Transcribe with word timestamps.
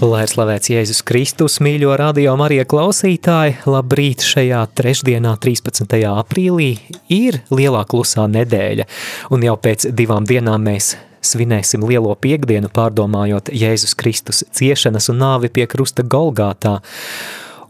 Lai 0.00 0.22
ir 0.24 0.30
slavēts 0.32 0.70
Jēzus 0.72 1.02
Kristus, 1.04 1.58
mīļo 1.60 1.92
radio 2.00 2.32
Marija 2.40 2.64
klausītāji, 2.64 3.58
labrīt 3.68 4.24
šajā 4.24 4.62
trešdienā, 4.72 5.34
13. 5.44 5.92
aprīlī, 6.08 6.70
ir 7.12 7.42
lielā 7.52 7.82
klusā 7.84 8.24
nedēļa, 8.32 8.86
un 9.28 9.44
jau 9.44 9.58
pēc 9.60 9.90
divām 9.92 10.24
dienām 10.24 10.64
mēs 10.70 10.94
svinēsim 11.20 11.84
lielo 11.84 12.16
piekdienu, 12.16 12.72
pārdomājot 12.72 13.52
Jēzus 13.52 13.92
Kristus 14.00 14.40
ciešanas 14.56 15.12
un 15.12 15.20
nāvi 15.20 15.52
pie 15.52 15.68
krusta 15.68 16.00
Golgātā. 16.00 16.78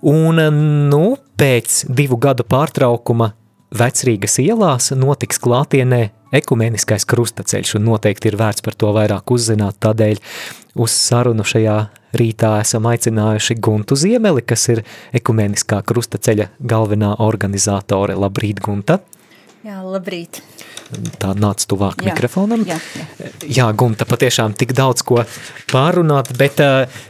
Un, 0.07 0.39
nu, 0.87 1.05
pēc 1.35 1.83
divu 1.91 2.15
gadu 2.23 2.47
pārtraukuma 2.47 3.33
Vecrīgas 3.75 4.39
ielās 4.39 4.93
notiks 4.95 5.43
klātienē 5.43 6.05
ekumeniskais 6.39 7.11
krustaceļš, 7.11 7.75
un 7.81 7.91
noteikti 7.91 8.31
ir 8.31 8.39
vērts 8.39 8.63
par 8.63 8.79
to 8.79 8.95
vairāk 8.95 9.35
uzzināt, 9.35 9.83
tādēļ 9.83 10.23
uz 10.79 10.95
sarunu 10.95 11.43
šajā 11.43 11.81
rītā 12.17 12.57
esam 12.63 12.89
aicinājuši 12.91 13.57
Guntu 13.63 13.97
Ziemeli, 13.99 14.43
kas 14.43 14.69
ir 14.73 14.83
ekumeniskā 15.17 15.83
krustaceļa 15.87 16.51
galvenā 16.61 17.15
organizātore. 17.23 18.17
Labrīt, 18.19 18.63
Gunta! 18.65 19.01
Jā, 19.67 19.83
labrīt! 19.85 20.41
Tā 21.21 21.35
nāc 21.39 21.63
tuvāk 21.71 22.01
Jā, 22.03 22.11
mikrofonam. 22.11 22.65
jā, 22.67 22.79
jā. 23.21 23.31
jā, 23.61 23.67
Gunta, 23.79 24.07
patiešām 24.09 24.57
tik 24.59 24.73
daudz 24.75 25.05
ko 25.07 25.21
pārunāt, 25.71 26.33
bet 26.39 26.59
uh, 26.65 27.03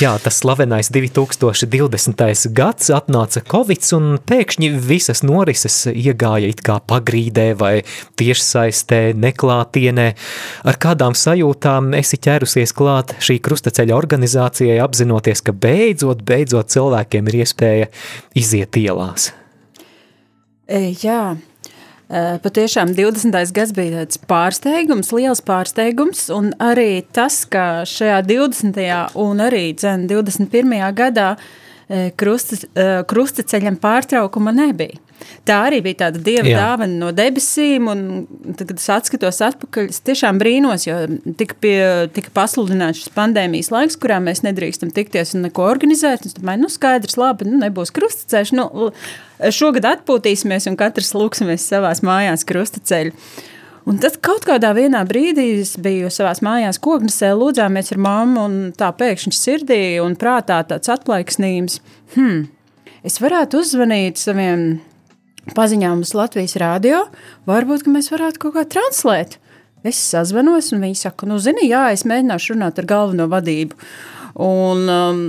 jā, 0.00 0.12
tas 0.22 0.38
slavenais 0.38 0.90
2020. 0.94 2.48
gads 2.54 2.90
atnāca 2.94 3.42
Covid 3.48 3.86
un 3.96 4.06
pēkšņi 4.28 4.70
visas 4.86 5.24
norises 5.26 5.80
iegāja 5.90 6.50
it 6.52 6.62
kā 6.66 6.78
pagrīdē 6.78 7.48
vai 7.58 7.72
tiešsaistē, 8.20 9.00
neklātienē. 9.18 10.08
Ar 10.68 10.78
kādām 10.80 11.16
sajūtām 11.18 11.92
esi 11.98 12.20
ķērusies 12.22 12.74
klāt 12.76 13.16
šī 13.24 13.40
krustaceļa 13.42 13.98
organizācijai, 13.98 14.78
apzinoties, 14.84 15.42
ka 15.42 15.56
beidzot, 15.56 16.22
beidzot 16.26 16.70
cilvēkiem 16.74 17.30
ir 17.30 17.42
iespēja 17.42 17.92
iziet 18.38 18.78
ielās? 18.78 19.32
E, 20.68 20.90
Jā, 21.00 21.38
patiešām 22.08 22.94
20. 22.96 23.36
gads 23.52 23.74
bija 23.76 24.00
tāds 24.00 24.20
pārsteigums, 24.30 25.12
liels 25.12 25.42
pārsteigums, 25.44 26.28
un 26.32 26.54
arī 26.62 27.04
tas, 27.12 27.42
ka 27.44 27.84
šajā 27.88 28.22
20. 28.24 28.80
un 29.20 29.42
arī 29.44 29.74
dzen, 29.76 30.06
21. 30.08 30.72
gadā 30.96 31.34
e, 31.36 31.67
krusta, 32.20 32.58
e, 32.76 32.88
krustaceļam 33.08 33.78
pārtraukuma 33.80 34.52
nebija. 34.52 35.00
Tā 35.48 35.56
arī 35.66 35.80
bija 35.82 36.04
tāda 36.04 36.20
dieva 36.22 36.46
Jā. 36.46 36.58
dāvana 36.62 36.94
no 37.00 37.08
debesīm, 37.16 37.88
un 37.90 38.02
tad, 38.52 38.68
kad 38.68 38.76
es 38.78 38.86
atskatos 38.92 39.40
atpakaļ, 39.48 39.88
es 39.90 39.98
tiešām 40.06 40.38
brīnos, 40.38 40.84
jo 40.86 40.98
tika, 41.40 41.56
pie, 41.58 41.78
tika 42.14 42.30
pasludināts 42.36 43.02
šis 43.02 43.14
pandēmijas 43.16 43.72
laiks, 43.74 43.98
kurā 43.98 44.20
mēs 44.22 44.44
nedrīkstam 44.46 44.92
tikties 44.94 45.34
un 45.34 45.48
neko 45.48 45.66
organizēt. 45.66 46.28
Es 46.28 46.38
domāju, 46.38 46.66
nu 46.66 46.72
skaidrs, 46.72 47.18
labi, 47.18 47.48
nu 47.50 47.58
nebūs 47.64 47.94
krustaceļš, 47.96 48.54
nu 48.60 48.92
šogad 49.58 49.88
atpūtīsimies 49.96 50.70
un 50.70 50.78
katrs 50.78 51.14
lūksimies 51.16 51.66
savās 51.72 52.04
mājās 52.06 52.46
krustaceļu. 52.48 53.16
Un 53.88 53.96
tad 53.96 54.18
kaut 54.20 54.44
kādā 54.44 54.74
vienā 54.76 55.00
brīdī 55.08 55.46
es 55.62 55.72
biju 55.80 56.10
savā 56.12 56.34
mājās, 56.44 56.76
koknesē, 56.84 57.30
lūdzāmies 57.38 57.94
ar 57.94 58.00
mammu, 58.04 58.42
un 58.44 58.56
tā 58.76 58.90
pēkšņi 58.92 59.32
sirdī 59.32 59.80
un 60.04 60.16
prātā 60.20 60.58
tāds 60.68 60.90
atplaiksnījums. 60.92 61.78
Hmm, 62.12 62.42
es 63.00 63.16
varētu 63.22 63.62
uzzvanīt 63.62 64.20
saviem 64.20 64.66
paziņām 65.56 66.04
uz 66.04 66.12
Latvijas 66.18 66.58
rādio, 66.60 67.06
varbūt 67.48 67.88
mēs 67.88 68.12
varētu 68.12 68.44
kaut 68.44 68.58
kā 68.58 68.66
translēt. 68.76 69.38
Es 69.86 69.96
sazvanos, 70.10 70.68
un 70.74 70.84
viņi 70.84 71.00
saka, 71.06 71.24
nu, 71.30 71.38
zini, 71.40 71.70
jā, 71.70 71.86
es 71.94 72.04
mēģināšu 72.08 72.58
runāt 72.58 72.82
ar 72.82 72.88
galveno 72.90 73.28
vadību. 73.30 73.78
Un, 74.44 74.84
um, 74.92 75.22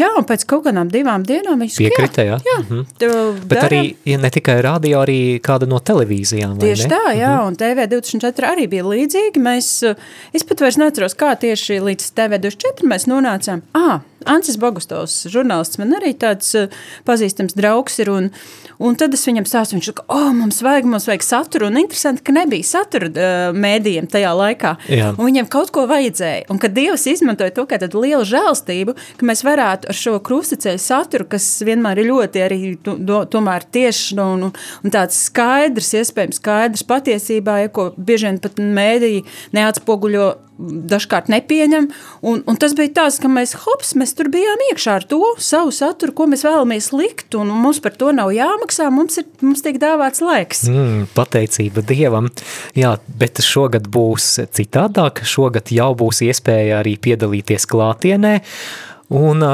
jā, 0.00 0.08
un 0.18 0.24
pēc 0.24 0.44
kaut 0.48 0.64
kādām 0.66 0.88
divām 0.92 1.24
dienām 1.26 1.60
viņš 1.62 1.76
Piekrita, 1.82 2.24
jā? 2.24 2.38
jā, 2.46 2.58
Mhm. 2.62 2.84
jā 3.02 3.10
Bet 3.48 3.62
arī 3.68 3.80
ne 4.18 4.30
tikai 4.30 4.62
radio, 4.62 5.00
arī 5.04 5.40
kāda 5.40 5.66
no 5.68 5.78
televīzijām, 5.80 6.56
vai 6.58 6.68
Tieši 6.68 6.88
ne? 6.88 6.96
tā, 6.96 7.02
jā, 7.18 7.32
un 7.46 7.56
TV24 7.56 8.48
arī 8.52 8.68
bija 8.68 8.84
līdzīgi. 8.84 9.36
Mēs, 9.42 9.68
uh, 9.90 9.94
es 10.32 10.42
pat 10.44 10.60
vairs 10.60 10.76
neatceros, 10.80 11.14
kā 11.14 11.34
tieši 11.36 11.80
līdz 11.82 12.12
TV24 12.16 12.88
mēs 12.88 13.06
nonācām. 13.10 13.62
Ah, 13.74 14.00
Ancis 14.30 14.58
Bogustovs, 14.60 15.14
žurnālists, 15.32 15.78
man 15.80 15.94
arī 15.98 16.12
tāds 16.18 16.52
uh, 16.58 16.72
pazīstams 17.08 17.56
draugs 17.58 17.98
ir, 18.02 18.10
un, 18.12 18.28
un 18.82 18.98
tad 18.98 19.14
es 19.16 19.24
viņam 19.28 19.46
stāstu, 19.48 19.76
viņš 19.76 19.90
saka, 19.90 20.06
oh, 20.12 20.30
mums 20.36 20.62
vajag, 20.64 20.88
mums 20.90 21.08
vajag 21.10 21.26
saturu, 21.26 21.68
un 21.70 21.80
interesanti, 21.82 22.24
ka 22.26 22.34
nebija 22.36 22.68
satura 22.68 23.10
uh, 23.12 23.56
mēdījiem 23.56 24.08
tajā 24.12 24.32
laikā. 24.38 24.74
Viņiem 25.18 25.48
kaut 25.52 25.72
ko 25.74 25.86
vajadzēja, 25.90 26.46
un 26.52 26.60
kad 26.62 26.74
Dievs 26.76 27.06
izmantoja 27.10 27.54
to 27.54 27.66
kā 27.70 27.78
tādu 27.82 28.02
lielu 28.04 28.24
žēlstību, 28.28 28.96
ka 29.20 29.28
mēs 29.28 29.44
varētu 29.46 29.90
ar 29.92 29.98
šo 29.98 30.16
krustaceļu 30.24 30.82
saturu, 30.82 31.28
kas 31.34 31.46
vienmēr 31.66 32.02
ir 32.02 32.10
ļoti 32.10 32.44
arī 32.44 32.60
do, 32.82 33.22
tomēr 33.30 33.66
tieši 33.74 34.18
un, 34.22 34.48
un, 34.48 34.54
un 34.82 34.94
tāds 34.94 35.18
skaidrs, 35.28 35.92
iespējams 36.00 36.40
skaidrs 36.40 36.86
patiesībā, 36.88 37.58
ja, 37.64 37.72
ko 37.72 37.90
bieži 37.96 38.28
vien 38.28 38.40
pat 38.42 38.60
mēdīji 38.62 39.24
neatspoguļo 39.56 40.30
dažkārt 40.58 41.30
nepieņem. 41.32 41.88
Un, 42.28 42.42
un 42.48 42.58
tas 42.60 42.74
bija 42.78 42.92
tāds, 43.00 43.18
ka 43.22 43.30
mēs, 43.32 43.54
hops, 43.64 43.94
mēs 43.98 44.14
tur 44.18 44.30
bijām 44.32 44.62
iekšā 44.70 44.98
ar 45.00 45.06
to 45.08 45.20
savu 45.42 45.72
saturu, 45.74 46.14
ko 46.16 46.28
mēs 46.30 46.44
vēlamies 46.46 46.90
likt, 46.94 47.36
un 47.38 47.50
mums 47.64 47.80
par 47.82 47.96
to 47.98 48.12
nav 48.14 48.32
jāmaksā, 48.34 48.90
mums, 48.94 49.18
ir, 49.22 49.28
mums 49.42 49.64
tiek 49.64 49.80
dāvāts 49.82 50.22
laiks. 50.24 50.64
Mm, 50.70 51.08
pateicība 51.16 51.84
Dievam. 51.88 52.30
Jā, 52.78 52.94
bet 53.18 53.42
šogad 53.44 53.88
būs 53.92 54.34
citādāk. 54.54 55.24
Šogad 55.26 55.72
jau 55.74 55.92
būs 55.98 56.22
iespēja 56.28 56.80
arī 56.82 56.96
piedalīties 57.00 57.68
klātienē. 57.70 58.38
Un 59.12 59.44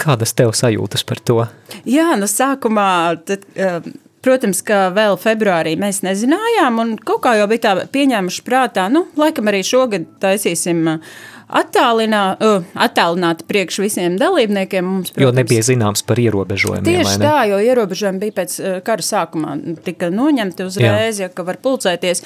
kādas 0.00 0.32
tev 0.36 0.54
sajūtas 0.56 1.04
par 1.06 1.20
to? 1.24 1.42
Jā, 1.88 2.14
no 2.18 2.28
sākumā, 2.30 2.88
tad, 3.26 3.44
eh, 3.54 3.80
protams, 4.24 4.62
ka 4.66 4.88
vēl 4.94 5.18
februārī 5.20 5.74
mēs 5.80 6.02
nezinājām, 6.06 6.80
un 6.82 6.94
kaut 7.00 7.22
kā 7.24 7.36
jau 7.40 7.48
bija 7.50 7.66
tā 7.68 7.90
pieņēmuši 7.92 8.46
prātā, 8.46 8.88
nu, 8.92 9.06
laikam 9.20 9.50
arī 9.50 9.62
šogad 9.66 10.06
taisīsim 10.22 10.82
eh, 10.92 11.14
attālinā, 11.60 12.22
uh, 12.38 12.66
attālināti 12.78 13.46
priekš 13.48 13.80
visiem 13.82 14.18
dalībniekiem. 14.20 14.86
Mums, 14.86 15.10
Jo 15.18 15.32
nebija 15.34 15.64
zināms 15.66 16.04
par 16.06 16.20
ierobežojumiem, 16.22 16.86
Tieši 16.86 17.16
ne? 17.18 17.24
tā, 17.24 17.40
jo 17.50 17.58
ierobežojumi 17.64 18.22
bija 18.22 18.36
pēc 18.36 18.54
uh, 18.60 18.76
kara 18.86 19.02
sākumā. 19.02 19.56
Tika 19.82 20.12
noņemti 20.14 20.68
uzreiz, 20.68 21.18
ja, 21.24 21.30
ka 21.34 21.42
var 21.48 21.58
pulcēties. 21.64 22.22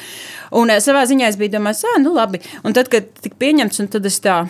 Un 0.61 0.75
uh, 0.75 0.83
savā 0.85 1.07
ziņā 1.09 1.33
es 1.33 1.41
biju 1.41 1.55
domājis, 1.57 1.87
ah, 1.89 1.97
nu 2.05 2.13
labi. 2.19 2.43
Un 2.69 2.77
tad, 2.77 2.93
kad 2.93 3.09
tika 3.25 3.41
pieņemts, 3.41 3.81
un 3.81 3.91
tad 3.97 4.13
es 4.13 4.21
tā. 4.25 4.43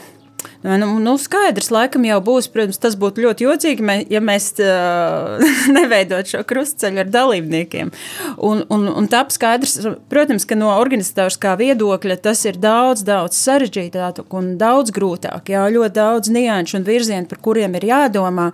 Nu, 0.65 0.87
nu, 0.99 1.15
skaidrs, 1.21 1.69
laikam 1.75 2.07
jau 2.09 2.19
būs, 2.25 2.49
protams, 2.53 2.81
tas 2.81 2.97
būtu 3.01 3.25
ļoti 3.25 3.45
jocīgi, 3.45 3.97
ja 4.13 4.21
mēs 4.25 4.51
uh, 4.65 5.43
neveidot 5.77 6.31
šo 6.31 6.41
krustceļu 6.49 7.03
ar 7.03 7.11
dalībniekiem. 7.13 7.93
Un, 8.49 8.65
un, 8.73 8.87
un 8.89 9.09
tā 9.13 9.25
skaidrs, 9.33 9.77
protams, 10.13 10.47
ka 10.49 10.57
no 10.59 10.71
organizatoriskā 10.77 11.57
viedokļa 11.61 12.19
tas 12.25 12.45
ir 12.49 12.61
daudz, 12.61 13.05
daudz 13.07 13.41
sarežģītāk 13.41 14.25
un 14.35 14.55
daudz 14.61 14.95
grūtāk. 14.95 15.53
Jā, 15.53 15.67
ļoti 15.75 15.99
daudz 15.99 16.33
nianšu 16.33 16.81
un 16.81 16.89
virzienu, 16.89 17.29
par 17.31 17.43
kuriem 17.45 17.77
ir 17.79 17.91
jādomā, 17.91 18.51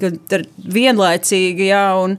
kad 0.00 0.38
ir 0.38 0.48
vienlaicīgi, 0.64 1.68
jā, 1.70 1.84
un, 2.00 2.16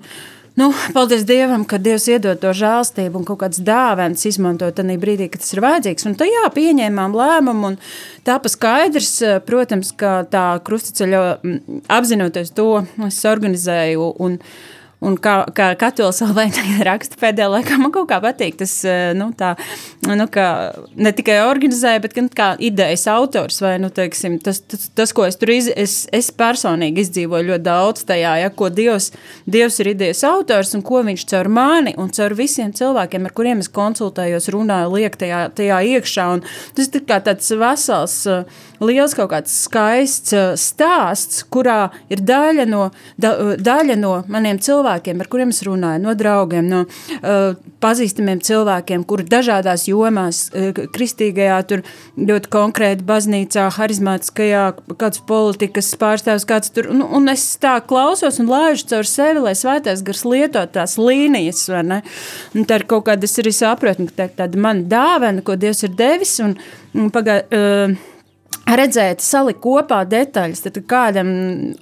Nu, 0.59 0.73
paldies 0.93 1.23
Dievam, 1.23 1.63
ka 1.63 1.77
Dievs 1.79 2.09
iedod 2.11 2.39
to 2.41 2.51
žēlstību 2.55 3.21
un 3.21 3.27
kaut 3.27 3.39
kādas 3.43 3.61
dāvanas 3.63 4.25
izmantot 4.27 4.75
tajā 4.75 4.97
brīdī, 4.99 5.29
kad 5.31 5.39
tas 5.43 5.53
ir 5.55 5.61
vajadzīgs. 5.63 6.07
Un 6.09 6.17
tajā 6.19 6.43
pieņēmām 6.57 7.15
lēmumu. 7.15 7.71
Tā 8.27 8.35
pa 8.43 8.51
skaidrs, 8.51 9.13
protams, 9.47 9.93
ka 9.95 10.25
tā 10.31 10.45
krustaceļa 10.67 11.23
apzinoties 11.95 12.51
to, 12.57 12.67
es 13.07 13.21
organizēju. 13.31 14.11
Un, 14.19 14.37
Un 15.01 15.15
kā, 15.17 15.39
kā 15.57 15.71
katolis 15.81 16.19
vēl 16.21 16.51
raksta 16.85 17.17
pēdējā 17.17 17.47
laikā, 17.49 17.77
man 17.81 17.89
kaut 17.93 18.05
kā 18.11 18.19
patīk 18.21 18.59
tas, 18.59 18.73
eh, 18.85 19.15
nu, 19.17 19.31
tā, 19.33 19.55
nu, 20.05 20.27
kā 20.29 20.45
ne 20.93 21.09
tikai 21.17 21.39
organizēja, 21.41 22.03
bet 22.03 22.13
gan 22.13 22.27
kā 22.29 22.51
idejas 22.61 23.07
autors, 23.09 23.57
vai, 23.65 23.79
nu, 23.81 23.89
teiksim, 23.89 24.37
tas, 24.45 24.59
tas, 24.61 24.91
tas 24.93 25.13
ko 25.17 25.25
es 25.25 25.39
tur 25.41 25.49
iz, 25.55 25.71
es, 25.73 25.95
es 26.13 26.29
personīgi 26.29 27.01
izdzīvoju 27.01 27.49
ļoti 27.49 27.65
daudz 27.65 28.05
tajā, 28.11 28.35
ja, 28.43 28.51
ko 28.53 28.69
Dievs, 28.69 29.09
Dievs 29.49 29.81
ir 29.81 29.89
idejas 29.95 30.21
autors 30.29 30.75
un 30.77 30.85
ko 30.85 31.01
viņš 31.07 31.25
caur 31.33 31.49
mani 31.49 31.95
un 31.97 32.13
caur 32.13 32.37
visiem 32.37 32.69
cilvēkiem, 32.69 33.25
ar 33.25 33.33
kuriem 33.33 33.65
es 33.65 33.73
konsultējos, 33.73 34.51
runāju, 34.53 34.93
liek 34.99 35.17
tajā, 35.17 35.47
tajā 35.57 35.81
iekšā, 35.95 36.27
un 36.37 36.45
tas 36.77 36.93
ir 36.93 37.09
kā 37.09 37.17
tāds 37.25 37.49
vesels, 37.57 38.19
uh, 38.29 38.69
liels 38.81 39.13
kaut 39.17 39.31
kāds 39.33 39.53
skaists 39.65 40.33
uh, 40.35 40.53
stāsts, 40.59 41.43
kurā 41.51 41.91
ir 42.11 42.23
daļa 42.25 42.65
no, 42.69 42.87
da, 43.21 43.33
uh, 43.35 43.53
daļa 43.59 43.97
no 43.99 44.13
maniem 44.31 44.59
cilvēkiem, 44.61 45.21
ar 45.21 45.29
kuriem 45.31 45.53
es 45.53 45.61
runāju, 45.67 46.01
no 46.03 46.15
draugiem, 46.17 46.67
no 46.71 46.83
uh, 46.85 47.59
pazīstamiem 47.83 48.41
cilvēkiem, 48.45 49.05
kuri 49.09 49.27
dažādās 49.29 49.87
jomās, 49.89 50.43
uh, 50.53 50.71
kristīgajā, 50.95 51.59
tur 51.69 51.85
ļoti 52.17 52.51
konkrēti 52.53 53.05
baznīcā, 53.07 53.67
harizmātiskajā, 53.77 54.65
kāds 55.01 55.21
politikas 55.29 55.93
pārstāvs, 56.01 56.47
kāds 56.49 56.73
tur, 56.73 56.89
un, 56.93 57.03
un 57.05 57.31
es 57.31 57.45
tā 57.61 57.77
klausos 57.85 58.41
un 58.41 58.49
laižu 58.51 58.89
caur 58.91 59.09
sevi, 59.09 59.45
lai 59.45 59.55
svētais 59.57 60.03
gars 60.05 60.25
lietot 60.27 60.73
tās 60.75 60.97
līnijas, 61.01 61.67
vai 61.71 61.83
ne? 61.87 61.99
Un 62.57 62.65
tā 62.69 62.81
ir 62.81 62.87
kaut 62.89 63.05
kāda, 63.09 63.29
es 63.29 63.37
arī 63.41 63.53
saprotu, 63.55 64.09
ka 64.09 64.17
tā 64.17 64.29
ir 64.29 64.37
tāda 64.41 64.61
mana 64.61 64.85
dāvana, 64.89 65.45
ko 65.45 65.57
Dievs 65.61 65.83
ir 65.85 65.93
devis, 65.97 66.37
un, 66.43 66.55
un 66.97 67.11
pagā, 67.13 67.41
uh, 67.45 68.10
redzēt, 68.79 69.23
salikt 69.23 69.61
kopā 69.63 70.01
detaļas, 70.09 70.63
tad 70.65 70.79
kādam 70.89 71.31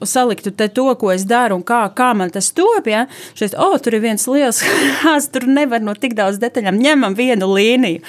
saliktu 0.07 0.53
to, 0.53 0.88
ko 1.00 1.12
es 1.13 1.25
daru 1.30 1.59
un 1.59 1.65
kā, 1.65 1.81
kā 1.95 2.12
man 2.18 2.31
tas 2.33 2.51
top, 2.56 2.88
ja, 2.89 3.06
šeit, 3.38 3.57
oh, 3.57 3.77
tur 3.81 3.97
ir 3.97 4.06
viens 4.06 4.25
liels 4.30 4.63
hās, 5.03 5.30
tur 5.33 5.47
nevar 5.50 5.83
no 5.83 5.95
tik 5.97 6.18
daudz 6.18 6.41
detaļām, 6.41 6.80
ņemam 6.80 7.18
vienu 7.18 7.51
līniju. 7.53 8.01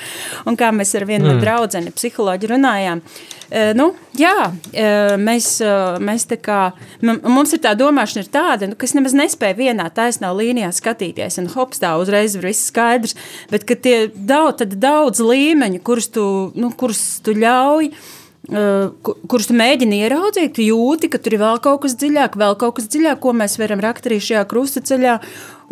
Un 0.49 0.59
kā 0.61 0.73
mēs 0.75 0.95
ar 0.99 1.09
vienu 1.09 1.27
mm. 1.27 1.35
no 1.35 1.45
draudzeni 1.45 1.95
psiholoģi 1.97 2.55
runājām, 2.55 3.05
Uh, 3.51 3.73
nu, 3.75 3.89
jā, 4.15 4.45
uh, 4.47 5.17
mēs, 5.19 5.47
uh, 5.65 5.97
mēs 5.99 6.23
tā 6.31 6.37
kā, 6.39 6.59
mums 7.03 7.51
ir 7.57 7.59
tā 7.65 7.73
domāšana 7.75 8.23
ir 8.23 8.29
tāda, 8.31 8.69
nu, 8.71 8.77
kas 8.79 8.95
nemaz 8.95 9.17
nespēja 9.19 9.57
vienā 9.59 9.89
taisnā 9.91 10.31
līnijā 10.31 10.69
skatīties, 10.77 11.41
un 11.43 11.49
hops 11.57 11.83
tā 11.83 11.91
uzreiz 11.99 12.37
ir 12.39 12.47
viss 12.47 12.69
skaidrs, 12.71 13.17
bet 13.51 13.67
ka 13.67 13.75
tie 13.75 13.97
daudz, 14.15 14.63
daudz 14.71 15.19
līmeņu, 15.27 15.83
kurus 15.83 16.07
tu, 16.15 16.25
nu, 16.55 16.71
kurus 16.79 17.03
tu 17.27 17.35
ļauj, 17.35 17.91
uh, 17.91 18.20
kurus 18.51 19.49
tu 19.51 19.57
mēģini 19.59 20.03
ieraudzīt, 20.05 20.59
jūti, 20.65 21.11
ka 21.13 21.23
tur 21.23 21.37
ir 21.37 21.43
vēl 21.45 21.63
kaut 21.63 21.85
kas 21.87 21.97
dziļāk, 22.01 22.39
vēl 22.41 22.59
kaut 22.61 22.79
kas 22.79 22.91
dziļāk, 22.91 23.23
ko 23.23 23.35
mēs 23.37 23.59
varam 23.63 23.83
rakt 23.85 24.11
arī 24.11 24.21
šajā 24.27 24.45
krustaceļā. 24.51 25.19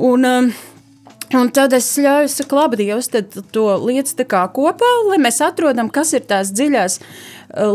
Un, 0.09 0.29
Un 1.37 1.51
tad 1.53 1.75
es 1.77 1.85
ļauju, 2.01 2.29
saku, 2.33 2.57
labi, 2.57 2.79
Dievs, 2.81 3.11
tad 3.13 3.35
to 3.53 3.67
lietas 3.83 4.15
tā 4.17 4.25
kā 4.25 4.47
kopā, 4.49 4.89
lai 5.11 5.19
mēs 5.21 5.43
atrodam, 5.45 5.91
kas 5.93 6.15
ir 6.17 6.23
tās 6.25 6.55
dziļās 6.57 6.97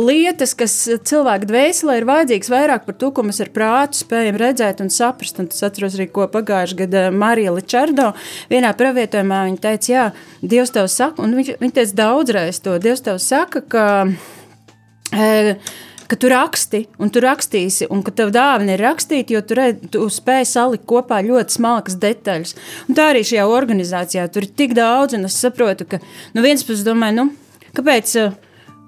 lietas, 0.01 0.55
kas 0.57 0.73
cilvēku 1.05 1.51
dvēselē 1.51 1.99
ir 1.99 2.07
vajadzīgs 2.09 2.49
vairāk 2.49 2.87
par 2.87 2.97
to, 2.97 3.11
ko 3.13 3.25
mēs 3.27 3.43
ar 3.45 3.51
prātu 3.53 4.01
spējam 4.01 4.39
redzēt 4.41 4.81
un 4.81 4.89
saprast. 4.93 5.37
Un 5.37 5.51
tas 5.53 5.61
atceros 5.69 5.99
arī, 5.99 6.09
ko 6.09 6.25
pagājušajā 6.33 6.79
gadā 6.81 7.03
Marija 7.13 7.53
Ličardo 7.53 8.11
vienā 8.49 8.73
pravietojumā 8.77 9.43
viņa 9.51 9.61
teica, 9.67 9.91
jā, 9.91 10.07
Dievs 10.41 10.73
tev 10.73 10.89
saka, 10.89 11.21
un 11.21 11.37
viņš, 11.37 11.57
viņa 11.61 11.77
teica 11.77 11.99
daudzreiz 12.01 12.61
to, 12.63 12.79
Dievs 12.81 13.05
tev 13.05 13.21
saka, 13.21 13.61
ka 13.61 13.85
ka 16.09 16.19
tu 16.19 16.29
raksti, 16.29 16.83
un 17.01 17.09
tu 17.13 17.21
rakstīsi, 17.23 17.87
un 17.93 18.03
ka 18.05 18.13
tev 18.15 18.33
dāvana 18.35 18.75
ir 18.75 18.83
rakstīt, 18.83 19.31
jo 19.33 19.41
tu, 19.45 19.57
redz, 19.57 19.87
tu 19.93 20.05
spēj 20.11 20.45
salikt 20.51 20.87
kopā 20.89 21.21
ļoti 21.25 21.57
smalkas 21.57 21.97
detaļas. 22.01 22.55
Un 22.89 22.97
tā 22.99 23.11
arī 23.13 23.23
šajā 23.25 23.47
organizācijā 23.49 24.27
tur 24.33 24.47
ir 24.47 24.55
tik 24.61 24.75
daudz, 24.77 25.17
un 25.17 25.29
es 25.29 25.39
saprotu, 25.39 25.87
ka 25.89 26.01
no 26.35 26.45
vienas 26.45 26.65
puses 26.67 26.85
domāju, 26.87 27.23
nu, 27.23 27.69
kāpēc 27.77 28.17
Uh, 28.23 28.42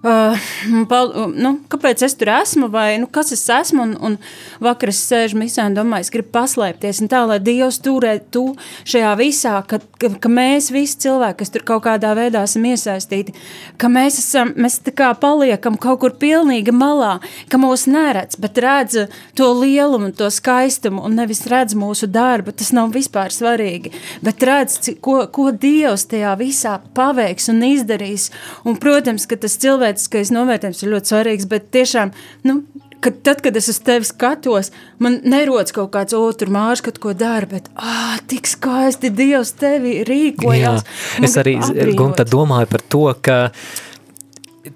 pal, 0.92 1.12
nu, 1.34 1.52
kāpēc 1.72 2.04
es 2.06 2.16
tur 2.20 2.30
esmu, 2.36 2.70
vai 2.74 2.98
nu, 3.02 3.08
kas 3.12 3.34
es 3.34 3.44
esmu? 3.50 3.86
Un, 3.86 3.94
un 4.06 4.18
vakar 4.64 4.92
es 4.92 5.02
sēžu 5.08 5.40
misē 5.40 5.66
un 5.70 5.78
domāju, 5.78 6.06
es 6.06 6.14
gribu 6.14 6.32
paslēpties. 6.36 7.02
Tā 7.10 7.24
lai 7.30 7.40
Dievs 7.44 7.80
turē 7.86 8.18
tu 8.34 8.44
šajā 8.88 9.14
visā, 9.20 9.56
ka, 9.70 9.80
ka, 10.02 10.12
ka 10.22 10.32
mēs 10.32 10.70
visi 10.74 11.00
cilvēki, 11.06 11.40
kas 11.42 11.54
tur 11.54 11.66
kaut 11.68 11.86
kādā 11.88 12.14
veidā 12.18 12.44
esam 12.46 12.68
iesaistīti, 12.70 13.34
ka 13.82 13.90
mēs, 13.92 14.20
esam, 14.22 14.54
mēs 14.60 14.80
paliekam 15.22 15.80
kaut 15.82 16.02
kur 16.04 16.16
pilnīgi 16.22 16.74
malā, 16.76 17.18
ka 17.50 17.60
mūs 17.62 17.88
neredz, 17.90 18.38
bet 18.42 18.60
redz 18.62 19.08
to 19.38 19.50
lielumu, 19.58 20.12
to 20.16 20.30
skaistumu 20.34 21.04
un 21.06 21.18
nevis 21.18 21.46
redz 21.50 21.78
mūsu 21.78 22.10
darbu. 22.12 22.54
Tas 22.56 22.72
nav 22.76 22.94
vispār 22.96 23.34
svarīgi, 23.34 23.94
bet 24.26 24.44
redz, 24.46 24.78
ko, 25.02 25.24
ko 25.34 25.50
Dievs 25.52 26.08
tajā 26.12 26.36
visā 26.40 26.78
paveiks 26.96 27.50
un 27.54 27.64
izdarīs. 27.66 28.30
Un, 28.66 28.78
protams, 28.82 29.26
ka 29.30 29.38
tas 29.40 29.58
cilvēks 29.62 29.95
cilvēciskais 29.96 30.34
novērtējums 30.36 30.84
ir 30.84 30.92
ļoti 30.94 31.12
svarīgs, 31.12 31.48
bet 31.50 31.72
tiešām, 31.74 32.12
nu, 32.46 32.62
kad, 33.04 33.22
tad, 33.24 33.42
kad 33.42 33.56
es 33.56 33.70
uz 33.70 33.80
tevi 33.80 34.06
skatos, 34.06 34.72
man 35.00 35.22
nerodas 35.24 35.74
kaut 35.76 35.92
kāds 35.94 36.16
otrs 36.18 36.52
mārs, 36.52 36.84
kad 36.84 37.00
ko 37.00 37.14
dara, 37.14 37.48
bet 37.48 37.70
ah, 37.76 38.20
tik 38.28 38.48
skaisti 38.48 39.12
Dievs 39.14 39.56
tevi 39.60 40.04
rīkojās. 40.08 40.86
Jā, 40.86 41.26
es 41.26 41.36
arī 41.38 41.60
Gunta, 41.96 42.26
domāju 42.26 42.72
par 42.72 42.82
to, 42.90 43.10
ka 43.22 43.40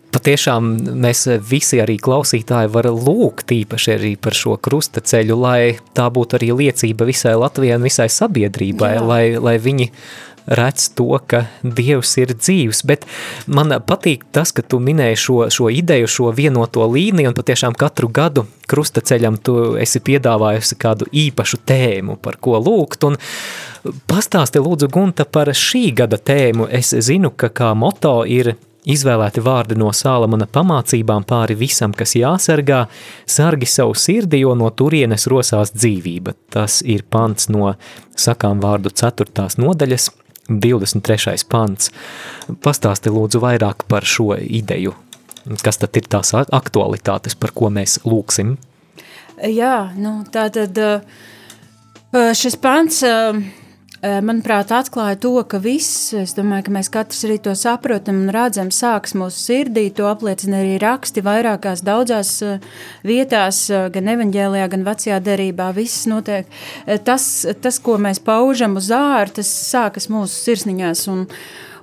patiešām 0.10 0.71
mēs 1.01 1.27
visi 1.45 1.80
arī 1.81 2.00
klausītāji 2.01 2.72
var 2.74 2.89
lūgt 2.89 3.54
īpaši 3.54 3.94
arī 3.94 4.15
par 4.22 4.38
šo 4.38 4.56
krusta 4.62 5.04
ceļu, 5.06 5.38
lai 5.38 5.77
tā 5.98 6.07
būtu 6.13 6.39
arī 6.39 6.50
liecība 6.63 7.07
visai 7.10 7.36
Latvijai 7.38 7.77
un 7.77 7.86
visai 7.86 8.10
sabiedrībai, 8.13 8.95
Jā. 8.98 9.06
lai, 9.06 9.24
lai 9.38 9.57
viņi 9.62 9.89
redz 10.50 10.90
to, 10.98 11.07
ka 11.30 11.46
Dievs 11.63 12.16
ir 12.22 12.34
dzīvs, 12.34 12.84
bet 12.90 13.06
man 13.48 13.74
patīk 13.86 14.25
tas, 14.34 14.51
ka 14.56 14.66
tu 14.66 14.81
minēji 14.84 15.19
šo, 15.24 15.40
šo 15.54 15.69
ideju, 15.74 16.10
šo 16.10 16.34
vienoto 16.36 16.86
līniju, 16.90 17.31
un 17.31 17.38
patiešām 17.38 17.78
katru 17.78 18.10
gadu 18.13 18.46
krustaceļam 18.69 19.40
tu 19.42 19.57
esi 19.81 20.01
piedāvājusi 20.06 20.78
kādu 20.80 21.10
īpašu 21.10 21.62
tēmu, 21.69 22.18
par 22.22 22.40
ko 22.42 22.57
lūgt, 22.62 23.06
un 23.07 23.18
pastāsti 24.10 24.62
lūdzu 24.62 24.90
Gunta 24.94 25.25
par 25.25 25.51
šī 25.56 25.90
gada 26.01 26.18
tēmu. 26.18 26.69
Es 26.69 26.94
zinu, 26.94 27.31
ka 27.31 27.51
kā 27.54 27.74
moto 27.78 28.22
ir 28.25 28.56
Izvēlēti 28.90 29.42
vārdi 29.44 29.75
no 29.78 29.90
Sālamana 29.94 30.48
pamācībām 30.50 31.25
pāri 31.28 31.57
visam, 31.60 31.92
kas 31.94 32.16
jāsargā, 32.16 32.86
sargi 33.28 33.68
savu 33.68 33.94
sirdi, 33.94 34.40
jo 34.46 34.54
no 34.57 34.69
turienes 34.72 35.28
rosās 35.30 35.74
dzīvība. 35.75 36.34
Tas 36.56 36.80
ir 36.88 37.04
pants 37.04 37.51
no 37.51 37.74
sakām 38.16 38.63
vārdu 38.63 38.94
4. 38.96 39.50
nodaļas, 39.60 40.07
23. 40.50 41.46
pants. 41.50 41.92
Pastāsti 42.63 43.13
lūdzu 43.13 43.42
vairāk 43.44 43.86
par 43.88 44.07
šo 44.07 44.34
ideju. 44.40 44.96
Kas 45.63 45.80
tad 45.81 45.96
ir 45.98 46.10
tās 46.10 46.34
aktualitātes, 46.36 47.38
par 47.40 47.54
ko 47.56 47.69
mēs 47.74 48.01
lūksim? 48.06 48.57
Jā, 49.40 49.91
nu, 49.96 50.20
tā 50.34 50.50
tad 50.53 50.77
šis 52.12 52.58
pants 52.60 53.00
manuprāt, 54.01 54.72
atklāja 54.72 55.18
to, 55.20 55.34
ka 55.50 55.60
viss, 55.60 56.13
es 56.15 56.32
domāju, 56.38 56.68
ka 56.70 56.74
mēs 56.77 56.89
katrs 56.94 57.25
arī 57.27 57.36
to 57.44 57.51
saprotam 57.58 58.22
un 58.24 58.32
redzam, 58.32 58.72
sāks 58.72 59.15
mūsu 59.18 59.41
sirdī, 59.44 59.89
to 59.96 60.08
apliecina 60.08 60.62
arī 60.62 60.77
raksti 60.79 61.24
vairākās 61.25 61.84
daudzās 61.84 62.32
vietās, 63.08 63.65
gan 63.91 64.12
evaņģēlijā, 64.15 64.70
gan 64.72 64.86
vecajā 64.88 65.20
derībā, 65.25 65.70
viss 65.75 66.08
notiek. 66.08 66.48
Tas, 67.03 67.27
tas, 67.60 67.79
ko 67.84 67.98
mēs 68.00 68.24
paužam 68.24 68.79
uz 68.79 68.88
āru, 68.96 69.36
tas 69.41 69.51
sākas 69.51 70.08
mūsu 70.12 70.46
sirsniņās 70.48 71.06
un, 71.12 71.25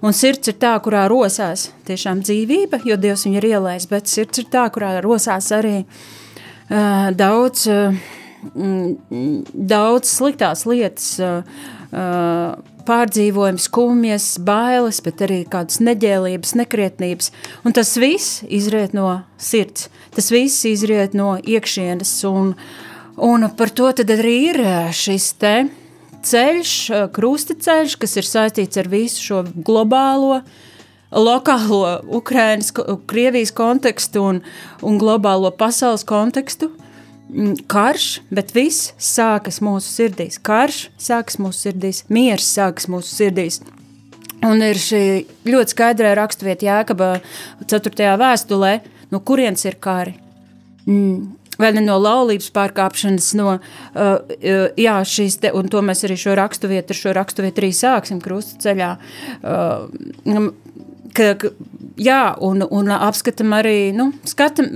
un 0.01 0.17
sirds 0.17 0.53
ir 0.53 0.61
tā, 0.63 0.73
kurā 0.81 1.07
rosās 1.13 1.69
tiešām 1.89 2.25
dzīvība, 2.25 2.81
jo 2.89 2.97
Dievs 3.01 3.29
viņu 3.29 3.43
ir 3.43 3.51
ielējis, 3.53 3.91
bet 3.93 4.09
sirds 4.13 4.41
ir 4.41 4.49
tā, 4.53 4.69
kurā 4.73 4.97
rosās 5.05 5.53
arī 5.53 5.83
uh, 5.85 7.11
daudz, 7.13 7.69
uh, 7.69 8.25
daudz 8.55 10.11
sliktās 10.11 10.65
lietas, 10.69 11.15
uh, 11.21 12.57
pārdzīvojumi, 12.87 13.63
skumjas, 13.63 14.27
bailes, 14.43 15.01
bet 15.05 15.23
arī 15.27 15.41
kādas 15.51 15.81
neģēlības, 15.83 16.55
nekrietnības. 16.61 17.33
Un 17.67 17.75
tas 17.77 17.95
viss 17.99 18.43
izriet 18.47 18.95
no 18.97 19.09
sirds, 19.39 19.89
tas 20.15 20.31
viss 20.35 20.67
izriet 20.69 21.17
no 21.19 21.35
iekšienes. 21.41 22.13
Un, 22.31 22.55
un 23.17 23.49
par 23.59 23.75
to 23.75 23.91
arī 23.91 24.37
ir 24.53 24.63
šis 24.95 25.33
te 25.41 25.57
ceļš, 26.27 26.77
krustaceļš, 27.15 27.99
kas 28.03 28.17
ir 28.19 28.27
saistīts 28.27 28.81
ar 28.81 28.91
visu 28.91 29.23
šo 29.23 29.43
globālo 29.67 30.43
lokālo 31.17 32.01
Ukrainas, 32.19 32.73
Krievijas 33.07 33.53
kontekstu 33.55 34.25
un, 34.27 34.41
un 34.83 34.99
globālo 34.99 35.53
pasaules 35.55 36.05
kontekstu. 36.05 36.73
Mm, 37.27 37.57
karš, 37.67 38.21
bet 38.31 38.53
viss 38.55 38.93
sākas 39.03 39.59
mūsu 39.65 39.91
sirdīs. 39.91 40.39
Karš 40.39 40.87
sākas 41.01 41.41
mūsu 41.43 41.67
sirdīs, 41.67 42.05
miers 42.13 42.47
sākas 42.47 42.87
mūsu 42.93 43.11
sirdīs. 43.11 43.61
Un 44.47 44.63
ir 44.63 44.79
šī 44.79 45.01
ļoti 45.49 45.75
skaidrā 45.75 46.13
raksturvieta 46.15 46.69
Jēkabā 46.69 47.11
4. 47.67 48.13
vēstulē, 48.21 48.77
no 49.11 49.21
kurienes 49.27 49.67
ir 49.67 49.79
kari. 49.83 50.15
Mm, 50.87 51.33
vai 51.59 51.73
ne 51.75 51.83
no 51.83 51.97
laulības 51.99 52.53
pārkāpšanas, 52.55 53.33
no, 53.41 53.57
uh, 53.57 54.69
jā, 54.79 54.97
šīs 55.09 55.41
te, 55.43 55.51
un 55.57 55.71
to 55.73 55.83
mēs 55.83 56.05
arī 56.07 56.19
šo 56.21 56.37
rakstu 56.39 56.71
vietu, 56.71 56.95
ar 56.95 57.01
šo 57.01 57.17
rakstu 57.17 57.47
vietu 57.47 57.65
arī 57.65 57.73
sāksim 57.75 58.23
krusta 58.23 58.61
ceļā, 58.69 58.93
uh, 59.43 60.53
ka, 61.17 61.33
ka 61.41 61.51
jā, 61.97 62.23
un, 62.45 62.63
un 62.71 62.93
apskatam 62.95 63.57
arī, 63.57 63.93
nu, 63.97 64.11
skatam 64.29 64.71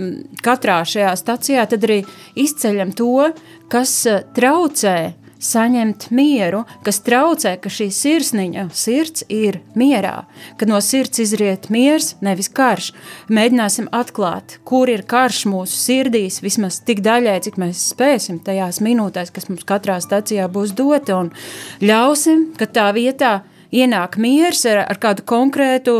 katrā 0.44 0.80
šajā 0.88 1.14
stacijā, 1.20 1.66
tad 1.70 1.86
arī 1.88 2.02
izceļam 2.40 2.94
to, 2.96 3.30
kas 3.72 3.96
traucē 4.36 4.98
saņemt 5.40 6.10
mieru, 6.12 6.64
kas 6.84 7.00
traucē, 7.04 7.54
ka 7.62 7.72
šī 7.72 7.88
sirsniņa, 7.96 8.66
sirds 8.76 9.24
ir 9.32 9.60
mierā, 9.78 10.26
ka 10.60 10.68
no 10.68 10.80
sirds 10.84 11.22
izriet 11.24 11.70
miers, 11.72 12.12
nevis 12.24 12.50
karš. 12.52 12.90
Mēģināsim 13.32 13.88
atklāt, 13.96 14.58
kur 14.68 14.92
ir 14.92 15.06
karš 15.08 15.46
mūsu 15.50 15.78
sirdīs, 15.80 16.42
vismaz 16.44 16.82
tik 16.84 17.00
daļai, 17.06 17.38
cik 17.46 17.56
mēs 17.60 17.86
spēsim 17.94 18.42
tajās 18.44 18.82
minūtēs, 18.84 19.32
kas 19.32 19.48
mums 19.48 19.64
katrā 19.68 19.96
stacijā 20.04 20.48
būs 20.52 20.76
dota, 20.76 21.22
un 21.24 21.32
ļausim, 21.80 22.50
ka 22.60 22.68
tā 22.68 22.90
vietā 22.96 23.40
ienāk 23.72 24.18
miers 24.20 24.66
ar, 24.68 24.84
ar 24.90 25.00
kādu 25.00 25.24
konkrētu 25.24 25.96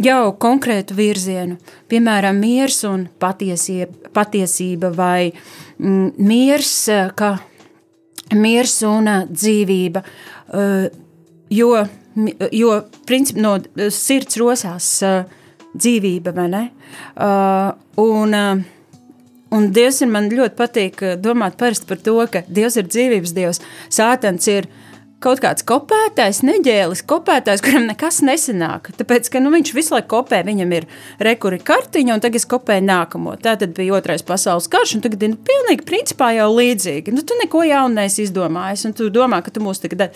jau 0.00 0.32
konkrētu 0.40 0.96
virzienu, 0.98 1.58
piemēram, 1.90 2.38
miers 2.40 2.82
un 2.88 3.06
patiesība, 3.20 4.10
patiesība 4.16 4.90
vai 4.94 5.30
mm, 5.30 6.16
miers, 6.18 6.72
ka 7.18 7.36
miers 8.36 8.76
un 8.86 9.10
dzīvība. 9.30 10.02
Jo, 11.50 11.70
jo 12.54 12.74
princip, 13.06 13.40
no 13.42 13.56
sirds 13.94 14.38
rosās 14.40 14.90
dzīvība, 15.70 16.34
vai 16.34 16.46
ne? 16.50 16.66
Un, 18.00 18.36
un 19.50 19.72
Dievs 19.74 20.02
ir 20.02 20.10
man 20.10 20.30
ļoti 20.30 20.58
patīk 20.58 21.02
domāt 21.22 21.58
parasti 21.58 21.90
par 21.90 22.02
to, 22.02 22.18
ka 22.30 22.44
Dievs 22.48 22.78
ir 22.78 22.90
dzīvības 22.90 23.34
Dievs, 23.34 23.62
Sātans 23.90 24.46
ir 24.50 24.66
uh, 24.66 24.89
kaut 25.20 25.40
kāds 25.42 25.64
kopētājs, 25.68 26.40
neģēlis, 26.46 27.02
kopētājs, 27.08 27.62
kuram 27.64 27.84
nekas 27.88 28.20
nesanāk. 28.24 28.90
Tāpēc, 28.96 29.28
ka 29.32 29.42
nu, 29.42 29.52
viņš 29.52 29.72
visu 29.76 29.94
laiku 29.94 30.08
kopē, 30.14 30.40
viņam 30.46 30.72
ir 30.78 30.86
rekuri 31.20 31.60
kartiņa, 31.60 32.16
un 32.16 32.22
tagad 32.24 32.40
es 32.40 32.48
kopēju 32.48 32.84
nākamo. 32.86 33.36
Tā 33.42 33.56
tad 33.60 33.74
bija 33.76 33.98
otrais 33.98 34.24
pasaules 34.26 34.68
karš, 34.72 34.96
un 34.96 35.04
tagad 35.04 35.26
ir 35.26 35.34
nu, 35.34 35.40
pilnīgi 35.46 35.84
principā 35.88 36.30
jau 36.38 36.48
līdzīgi. 36.56 37.12
Nu, 37.14 37.24
tu 37.26 37.36
neko 37.42 37.66
jaunu 37.68 38.00
neesi 38.00 38.24
izdomājis, 38.24 38.86
un 38.88 38.96
tu 38.96 39.10
domā, 39.12 39.42
ka 39.44 39.52
tu 39.52 39.62
mūs 39.64 39.82
tagad 39.84 40.06
uh, 40.08 40.14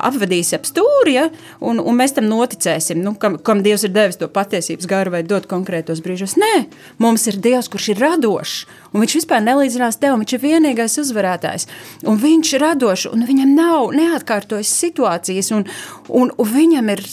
apvedīsi 0.00 0.56
ap 0.56 0.68
stūri, 0.68 1.16
ja? 1.18 1.28
un, 1.60 1.82
un 1.82 2.00
mēs 2.00 2.16
tam 2.16 2.28
noticēsim, 2.30 3.02
nu, 3.04 3.14
kam, 3.20 3.36
kam 3.44 3.60
Dievs 3.62 3.84
ir 3.86 3.92
devis 3.94 4.18
to 4.20 4.30
patiesības 4.32 4.88
garu 4.88 5.12
vai 5.16 5.22
dot 5.28 5.48
konkrētos 5.50 6.00
brīžos. 6.04 6.38
Nē, 6.40 6.54
mums 7.02 7.28
ir 7.28 7.36
Dievs, 7.42 7.68
kurš 7.72 7.92
ir 7.92 8.02
radošs, 8.02 8.64
un 8.92 9.02
viņš 9.02 9.16
vispār 9.20 9.42
nelīdzinās 9.44 9.98
tev, 10.00 10.16
viņš 10.20 10.36
ir 10.36 10.42
vienīgais 10.42 10.98
uzvarētājs, 11.02 11.66
un 12.08 12.18
viņš 12.20 12.52
ir 12.56 12.64
radošs, 12.66 13.08
un 13.12 13.24
viņam 13.28 13.54
nav 13.56 13.92
neatkārtojas 13.96 14.72
situācijas, 14.82 15.50
un, 15.56 15.66
un, 16.08 16.32
un 16.36 16.50
viņam 16.52 16.92
ir 16.94 17.04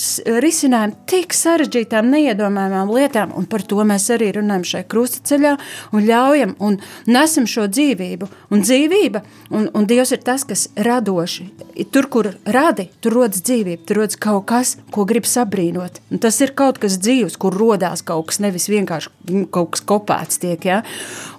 risinājumi 0.44 0.98
tik 1.10 1.36
sarežģītām, 1.38 2.12
neiedomājamām 2.14 2.94
lietām, 2.96 3.34
un 3.38 3.48
par 3.50 3.64
to 3.68 3.84
mēs 3.88 4.10
arī 4.16 4.32
runājam 4.38 4.68
šai 4.74 4.84
krustaceļā, 4.92 5.56
un 5.96 6.08
ļaujam, 6.08 6.56
un 6.64 6.80
nesam 7.10 7.48
šo 7.50 7.68
dzīvību, 7.72 8.30
un 8.54 8.66
dzīvība, 8.66 9.24
un, 9.50 9.70
un 9.74 9.90
Dievs 9.90 10.14
ir 10.14 10.22
tas, 10.26 10.46
kas 10.46 10.68
radoši, 10.78 11.48
tur, 11.94 12.10
kur 12.12 12.32
radi, 12.46 12.90
tur 13.02 13.16
rodas 13.22 13.44
dzīvība, 13.46 13.86
tur 13.88 14.04
rodas 14.04 14.20
kaut 14.22 14.46
kas, 14.50 14.76
ko 14.94 15.06
grib 15.10 15.28
sabrīnot, 15.30 16.02
un 16.12 16.22
tas 16.22 16.38
ir 16.44 16.54
kaut 16.58 16.82
kas 16.82 17.00
dzīvs, 17.02 17.40
kur 17.42 17.56
rodās 17.56 18.04
kaut 18.06 18.30
kas, 18.30 18.42
nevis 18.44 18.70
vienkārši 18.72 19.46
kaut 19.54 19.74
kas 19.76 19.84
kopēts 19.90 20.42
tiek, 20.42 20.66
ja? 20.66 20.82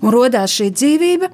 un 0.01 0.15
rodās 0.31 0.55
šī 0.55 0.71
dzīvība, 0.75 1.31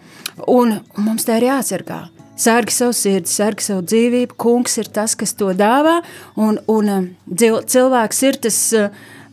un, 0.49 0.81
mums 0.97 1.27
tā 1.29 1.41
ir 1.41 1.51
jāsargā. 1.51 2.07
Sārgi 2.37 2.75
savu 2.75 2.93
sirdi, 2.93 3.31
sārgi 3.33 3.65
savu 3.65 3.83
dzīvību. 3.89 4.37
Kungs 4.37 4.77
ir 4.77 4.91
tas, 4.93 5.15
kas 5.17 5.33
to 5.37 5.55
dāvā, 5.57 6.03
un, 6.37 6.59
un 6.69 6.91
um, 6.93 7.07
cilvēks 7.33 8.23
ir 8.29 8.37
tas 8.45 8.59
uh, 8.77 8.91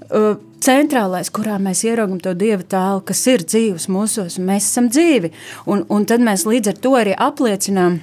uh, 0.07 0.37
centrālais, 0.63 1.27
kurā 1.27 1.57
mēs 1.59 1.83
ieraugam 1.83 2.21
to 2.23 2.31
Dieva 2.39 2.63
tēlu, 2.63 3.03
kas 3.03 3.25
ir 3.27 3.43
dzīvs 3.43 3.89
mūsos, 3.91 4.39
un 4.39 4.47
mēs 4.47 4.69
esam 4.71 4.87
dzīvi. 4.87 5.33
Un, 5.67 5.83
un 5.91 6.07
tad 6.07 6.23
mēs 6.23 6.47
līdz 6.47 6.71
ar 6.71 6.79
to 6.79 6.95
arī 7.01 7.17
apliecinām 7.27 7.99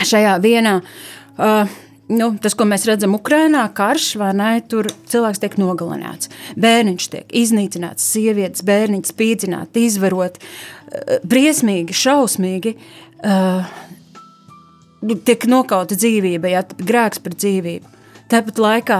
šajā 0.00 0.38
vienā, 0.40 0.78
uh, 0.80 1.76
nu, 2.12 2.32
tas, 2.42 2.56
ko 2.58 2.66
mēs 2.68 2.86
redzam 2.88 3.16
Ukrainā, 3.18 3.64
karš, 3.76 4.12
vai 4.20 4.32
ne, 4.36 4.50
tur 4.68 4.90
cilvēks 5.12 5.42
tiek 5.42 5.56
nogalināts, 5.60 6.30
bērniņš 6.60 7.08
tiek 7.14 7.38
iznīcināts, 7.42 8.10
sievietes, 8.14 8.64
bērniņš 8.68 9.14
spīdzināti, 9.14 9.86
izvarot, 9.88 10.38
uh, 10.42 11.16
briesmīgi, 11.28 11.96
šausmīgi, 11.96 12.76
uh, 13.24 13.72
tiek 15.26 15.48
nokauta 15.50 15.98
dzīvība, 15.98 16.52
ja 16.52 16.62
grēks 16.78 17.22
par 17.22 17.36
dzīvību. 17.36 17.98
Tāpat 18.32 18.60
laikā 18.62 18.98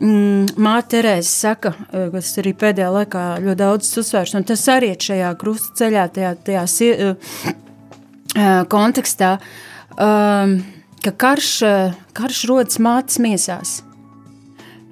mm, 0.00 0.56
Māte 0.60 0.96
Terēze 0.96 1.30
saka, 1.30 1.72
eh, 1.88 2.08
kas 2.12 2.34
arī 2.42 2.52
pēdējā 2.58 2.90
laikā 2.98 3.24
ļoti 3.44 3.60
daudz 3.62 3.92
uzsvērš, 4.02 4.34
un 4.38 4.48
tas 4.48 4.64
arī 4.72 4.92
ir 4.94 5.06
šajā 5.08 5.32
krusta 5.40 5.76
ceļā, 5.82 6.06
tajā, 6.16 6.32
tajā 6.46 6.64
uh, 7.06 7.44
kontekstā, 8.72 9.36
um, 9.96 10.58
ka 11.06 11.14
karš, 11.26 11.50
karš 12.16 12.44
rodas 12.50 12.80
mātes 12.82 13.20
miesās. 13.22 13.78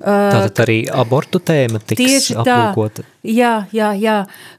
Tātad 0.04 0.60
arī 0.66 0.82
abortu 0.92 1.40
tēma 1.40 1.80
tiks 1.80 2.00
Tieši 2.00 2.36
aplūkota. 2.42 3.06
Jā, 3.24 3.62
jā, 3.72 3.86
jā, 3.96 4.18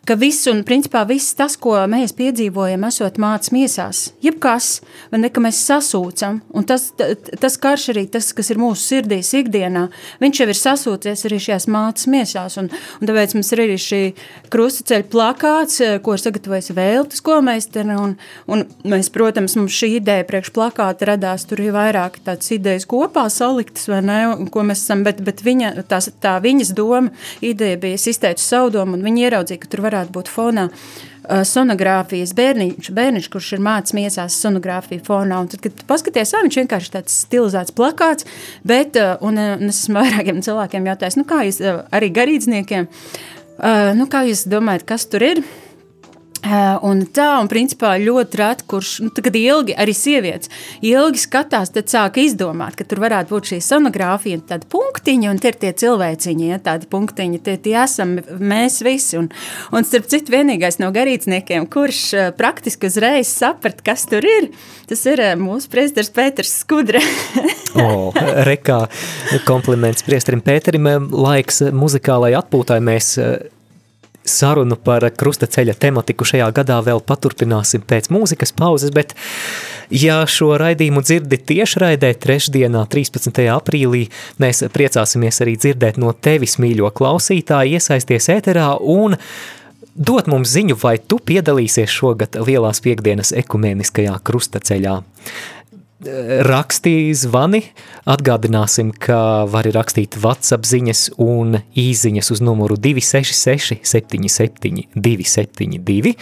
ka 0.10 0.16
viss 0.18 0.48
un 0.50 0.64
principā 0.66 1.04
viss 1.06 1.36
tas, 1.38 1.54
ko 1.62 1.76
mēs 1.86 2.16
piedzīvojam, 2.18 2.88
esot 2.88 3.20
mācas 3.22 3.52
miesās, 3.54 4.00
jebkas, 4.26 4.80
vai 5.12 5.20
ne, 5.22 5.30
ka 5.30 5.44
mēs 5.44 5.60
sasūcam, 5.68 6.40
un 6.50 6.66
tas, 6.66 6.88
tas 6.98 7.58
karš 7.62 7.92
arī, 7.94 8.08
tas, 8.10 8.32
kas 8.34 8.50
ir 8.50 8.58
mūsu 8.58 8.82
sirdīs 8.82 9.30
ikdienā, 9.38 9.84
viņš 10.24 10.42
jau 10.42 10.48
ir 10.50 10.58
sasūcies 10.58 11.26
arī 11.30 11.38
šajās 11.46 11.68
mācas 11.76 12.08
miesās, 12.10 12.56
un, 12.58 12.72
un 12.74 13.12
tāpēc 13.12 13.36
mums 13.38 13.52
ir 13.54 13.62
arī 13.68 13.76
šī 13.84 14.00
krustaceļa 14.56 15.08
plakāts, 15.14 15.78
ko 16.02 16.18
ir 16.18 16.26
sagatavojis 16.26 16.72
Vēltis 16.74 17.22
Kolmeisteri, 17.30 18.00
un, 18.02 18.18
un 18.50 18.66
mēs, 18.82 19.12
protams, 19.14 19.60
mums 19.62 19.78
šī 19.78 19.92
ideja 20.00 20.26
priekš 20.26 20.50
plakāta 20.58 21.12
radās, 21.12 21.46
tur 21.46 21.62
ir 21.62 21.78
vairāk 21.78 22.18
tādas 22.26 22.50
idejas 22.58 22.90
kopā 22.90 23.28
saliktas, 23.30 23.86
vai 23.94 24.02
ne, 24.10 24.20
ko 24.50 24.66
mēs 24.66 24.82
esam, 24.88 25.06
bet, 25.06 25.22
bet 25.22 25.46
viņa, 25.46 25.76
tās, 25.86 26.10
tā 26.18 26.40
viņas 26.42 26.74
doma, 26.74 27.14
ideja 27.46 27.78
bija, 27.86 28.02
es 28.02 28.10
izteicu 28.10 28.55
savu 28.56 28.72
domu, 28.74 28.98
un 28.98 29.04
viņi 29.06 29.28
ieraudzīja, 29.28 29.62
ka 29.62 29.72
tur 29.72 29.84
varētu 29.86 30.14
būt 30.16 30.32
fonā 30.32 30.70
uh, 30.70 31.44
sonogrāfijas 31.48 32.34
bērniņš, 32.38 32.92
bērniņš, 32.96 33.30
kurš 33.34 33.52
ir 33.58 33.64
miesās 33.98 34.40
sonogrāfiju 34.44 35.04
fonā. 35.06 35.42
Un 35.44 35.52
tad, 35.52 35.62
kad 35.66 35.84
paskaties, 35.90 36.34
ā, 36.36 36.44
viņš 36.46 36.60
vienkārši 36.64 36.94
tāds 36.96 37.20
stilizēts 37.26 37.76
plakāts, 37.76 38.28
bet, 38.68 39.00
uh, 39.02 39.16
un, 39.26 39.40
uh, 39.42 39.56
un 39.60 39.74
es 39.74 39.84
esmu 39.84 40.00
vairākiem 40.04 40.42
cilvēkiem 40.46 40.92
jautājis, 40.92 41.20
nu 41.20 41.28
kā 41.28 41.44
jūs, 41.48 41.62
arī 41.96 42.12
garīdzniekiem, 42.16 42.90
nu 43.96 44.06
kā 44.12 44.26
jūs 44.28 44.42
domājat, 44.52 44.84
kas 44.90 45.06
tur 45.08 45.24
ir? 45.24 45.40
Uh, 46.46 46.76
un 46.86 47.00
tā, 47.10 47.40
un 47.42 47.48
principā 47.50 47.96
ļoti 47.98 48.38
reti, 48.38 48.66
kurš, 48.70 48.90
nu, 49.02 49.10
kad 49.10 49.34
ilgi, 49.40 49.74
arī 49.82 49.96
sievietes, 49.98 50.52
ilgi 50.86 51.24
skatās, 51.24 51.72
tad 51.74 51.90
sāk 51.90 52.20
izdomāt, 52.22 52.76
ka 52.78 52.86
tur 52.86 53.02
varētu 53.02 53.32
būt 53.32 53.50
šī 53.50 53.58
sonogrāfija, 53.66 54.44
tāda 54.52 54.70
punktiņa, 54.70 55.32
un 55.32 55.42
tie 55.42 55.50
ir 55.50 55.58
tie 55.64 55.72
cilvēciņi, 55.82 56.50
ja 56.52 56.60
tādi 56.62 56.86
punktiņi, 56.92 57.40
tie, 57.48 57.56
tie 57.66 57.74
esam 57.82 58.20
mēs 58.38 58.78
visi, 58.86 59.18
un, 59.18 59.32
un 59.74 59.88
starp 59.88 60.12
citu 60.12 60.36
vienīgais 60.36 60.78
no 60.84 60.92
garīdzniekiem, 60.94 61.66
kurš 61.74 62.04
uh, 62.14 62.30
praktiski 62.38 62.92
uzreiz 62.92 63.32
saprat, 63.32 63.82
kas 63.88 64.06
tur 64.12 64.28
ir, 64.30 64.52
tas 64.92 65.02
ir 65.10 65.24
uh, 65.24 65.34
mūsu 65.40 65.72
priestars 65.74 66.14
Pēters 66.14 66.54
Skudra. 66.62 67.02
o, 67.88 68.14
rekā 68.46 68.84
kompliments 69.50 70.06
priestarim 70.06 70.46
Pēterim, 70.46 70.94
laiks 71.10 71.64
muzikālai 71.74 72.36
atpūtai. 72.38 72.84
Mēs 72.86 73.16
sarunu 74.26 74.78
par 74.82 75.06
krustaceļa 75.14 75.76
tematiku 75.80 76.26
šajā 76.28 76.48
gadā 76.56 76.80
vēl 76.86 77.02
paturpināsim 77.06 77.84
pēc 77.86 78.10
mūzikas 78.14 78.54
pauzes, 78.58 78.94
bet 78.96 79.14
ja 79.94 80.22
šo 80.30 80.56
raidījumu 80.62 81.04
dzirdi 81.06 81.40
tiešraidē 81.52 82.14
trešdienā 82.22 82.86
13. 82.92 83.44
aprīlī, 83.54 84.08
mēs 84.42 84.66
priecāsimies 84.74 85.42
arī 85.46 85.58
dzirdēt 85.62 86.02
no 86.02 86.14
tevis, 86.14 86.58
mīļo 86.62 86.92
klausītāji, 86.96 87.78
iesaisties 87.78 88.32
ēterā 88.38 88.72
un 88.82 89.18
dot 89.96 90.28
mums 90.28 90.52
ziņu, 90.52 90.76
vai 90.82 90.98
tu 91.00 91.22
piedalīsies 91.24 91.92
šogad 91.92 92.36
Lielās 92.42 92.82
piekdienas 92.84 93.32
ekumēniskajā 93.44 94.18
krustaceļā 94.28 95.00
rakstīja 96.46 97.16
zvani. 97.16 97.62
Atgādināsim, 98.10 98.92
ka 98.92 99.46
var 99.50 99.66
rakstīt 99.74 100.18
WhatsApp 100.20 100.68
ziņas 100.68 101.16
un 101.24 101.60
īziņas 101.80 102.32
uz 102.36 102.42
numuru 102.44 102.78
266 102.78 103.80
77 103.86 104.84
272 104.96 106.16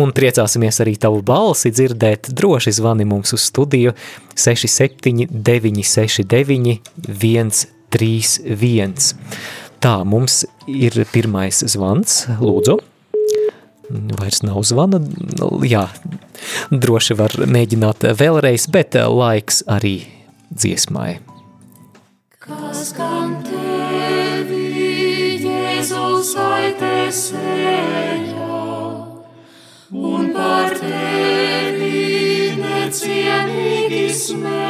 un 0.00 0.12
priecāsimies 0.16 0.80
arī 0.82 0.96
tavu 1.00 1.22
balsi 1.26 1.70
dzirdēt. 1.74 2.32
Droši 2.32 2.72
zvani 2.80 3.04
mums 3.08 3.34
uz 3.36 3.42
studiju 3.50 3.92
67 4.34 5.28
969 5.30 6.80
131. 7.90 9.14
Tā, 9.80 10.04
mums 10.04 10.44
ir 10.68 10.92
pirmais 11.12 11.64
zvans, 11.72 12.26
lūdzu. 12.40 12.80
Vairs 14.18 14.42
nav 14.46 14.62
zvana. 14.66 15.00
Jā, 15.66 15.88
droši 16.70 17.16
var 17.18 17.34
mēģināt 17.46 18.06
vēlreiz, 18.18 18.68
bet 18.72 18.94
laiks 18.94 19.62
arī 19.70 19.96
dziesmai. 20.50 21.18
Kas 22.40 22.94
gan 22.96 23.36
tevi, 23.46 24.64
Jēzus, 25.44 26.32
aitesēja, 26.40 27.44
un 29.92 30.32
par 30.34 30.74
tevi 30.80 32.56
necienīgi 32.62 34.08
smēja, 34.16 34.69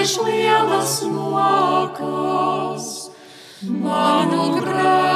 jācieš 0.00 0.20
lielas 0.24 0.92
mokas, 1.12 2.86
manu 3.68 4.44
grēku 4.56 5.09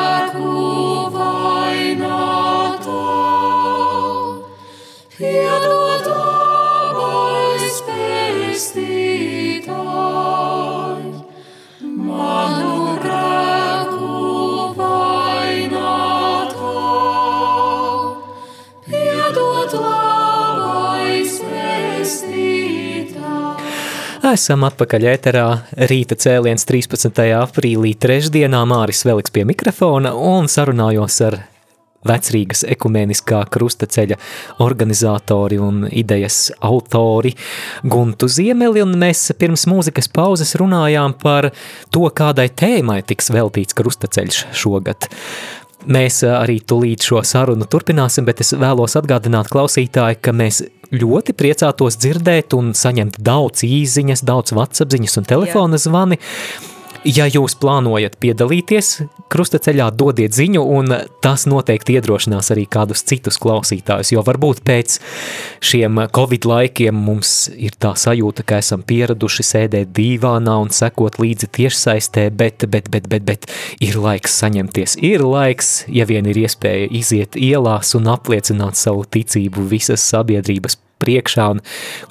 Esam 24.35 24.64
atpakaļ 24.66 25.05
ēterā. 25.12 25.44
Rīta 25.87 26.16
cēliens 26.18 26.64
13. 26.66 27.20
aprīlī, 27.38 27.92
trešdienā 28.03 28.64
Māris 28.66 29.05
Veliks 29.07 29.31
pie 29.31 29.44
mikrofona 29.47 30.11
un 30.18 30.49
sarunājos 30.51 31.18
ar 31.29 31.37
Vecrīgas 32.09 32.64
ekumeniskā 32.75 33.44
krustaceļa 33.55 34.18
organizatori 34.64 35.61
un 35.62 35.85
idejas 35.87 36.49
autori 36.66 37.31
Guntu 37.87 38.27
Ziemeli, 38.27 38.83
un 38.83 38.97
mēs 38.99 39.29
pirms 39.38 39.68
mūzikas 39.70 40.11
pauzes 40.11 40.57
runājām 40.59 41.14
par 41.23 41.53
to, 41.94 42.09
kādai 42.11 42.49
tēmai 42.51 43.05
tiks 43.07 43.31
veltīts 43.31 43.77
krustaceļš 43.79 44.47
šogad. 44.64 45.12
Mēs 45.85 46.25
arī 46.27 46.59
tulīt 46.64 47.07
šo 47.07 47.23
sarunu 47.29 47.68
turpināsim, 47.70 48.27
bet 48.27 48.42
es 48.42 48.51
vēlos 48.57 48.99
atgādināt 48.99 49.53
klausītāji, 49.53 50.25
ka 50.25 50.35
mēs 50.35 50.64
ļoti 51.00 51.35
priecātos 51.37 51.98
dzirdēt 52.00 52.54
un 52.57 52.72
saņemt 52.76 53.18
daudz 53.24 53.66
īziņas, 53.66 54.24
daudz 54.26 54.54
vatsapziņas 54.57 55.20
un 55.20 55.28
telefona 55.28 55.80
zvani. 55.80 56.20
Ja 57.04 57.26
jūs 57.28 57.52
plānojat 57.61 58.14
piedalīties 58.16 58.94
krustaceļā, 59.28 59.90
dodiet 59.92 60.33
ziņu, 60.33 60.62
un 60.64 60.94
tas 61.20 61.42
noteikti 61.44 61.98
iedrošinās 61.98 62.48
arī 62.54 62.64
kādus 62.70 63.02
citus 63.04 63.37
klausītājus, 63.42 64.14
jo 64.14 64.22
varbūt 64.24 64.62
pēc 64.64 64.94
šiem 65.61 66.00
covid 66.16 66.48
laikiem 66.48 66.96
mums 66.96 67.35
ir 67.52 67.76
tā 67.76 67.92
sajūta, 68.00 68.46
ka 68.48 68.62
esam 68.64 68.80
pieraduši 68.88 69.44
sēdēt 69.50 69.92
dīvānā 69.96 70.54
un 70.64 70.72
sekot 70.72 71.18
līdzi 71.20 71.50
tiešsaistē, 71.59 72.30
bet, 72.33 72.64
bet, 72.72 72.88
bet, 72.88 73.11
bet, 73.12 73.28
bet 73.28 73.50
ir 73.85 74.00
laiks 74.00 74.38
saņemties, 74.40 74.96
ir 75.04 75.26
laiks, 75.28 75.74
ja 75.92 76.09
vien 76.09 76.24
ir 76.33 76.40
iespēja 76.46 76.88
iziet 76.88 77.37
ielās 77.37 77.92
un 78.00 78.09
apliecināt 78.14 78.80
savu 78.80 79.04
ticību 79.04 79.68
visas 79.74 80.09
sabiedrības 80.09 80.80
priekšā 81.04 81.48
un 81.54 81.62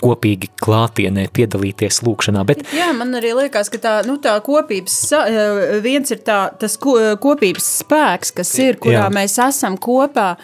kopīgi 0.03 0.51
klātienē 0.63 1.27
piedalīties 1.35 2.03
lūkšanā. 2.05 2.45
Bet 2.47 2.65
Jā, 2.75 2.91
man 2.97 3.15
arī 3.19 3.33
liekas, 3.43 3.71
ka 3.73 3.81
tā, 3.81 3.95
nu, 4.07 4.19
tā 4.23 4.35
kopības, 4.45 4.97
eh, 5.19 5.79
viens 5.83 6.13
ir 6.13 6.21
tā, 6.25 6.45
tas 6.59 6.77
ko, 6.77 6.97
kopības 7.21 7.71
spēks, 7.83 8.33
kas 8.39 8.53
ir, 8.61 8.77
kurā 8.81 9.07
Jā. 9.07 9.09
mēs 9.13 9.39
esam 9.47 9.77
kopā. 9.77 10.35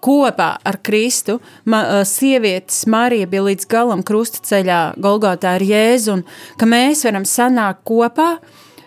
Kopā 0.00 0.54
ar 0.64 0.78
Kristu 0.80 1.42
ma, 1.68 1.82
eh, 1.84 2.04
sievietes 2.08 2.86
Marija 2.88 3.26
bija 3.28 3.42
līdz 3.50 3.68
galam 3.68 4.02
krustaceļā, 4.02 4.96
Golgotā 4.96 5.56
ar 5.58 5.60
Jēzu, 5.60 6.14
un 6.14 6.24
ka 6.56 6.64
mēs 6.64 7.04
varam 7.04 7.28
sanākt 7.28 7.84
kopā, 7.84 8.38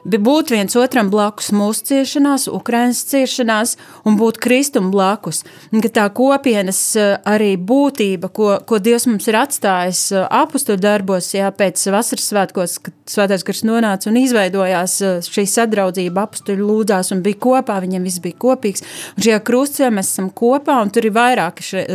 bi- 0.06 0.20
būt 0.20 0.52
viens 0.54 0.76
otram 0.76 1.10
blakus 1.10 1.52
mūsu 1.56 1.88
ciešanās, 1.90 2.48
Ukrainas 2.52 3.04
ciešanās 3.08 3.76
un 4.06 4.18
būt 4.20 4.40
Kristum 4.44 4.92
blakus. 4.92 5.44
Un 5.72 5.82
tā 5.84 6.06
kopienas 6.14 6.80
eh, 7.00 7.16
arī 7.26 7.56
būtība, 7.58 8.30
ko, 8.34 8.60
ko 8.68 8.80
Dievs 8.84 9.08
mums 9.08 9.28
ir 9.32 9.38
atstājis 9.40 10.04
eh, 10.12 10.26
apakstu 10.30 10.78
darbos, 10.78 11.32
jā, 11.36 11.50
pēc 11.56 11.82
vasaras 11.94 12.28
svētkos, 12.32 12.78
kad 12.84 12.94
svētais 13.10 13.46
gars 13.48 13.64
nonāca 13.68 14.10
un 14.12 14.20
izveidojās 14.22 14.98
eh, 15.02 15.22
šī 15.24 15.46
sadraudzība, 15.50 16.28
apakstuļi 16.28 16.64
lūdzās 16.64 17.14
un 17.16 17.24
bija 17.26 17.40
kopā, 17.48 17.80
viņiem 17.84 18.08
viss 18.08 18.24
bija 18.24 18.40
kopīgs. 18.44 18.84
Un 19.18 19.28
šajā 19.28 19.40
krustceļā 19.48 19.92
mēs 19.94 20.14
esam 20.16 20.30
kopā, 20.36 20.80
un 20.84 20.92
tur 20.94 21.08
ir 21.08 21.16
vairāki 21.16 21.68
še, 21.68 21.86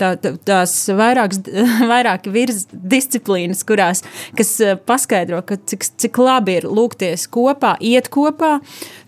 tā, 0.00 0.14
tā, 0.20 0.34
tās 0.44 0.76
vairākas, 0.92 1.42
vairāki 1.92 2.32
virs 2.34 2.66
disciplīnas, 2.72 3.64
kurās, 3.66 4.04
kas 4.38 4.54
paskaidro, 4.86 5.42
ka 5.46 5.56
cik, 5.56 5.86
cik 6.02 6.20
labi 6.22 6.58
ir 6.60 6.68
lūgties 6.68 7.21
kopā, 7.30 7.76
iet 7.80 8.10
kopā, 8.12 8.56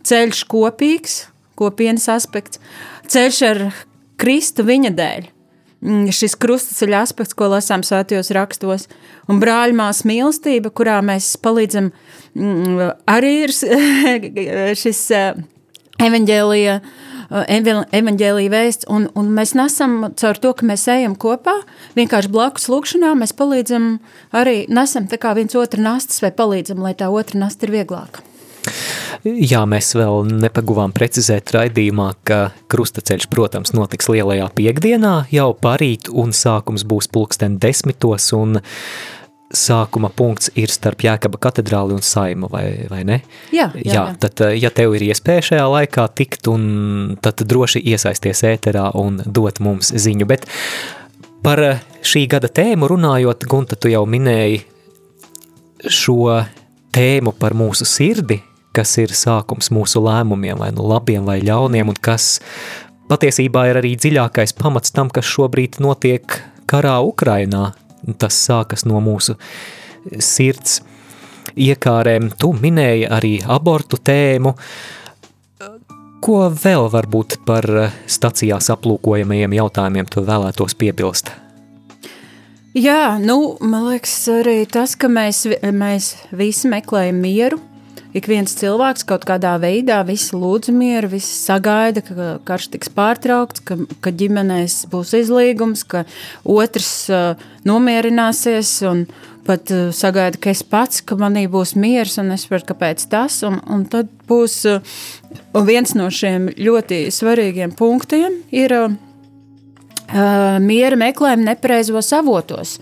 ceļš 0.07 0.45
kopīgs, 0.51 1.21
kopienas 1.59 2.09
aspekts, 2.13 2.61
ceļš 3.11 3.41
ar 3.49 3.63
Kristu 4.21 4.67
viņa 4.67 4.93
dēļ. 4.95 5.31
Mm, 5.85 6.13
Šis 6.17 6.37
krustaceļa 6.41 7.03
aspekts, 7.05 7.37
ko 7.37 7.51
lasām 7.53 7.83
svētajos 7.85 8.31
rakstos, 8.33 8.87
un 9.29 9.41
brāļmās 9.43 10.05
mīlestība, 10.09 10.73
kurā 10.73 11.01
mēs 11.05 11.35
palīdzam, 11.45 11.91
mm, 12.33 12.87
arī 13.11 13.33
ir 13.45 13.53
šis 14.83 15.03
eh, 15.13 15.43
evaņģēlija, 16.01 16.79
evaņģēlija 17.31 18.53
vēsts, 18.53 18.89
un, 18.93 19.09
un 19.19 19.33
mēs 19.37 19.55
nesam 19.59 20.11
caur 20.21 20.41
to, 20.41 20.53
ka 20.57 20.69
mēs 20.69 20.87
ejam 20.93 21.17
kopā, 21.17 21.57
vienkārši 21.99 22.33
blakus 22.35 22.69
lūkšanā, 22.73 23.15
mēs 23.21 23.35
palīdzam 23.37 23.99
arī, 24.37 24.65
nesam 24.69 25.09
tā 25.11 25.21
kā 25.21 25.35
viens 25.39 25.57
otru 25.59 25.85
nastas 25.85 26.23
vai 26.25 26.35
palīdzam, 26.35 26.83
lai 26.85 26.95
tā 26.99 27.11
otra 27.13 27.47
nasta 27.47 27.69
ir 27.69 27.77
vieglāka. 27.79 28.25
Jā, 29.25 29.63
mēs 29.69 29.93
vēl 29.97 30.27
nepaguvām 30.43 30.93
precizēt 30.97 31.53
raidījumā, 31.55 32.09
ka 32.29 32.39
krustaceļš, 32.73 33.29
protams, 33.33 33.75
notiks 33.77 34.09
lielajā 34.13 34.49
piekdienā 34.57 35.15
jau 35.33 35.51
parīt 35.57 36.09
un 36.13 36.33
sākums 36.37 36.87
būs 36.89 37.11
pulksten 37.13 37.59
desmitos 37.61 38.31
un 38.37 38.59
sākuma 39.55 40.11
punkts 40.15 40.51
ir 40.59 40.73
starp 40.73 41.05
Jēkaba 41.07 41.39
katedrāli 41.43 41.97
un 41.97 42.03
saimu, 42.05 42.51
vai, 42.53 42.87
vai 42.91 43.03
ne? 43.07 43.21
Jā, 43.55 43.71
jā, 43.75 43.85
jā, 43.87 43.95
jā. 43.95 44.05
tad, 44.25 44.45
ja 44.59 44.71
tev 44.75 44.97
ir 44.99 45.07
iespēja 45.09 45.49
šajā 45.51 45.65
laikā 45.77 46.07
tikt, 46.19 46.51
un 46.53 47.17
tad 47.25 47.45
droši 47.49 47.83
iesaisties 47.95 48.45
ēterā 48.51 48.91
un 49.01 49.23
dot 49.25 49.61
mums 49.65 49.93
ziņu, 49.95 50.29
bet 50.29 50.49
par 51.45 51.63
šī 52.05 52.27
gada 52.31 52.51
tēmu 52.53 52.89
runājot, 52.91 53.47
Gunta, 53.51 53.79
tu 53.79 53.93
jau 53.93 54.05
minēji 54.09 54.65
šo 55.91 56.41
tēmu 56.95 57.35
par 57.39 57.57
mūsu 57.59 57.87
sirdi, 57.89 58.41
kas 58.75 58.97
ir 59.03 59.13
sākums 59.15 59.71
mūsu 59.75 60.03
lēmumiem, 60.03 60.59
vai 60.59 60.71
nu 60.75 60.87
labiem 60.89 61.27
vai 61.27 61.39
ļauniem, 61.45 61.93
un 61.93 62.01
kas 62.03 62.39
patiesībā 63.11 63.69
ir 63.71 63.81
arī 63.83 63.95
dziļākais 64.01 64.57
pamats 64.59 64.95
tam, 64.95 65.11
kas 65.13 65.29
šobrīd 65.29 65.79
notiek 65.85 66.41
karā 66.71 66.97
Ukrainā, 67.05 67.73
tas 68.19 68.37
sākas 68.47 68.85
no 68.89 69.01
mūsu 69.05 69.37
sirds 70.19 70.81
iekārēm. 71.55 72.33
Tu 72.39 72.53
minēji 72.61 73.09
arī 73.11 73.37
abortu 73.47 74.01
tēmu. 74.03 74.55
Ko 76.25 76.39
vēl 76.49 76.89
varbūt 76.93 77.41
par 77.45 77.69
stacijās 78.09 78.71
aplūkojamajiem 78.73 79.57
jautājumiem 79.59 80.09
tu 80.09 80.25
vēlētos 80.25 80.77
piebilst? 80.81 81.35
Jā, 82.75 83.21
nu, 83.23 83.55
man 83.63 83.85
liekas 83.87 84.17
arī 84.33 84.65
tas, 84.67 84.97
ka 84.99 85.07
mēs, 85.07 85.45
mēs 85.63 86.09
visi 86.35 86.71
meklējam 86.73 87.21
mieru, 87.23 87.61
ik 88.15 88.29
viens 88.31 88.55
cilvēks 88.61 89.05
kaut 89.09 89.27
kādā 89.29 89.57
veidā, 89.63 89.99
visi 90.07 90.37
lūdz 90.39 90.71
mieru, 90.75 91.11
visi 91.17 91.35
sagaida, 91.35 92.03
ka 92.07 92.29
karš 92.47 92.71
tiks 92.75 92.91
pārtraukts, 92.95 93.65
ka, 93.67 93.79
ka 94.05 94.15
ģimenēs 94.15 94.85
būs 94.93 95.15
izlīgums, 95.19 95.85
ka 95.89 96.05
otrs 96.45 96.91
uh, 97.11 97.41
nomierināsies 97.67 98.77
un 98.91 99.07
pat 99.45 99.73
uh, 99.75 99.89
sagaida, 99.95 100.39
ka 100.41 100.53
es 100.55 100.63
pats, 100.63 101.03
ka 101.05 101.19
manī 101.21 101.47
būs 101.51 101.75
miers 101.77 102.17
un 102.23 102.31
es 102.35 102.47
saprotu, 102.47 102.71
kāpēc 102.73 103.09
tas, 103.13 103.41
un, 103.47 103.59
un 103.71 103.83
tad 103.91 104.13
būs 104.31 104.61
uh, 104.71 105.01
viens 105.67 105.97
no 105.99 106.07
šiem 106.13 106.53
ļoti 106.55 107.07
svarīgiem 107.15 107.75
punktiem 107.77 108.39
ir 108.55 108.77
uh, 108.79 108.95
uh, 110.15 110.61
miera 110.63 110.99
meklējumi 111.01 111.51
nepareizos 111.51 112.13
avotos. 112.17 112.79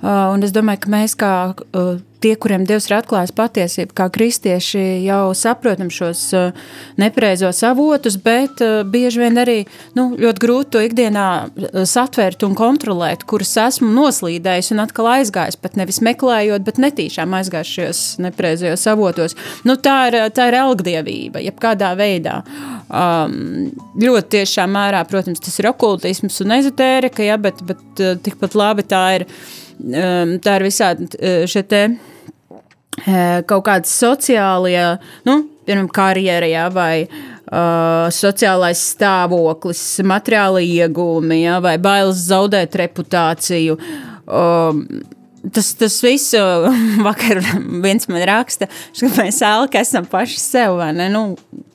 Uh, 0.00 0.30
un 0.32 0.46
es 0.46 0.54
domāju, 0.56 0.86
ka 0.86 0.94
mēs 0.94 1.16
kā 1.18 1.32
uh, 1.52 1.98
tie, 2.20 2.34
kuriem 2.40 2.64
Dievs 2.68 2.88
ir 2.88 2.96
atklājis 2.98 3.32
patiesību, 3.36 3.94
kā 3.96 4.06
kristieši 4.12 4.82
jau 5.04 5.32
saprotam 5.36 5.90
šos 5.92 6.22
uh, 6.36 6.56
nepareizos 7.00 7.62
avotus, 7.66 8.18
bet 8.20 8.60
uh, 8.64 8.80
bieži 8.86 9.22
vien 9.22 9.40
arī 9.40 9.56
nu, 9.96 10.10
ļoti 10.20 10.44
grūti 10.44 10.72
to 10.74 10.82
ikdienā 10.86 11.26
uh, 11.46 11.80
satvērt 11.88 12.44
un 12.46 12.56
kontrolēt, 12.58 13.24
kurus 13.30 13.54
esmu 13.60 13.90
noslīdējis 13.96 14.72
un 14.74 14.84
atkal 14.84 15.10
aizgājis, 15.16 15.58
pat 15.60 15.78
nevis 15.80 16.02
meklējot, 16.04 16.66
bet 16.66 16.80
netīšām 16.82 17.36
aizgājis 17.40 17.74
šajos 17.76 18.02
nepareizajos 18.26 18.86
avotos. 18.92 19.36
Nu, 19.68 19.78
tā, 19.80 19.96
ir, 20.10 20.20
tā 20.36 20.50
ir 20.50 20.58
elgdievība, 20.60 21.42
jebkādā 21.44 21.94
veidā. 21.98 22.40
Um, 22.90 23.70
ļoti 24.00 24.36
tiešā 24.36 24.66
mērā, 24.70 25.02
protams, 25.08 25.42
tas 25.42 25.56
ir 25.62 25.70
okultisms 25.70 26.40
un 26.44 26.58
ezotērika, 26.58 27.24
ja, 27.24 27.38
bet, 27.40 27.62
bet 27.66 28.04
tikpat 28.24 28.56
labi 28.58 28.86
tā 28.90 29.04
ir, 29.20 29.26
tā 30.44 30.56
ir 30.58 30.66
visādi 30.66 31.10
uh, 31.16 31.44
šie 31.50 31.64
te 31.68 31.84
kaut 33.48 33.62
kādas 33.64 33.92
sociālie, 33.96 34.82
nu, 35.24 35.36
piemēram, 35.64 35.86
karjerā, 35.94 36.48
ja, 36.50 36.66
vai 36.74 37.06
uh, 37.06 38.10
sociālais 38.12 38.82
stāvoklis, 38.94 39.84
materiāli 40.04 40.66
iegūmi, 40.80 41.42
ja, 41.44 41.60
vai 41.64 41.78
bailes 41.80 42.26
zaudēt 42.28 42.76
reputāciju. 42.82 43.78
Um, 44.26 44.84
Tas, 45.40 45.70
tas 45.72 45.94
viss, 46.04 46.34
vakar 47.06 47.38
viens 47.80 48.04
man 48.12 48.20
raksta, 48.28 48.66
ka 48.98 49.08
mēs 49.14 49.38
ēlki 49.40 49.78
esam 49.80 50.04
paši 50.04 50.36
sev, 50.36 50.74
vai 50.76 50.90
ne? 50.92 51.06
Nu, 51.08 51.22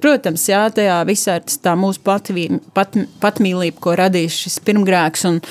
protams, 0.05 0.43
jā, 0.51 0.59
tajā 0.69 0.99
visā 1.09 1.39
ir 1.39 1.55
tā 1.65 1.73
mūsu 1.73 2.03
patvī, 2.05 2.43
pat, 2.77 2.93
patmīlība, 3.23 3.81
ko 3.81 3.95
radīs 3.97 4.37
šis 4.37 4.59
pirmgrēks, 4.67 5.25
un, 5.31 5.41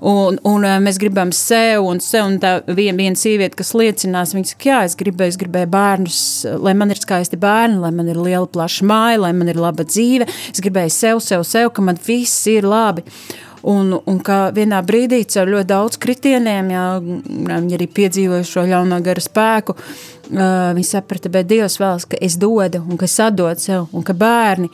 Un, 0.00 0.38
un 0.48 0.64
mēs 0.80 0.96
gribam 1.00 1.28
sev, 1.36 1.84
un, 1.84 1.98
sev, 2.00 2.24
un 2.30 2.38
tā 2.40 2.54
viena, 2.64 2.96
viena 2.96 3.18
sieviete, 3.20 3.58
kas 3.58 3.74
liecinās, 3.76 4.32
viņa 4.32 4.52
saka, 4.54 4.68
jā, 4.70 4.78
es 4.88 4.96
gribēju, 4.96 5.34
es 5.34 5.38
gribēju 5.42 5.68
bērnus, 5.74 6.20
lai 6.64 6.72
man 6.78 6.94
ir 6.94 7.02
skaisti 7.02 7.36
bērni, 7.40 7.76
lai 7.82 7.90
man 7.92 8.08
ir 8.08 8.16
liela, 8.16 8.48
plaša 8.48 8.86
māja, 8.88 9.20
lai 9.26 9.34
man 9.36 9.52
ir 9.52 9.60
laba 9.60 9.84
dzīve. 9.84 10.28
Es 10.54 10.64
gribēju 10.64 10.94
sev, 10.94 11.20
sev, 11.24 11.44
sev, 11.44 11.68
ka 11.76 11.84
man 11.84 12.00
viss 12.06 12.48
ir 12.48 12.68
labi. 12.68 13.04
Un, 13.68 13.92
un 14.08 14.20
kā 14.24 14.46
vienā 14.56 14.78
brīdī 14.88 15.20
ar 15.36 15.50
ļoti 15.52 15.68
daudz 15.68 16.00
kritieniem, 16.00 16.70
jā, 16.72 16.84
viņi 17.50 17.76
arī 17.76 17.88
piedzīvoja 17.92 18.46
šo 18.48 18.64
ļaunā 18.70 19.02
gara 19.04 19.20
spēku, 19.20 19.74
uh, 19.76 20.70
viņi 20.78 20.86
saprata, 20.88 21.28
bet 21.32 21.50
Dievs 21.50 21.76
vēlas, 21.82 22.08
ka 22.08 22.16
es 22.24 22.38
dodu 22.40 22.80
un 22.80 22.96
ka 22.96 23.04
es 23.04 23.18
atdodu 23.20 23.60
sev, 23.60 23.90
un 23.92 24.06
ka 24.06 24.16
bērni, 24.16 24.70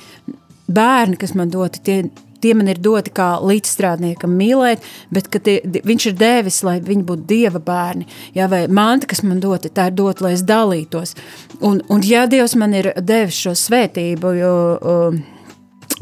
bērni 0.70 1.18
kas 1.18 1.34
man 1.34 1.50
doti, 1.50 1.82
tie 1.82 1.98
tie 2.42 2.54
man 2.58 2.70
ir 2.72 2.80
doti 2.82 3.12
kā 3.14 3.36
līdzstrādniekam 3.42 4.34
mīlēt, 4.36 4.84
bet 5.14 5.30
tie, 5.36 5.58
viņš 5.64 6.08
ir 6.10 6.18
devis, 6.20 6.62
lai 6.66 6.78
viņi 6.84 7.06
būtu 7.06 7.28
dieva 7.28 7.62
bērni. 7.62 8.08
Jā, 8.36 8.48
vai 8.52 8.64
manta, 8.68 9.08
kas 9.10 9.24
man 9.26 9.40
dota, 9.42 9.72
tā 9.72 9.90
ir 9.90 9.96
dota, 9.98 10.26
lai 10.26 10.34
es 10.36 10.44
dalītos. 10.46 11.16
Un, 11.60 11.80
un 11.92 12.04
ja 12.04 12.26
Dievs 12.26 12.56
man 12.58 12.74
ir 12.76 12.92
devis 13.00 13.38
šo 13.40 13.54
svētību, 13.56 14.36
jo, 14.40 14.54
jo 14.82 15.35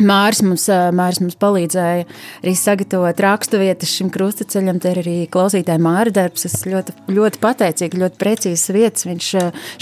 Māris 0.02 0.40
mums, 0.42 0.64
Māris 0.96 1.20
mums 1.22 1.36
palīdzēja 1.38 2.04
arī 2.42 2.54
sagatavot 2.58 3.20
raksturvietas 3.22 3.92
šim 3.94 4.08
krustaceļam. 4.14 4.80
Te 4.82 4.90
ir 4.90 5.00
arī 5.04 5.14
klausītāja 5.30 5.78
Māra 5.82 6.10
darbs. 6.14 6.46
Es 6.48 6.64
ļoti, 6.66 6.96
ļoti 7.14 7.38
pateicīgi, 7.42 8.00
ļoti 8.02 8.18
precīzas 8.18 8.72
vietas 8.74 9.06
viņš 9.06 9.28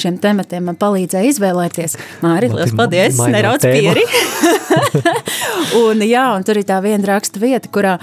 šiem 0.02 0.18
tematiem 0.20 0.68
man 0.68 0.76
palīdzēja 0.80 1.32
izvēlēties. 1.32 1.96
Māri, 2.24 2.50
liels 2.52 2.74
paldies! 2.76 3.20
Nerauc 3.32 3.64
pieri! 3.64 4.04
un, 5.82 6.04
jā, 6.04 6.26
un 6.36 6.44
tur 6.44 6.60
ir 6.60 6.66
tā 6.68 6.82
viena 6.84 7.14
rakstu 7.14 7.40
vieta, 7.40 7.70
kurā, 7.72 7.94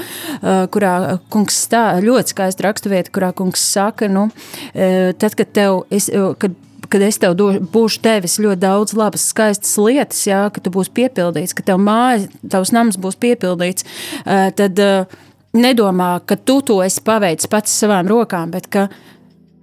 kurā 0.74 0.96
kungs 1.30 1.62
stā, 1.68 1.84
ļoti 2.02 2.34
skaista 2.34 2.66
rakstu 2.66 2.94
vieta, 2.94 3.14
kurā 3.14 3.30
kungs 3.38 3.62
saka, 3.76 4.10
nu, 4.10 4.30
tad, 4.74 5.38
kad 5.38 5.54
tev, 5.54 5.84
es, 5.94 6.10
kad 6.42 6.58
kad 6.90 7.04
es 7.06 7.20
tev 7.22 7.36
do, 7.38 7.52
būšu 7.74 8.02
devis 8.06 8.40
ļoti 8.42 8.62
daudz 8.64 8.96
labas, 8.98 9.28
skaistas 9.32 9.76
lietas, 9.82 10.22
jā, 10.28 10.42
ka 10.54 10.64
tu 10.64 10.74
būsi 10.74 10.94
piepildīts, 11.00 11.56
ka 11.58 11.66
tev 11.66 11.82
māja, 11.84 12.28
tavs 12.50 12.74
nams 12.76 13.00
būs 13.02 13.20
piepildīts, 13.22 13.86
tad 14.26 14.82
nedomā, 15.54 16.12
ka 16.26 16.38
tu 16.38 16.60
to 16.66 16.80
esi 16.86 17.04
paveicis 17.06 17.50
pats 17.52 17.78
savām 17.84 18.10
rokām, 18.10 18.52
bet 18.54 18.70
ka 18.74 18.88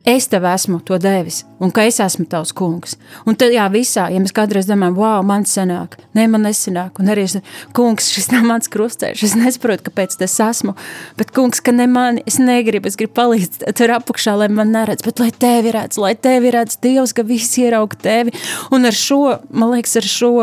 es 0.07 0.29
tev 0.31 0.45
esmu 0.47 0.79
to 0.87 0.99
devis, 1.03 1.40
un 1.59 1.73
ka 1.75 1.83
es 1.88 1.99
esmu 2.03 2.29
tavs 2.31 2.53
kungs. 2.57 2.95
Un 3.27 3.35
tad, 3.38 3.51
jā, 3.55 3.66
visā, 3.73 4.07
ja 4.12 4.21
mēs 4.23 4.35
kādreiz 4.37 4.69
domājam, 4.69 4.97
wow, 5.01 5.25
man 5.27 5.47
sanāk, 5.49 5.99
nē, 6.16 6.29
man 6.31 6.47
nesanāk, 6.47 7.01
un 7.03 7.11
arī 7.12 7.27
es, 7.27 7.37
kungs, 7.77 8.12
šis 8.14 8.31
nav 8.31 8.47
mans 8.47 8.71
krustceļš, 8.73 9.27
es 9.27 9.37
nesaprotu, 9.38 9.88
kāpēc 9.88 10.14
tas 10.23 10.38
esmu, 10.47 10.77
bet 11.19 11.35
kungs, 11.37 11.61
ka 11.64 11.75
ne 11.75 11.88
man, 11.90 12.23
es 12.29 12.38
negribu, 12.38 12.87
es 12.87 12.99
gribu 13.01 13.16
palīdzēt 13.19 13.66
tur 13.77 13.97
apakšā, 13.99 14.37
lai 14.38 14.51
man 14.53 14.71
neredz, 14.77 15.03
bet 15.07 15.23
lai 15.23 15.33
tevi 15.35 15.75
redz, 15.75 15.99
lai 16.01 16.14
tevi 16.14 16.55
redz 16.55 16.79
Dievs, 16.87 17.16
ka 17.16 17.27
visi 17.27 17.66
ieraug 17.66 17.99
tevi, 17.99 18.35
un 18.71 18.87
ar 18.87 18.95
šo, 18.95 19.40
man 19.51 19.75
liekas, 19.75 19.99
ar 19.99 20.07
šo, 20.07 20.37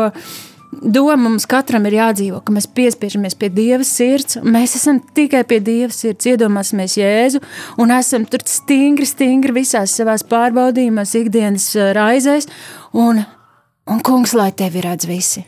doma 0.82 1.16
mums 1.28 1.46
katram 1.48 1.86
ir 1.88 1.96
jādzīvo, 1.98 2.40
ka 2.44 2.52
mēs 2.54 2.66
piespiežamies 2.76 3.36
pie 3.38 3.50
Dieva 3.52 3.84
sirds. 3.86 4.38
Mēs 4.42 4.76
esam 4.78 5.00
tikai 5.16 5.44
pie 5.48 5.60
Dieva 5.64 5.92
sirds, 5.94 6.26
iedomāsimies 6.30 6.96
Jēzu 6.98 7.40
un 7.80 7.92
esam 7.94 8.26
tur 8.30 8.44
stingri, 8.48 9.06
stingri 9.08 9.54
visās 9.56 9.94
savās 9.96 10.24
pārbaudījumās, 10.30 11.14
ikdienas 11.20 11.68
raizēs. 11.96 12.48
Un, 12.94 13.22
un 13.90 14.02
kungs, 14.06 14.34
lai 14.38 14.50
tevi 14.56 14.84
redz 14.84 15.08
visi. 15.10 15.44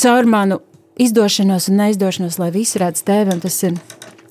Caur 0.00 0.28
manu 0.28 0.60
izdošanos 1.00 1.70
un 1.70 1.80
neizdošanos, 1.80 2.38
lai 2.40 2.50
visi 2.54 2.80
redz 2.80 3.04
tevi, 3.06 3.32
un 3.34 3.42
tas 3.42 3.56
ir, 3.64 3.76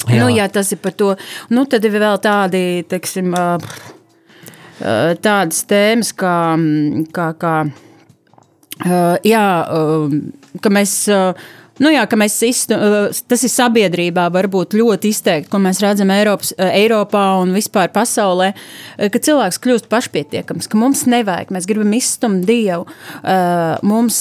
jā. 0.05 0.19
nu, 0.19 0.29
jā, 0.33 0.47
tas 0.53 0.73
ir 0.73 0.81
par 0.83 0.95
to. 0.97 1.13
Nu, 1.53 1.65
tad 1.69 1.85
ir 1.85 1.97
vēl 1.97 2.17
tādi, 2.23 2.63
teiksim, 2.89 3.35
tādas 5.25 5.61
tēmas 5.69 6.15
kā, 6.17 6.39
kā, 7.13 7.29
kā 7.39 7.53
Uh, 7.69 7.88
jā, 8.79 9.45
ka 10.63 10.71
mēs 10.71 10.93
nu 11.83 11.91
jā, 11.93 12.03
ka 12.09 12.17
mēs 12.19 12.35
izstu, 12.45 12.77
tas 13.29 13.43
ir 13.45 13.51
sabiedrībā 13.53 14.27
varbūt 14.33 14.75
ļoti 14.77 15.11
izteikti, 15.13 15.49
ko 15.51 15.61
mēs 15.63 15.81
redzam 15.83 16.11
Eiropas, 16.13 16.51
Eiropā 16.57 17.23
un 17.41 17.53
vispār 17.55 17.91
pasaulē, 17.93 18.51
ka 18.99 19.21
cilvēks 19.29 19.59
kļūst 19.63 19.89
pašpietiekams, 19.91 20.69
ka 20.69 20.79
mums 20.79 21.05
nevajag, 21.09 21.53
mēs 21.55 21.67
gribam 21.69 21.93
izstumt 21.97 22.45
Dievu, 22.49 22.85
mums, 23.87 24.19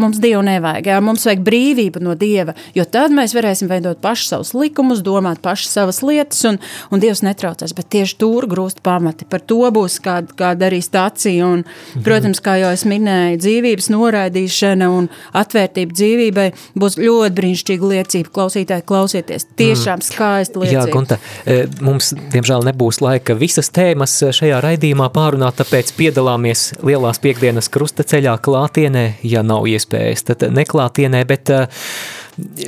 mums 0.00 0.20
Dievu 0.22 0.42
nevajag, 0.46 0.90
jā, 0.92 1.00
mums 1.04 1.26
vajag 1.28 1.44
brīvību 1.46 2.02
no 2.04 2.16
Dieva, 2.18 2.56
jo 2.76 2.86
tad 2.88 3.14
mēs 3.14 3.34
varēsim 3.36 3.70
veidot 3.70 4.00
paši 4.02 4.30
savus 4.32 4.54
likumus, 4.56 5.02
domāt 5.04 5.42
paši 5.44 5.70
savas 5.70 6.02
lietas 6.06 6.42
un, 6.48 6.60
un 6.92 7.02
Dievs 7.02 7.24
netraucēs, 7.26 7.74
bet 7.76 7.90
tieši 7.92 8.18
tur 8.22 8.46
grūst 8.50 8.82
pamati, 8.84 9.26
par 9.28 9.42
to 9.44 9.60
būs 9.74 9.98
kāda, 10.02 10.34
kāda 10.38 10.68
arī 10.70 10.82
stācija 10.84 11.48
un, 11.48 11.64
protams, 12.06 12.42
kā 12.44 12.58
jau 12.62 12.72
es 12.74 12.86
minēju, 12.88 13.40
dzīvības 13.42 13.90
noraidīšana 13.92 14.90
un 14.92 15.08
atvērtība 15.38 15.96
dzīvībai 15.98 16.48
būs 16.78 16.91
ļoti 17.00 17.34
brīnišķīga 17.38 17.90
liecība. 17.92 18.32
Klausītāji, 18.38 18.86
klausieties, 18.88 19.46
tiešām 19.58 20.00
mm. 20.00 20.06
skaista 20.06 20.62
liecība. 20.62 20.86
Jā, 20.86 20.86
Gunta, 20.92 21.18
e, 21.44 21.58
mums, 21.84 22.12
diemžēl, 22.34 22.66
nebūs 22.70 23.02
laika 23.04 23.36
visas 23.38 23.72
tēmas 23.74 24.16
šajā 24.38 24.62
raidījumā 24.64 25.10
pārunāt, 25.14 25.60
tāpēc 25.60 25.94
piedalāmies 25.98 26.72
lielās 26.84 27.22
piekdienas 27.22 27.70
krustaceļā 27.72 28.36
klātienē, 28.44 29.06
ja 29.26 29.44
nav 29.46 29.68
iespējas, 29.70 30.26
tad 30.32 30.48
neklātienē, 30.52 31.24
bet 31.28 31.54
uh, 31.54 31.86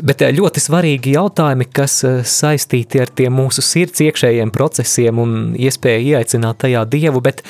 Bet 0.04 0.20
ļoti 0.36 0.60
svarīgi 0.60 1.14
jautājumi, 1.14 1.64
kas 1.72 2.02
saistīti 2.28 3.00
ar 3.00 3.08
tiem 3.16 3.32
mūsu 3.38 3.64
sirds 3.64 4.02
iekšējiem 4.04 4.52
procesiem 4.52 5.22
un 5.22 5.38
iespēju 5.56 6.10
ieaicināt 6.12 6.60
tajā 6.66 6.84
Dievu, 6.92 7.22
bet 7.24 7.40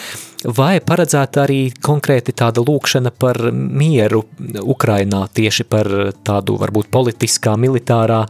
vai 0.45 0.79
paredzēta 0.85 1.45
arī 1.45 1.59
konkrēti 1.85 2.35
tāda 2.37 2.65
lūkšana 2.65 3.13
par 3.19 3.39
mieru 3.53 4.25
Ukrainā, 4.63 5.25
tieši 5.35 5.67
par 5.69 5.91
tādu 6.27 6.59
varbūt 6.61 6.91
politiskā, 6.93 7.57
militārā 7.61 8.25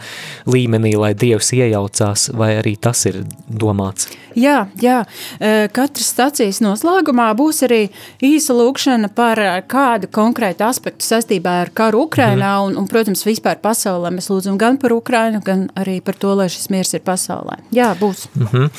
līmenī, 0.51 0.95
lai 0.99 1.15
Dievs 1.19 1.53
iejaucās, 1.57 2.31
vai 2.37 2.55
arī 2.61 2.77
tas 2.81 3.07
ir 3.11 3.23
domāts? 3.49 4.11
Jā, 4.35 4.65
jā. 4.83 5.05
E, 5.39 5.69
katras 5.75 6.09
stacijas 6.11 6.59
noslēgumā 6.65 7.29
būs 7.39 7.63
arī 7.69 7.85
īsa 8.25 8.57
lūkšana 8.57 9.13
par 9.15 9.39
e, 9.39 9.51
kādu 9.71 10.11
konkrētu 10.11 10.67
aspektu 10.67 11.07
saistībā 11.07 11.53
ar 11.63 11.71
karu 11.75 12.05
Ukrainā 12.09 12.57
mm. 12.57 12.65
un, 12.67 12.79
un, 12.83 12.89
protams, 12.91 13.23
vispār 13.27 13.61
pasaulē. 13.63 14.11
Mēs 14.15 14.31
lūdzam 14.33 14.59
gan 14.59 14.79
par 14.83 14.95
Ukrainu, 14.97 15.39
gan 15.45 15.69
arī 15.79 16.01
par 16.05 16.19
to, 16.19 16.35
lai 16.35 16.49
šis 16.51 16.67
miers 16.75 16.91
ir 16.99 17.05
pasaulē. 17.07 17.61
Jā, 17.75 17.93
būs. 18.01 18.27
Mm 18.35 18.49
-hmm. 18.53 18.71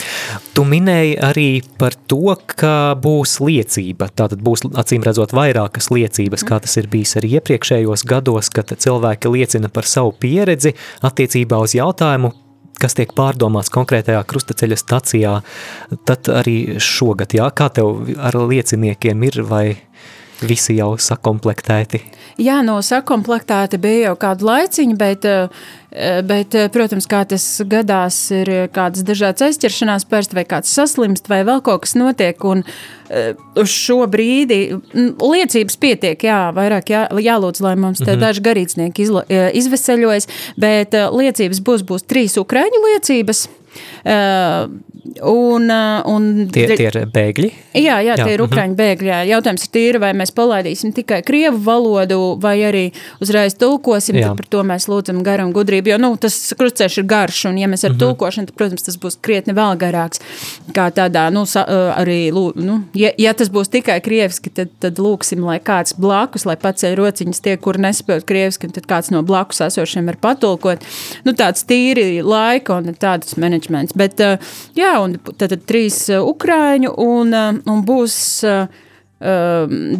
Tu 0.53 0.63
minēji 0.63 1.15
arī 1.23 1.63
par 1.77 1.95
to, 2.07 2.35
ka 2.45 2.95
būs 2.99 3.24
liecība. 3.43 4.09
Tātad 4.13 4.41
būs, 4.45 4.65
acīm 4.77 5.05
redzot, 5.05 5.33
vairākas 5.35 5.91
liecības, 5.93 6.45
kā 6.47 6.61
tas 6.63 6.77
ir 6.79 6.89
bijis 6.91 7.17
arī 7.19 7.35
iepriekšējos 7.39 8.05
gados, 8.09 8.51
kad 8.53 8.71
cilvēki 8.71 9.31
liecina 9.33 9.71
par 9.73 9.87
savu 9.89 10.13
pieredzi 10.19 10.75
attiecībā 11.05 11.59
uz 11.63 11.75
jautājumu, 11.77 12.31
kas 12.81 12.97
tiek 12.97 13.11
pārdomāts 13.15 13.71
konkrētajā 13.73 14.21
krustaceļa 14.27 14.77
stacijā, 14.79 15.33
tad 16.07 16.31
arī 16.31 16.77
šogad, 16.83 17.35
jā, 17.37 17.47
kā 17.55 17.69
tev 17.73 18.03
ar 18.19 18.37
lieciniekiem 18.41 19.27
ir 19.29 19.41
vai 19.47 19.65
visi 20.43 20.75
jau 20.79 20.95
sakomplektēti? 20.99 22.01
Jā, 22.41 22.59
no 22.65 22.81
sakomplektēti 22.83 23.79
bija 23.79 24.09
jau 24.09 24.15
kādu 24.19 24.49
laiciņu, 24.49 24.95
bet, 24.99 25.25
eh, 25.25 26.21
bet, 26.27 26.55
eh, 26.55 26.67
protams, 26.67 27.07
kā 27.07 27.23
tas 27.27 27.61
gadās, 27.63 28.17
ir 28.31 28.67
kādas 28.75 29.05
dažādas 29.07 29.47
aizķeršanās 29.47 30.03
pērst 30.09 30.33
vai 30.33 30.43
kāds 30.43 30.67
saslimst 30.67 31.29
vai 31.29 31.43
vēl 31.43 31.63
kaut 31.63 31.81
kas 31.81 31.95
notiek, 31.95 32.43
un 32.43 32.63
eh, 33.09 33.33
uz 33.55 33.69
šo 33.69 34.03
brīdi 34.07 34.81
liecības 34.93 35.79
pietiek, 35.79 36.19
jā, 36.19 36.51
vairāk 36.51 36.91
jā, 36.91 37.07
jālūdz, 37.09 37.61
lai 37.61 37.75
mums 37.75 37.99
te 37.99 38.03
mm 38.03 38.15
-hmm. 38.15 38.19
daži 38.19 38.41
garīdznieki 38.41 38.99
izla, 38.99 39.23
izveseļojas, 39.53 40.27
bet 40.57 40.91
liecības 40.91 41.61
būs, 41.61 41.83
būs 41.87 42.03
trīs 42.03 42.37
ukraiņu 42.37 42.83
liecības, 42.83 43.47
un, 45.21 45.69
uh, 45.69 46.01
un, 46.09 46.27
tie, 46.53 46.65
tie 46.73 46.87
ir 46.89 46.97
bēgļi? 47.13 47.49
Jā, 47.77 47.99
jā, 48.03 48.15
tie 48.17 48.25
jā. 48.25 48.35
ir 48.35 48.41
mhm. 48.41 48.49
ukraiņu 48.49 48.77
bēgļi. 48.79 49.09
Jā. 49.11 49.19
Jautājums 49.35 49.65
ir 49.65 49.71
tīri, 49.75 50.01
vai 50.01 50.11
mēs 50.17 50.33
palaidīsim 50.35 50.93
tikai 50.95 51.21
krievu 51.25 51.59
valodu, 51.65 52.19
vai 52.41 52.55
arī 52.67 52.85
uzreiz 53.23 53.57
tulkosim. 53.59 54.17
Par 54.25 54.49
to 54.51 54.63
mēs 54.67 54.87
lūdzam 54.91 55.21
garu 55.25 55.47
un 55.47 55.53
gudrību. 55.55 55.93
Jo 55.93 55.99
nu, 56.01 56.11
tas 56.21 56.35
kruceļš 56.57 56.99
ir 57.01 57.07
garš, 57.09 57.43
un 57.51 57.59
ja 57.61 57.69
mēs 57.71 57.85
ar 57.85 57.93
mm 57.93 57.95
-hmm. 57.95 58.03
tulkošanu, 58.03 58.49
tad, 58.49 58.55
protams, 58.59 58.85
tas 58.87 58.97
būs 58.99 59.19
krietni 59.21 59.53
vēl 59.53 59.77
garāks. 59.79 60.21
Kā 60.73 60.89
tādā, 60.91 61.29
nu, 61.31 61.45
sa, 61.45 61.65
arī, 61.97 62.31
nu, 62.55 62.81
ja, 62.93 63.11
ja 63.17 63.33
tas 63.33 63.49
būs 63.49 63.69
tikai 63.69 63.99
krieviski, 64.01 64.49
tad, 64.49 64.69
tad 64.79 64.99
lūksim, 64.99 65.43
lai 65.45 65.59
kāds 65.59 65.93
blakus, 65.97 66.45
lai 66.45 66.57
paceļ 66.57 66.95
rociņas 66.95 67.41
tie, 67.41 67.57
kur 67.57 67.77
nesaprot 67.77 68.25
krieviski, 68.25 68.71
tad 68.71 68.85
kāds 68.85 69.11
no 69.11 69.23
blakus 69.23 69.61
esošiem 69.61 70.05
var 70.05 70.17
patulkot. 70.21 70.83
Nu, 71.25 71.33
tāds 71.33 71.65
tīri 71.67 72.23
laika 72.23 72.79
un 72.79 72.95
tādas 72.99 73.37
menedžments. 73.37 73.95
Bet, 73.95 74.19
eh, 74.19 74.37
jā, 74.95 75.03
un 75.03 75.15
tad, 75.19 75.49
tad 75.51 75.63
trīs 75.67 76.05
eh, 76.09 76.21
ukrāņu 76.23 76.95
un, 77.01 77.33
eh, 77.35 77.61
un 77.71 77.85
būs 77.85 78.17
uh, 78.47 78.83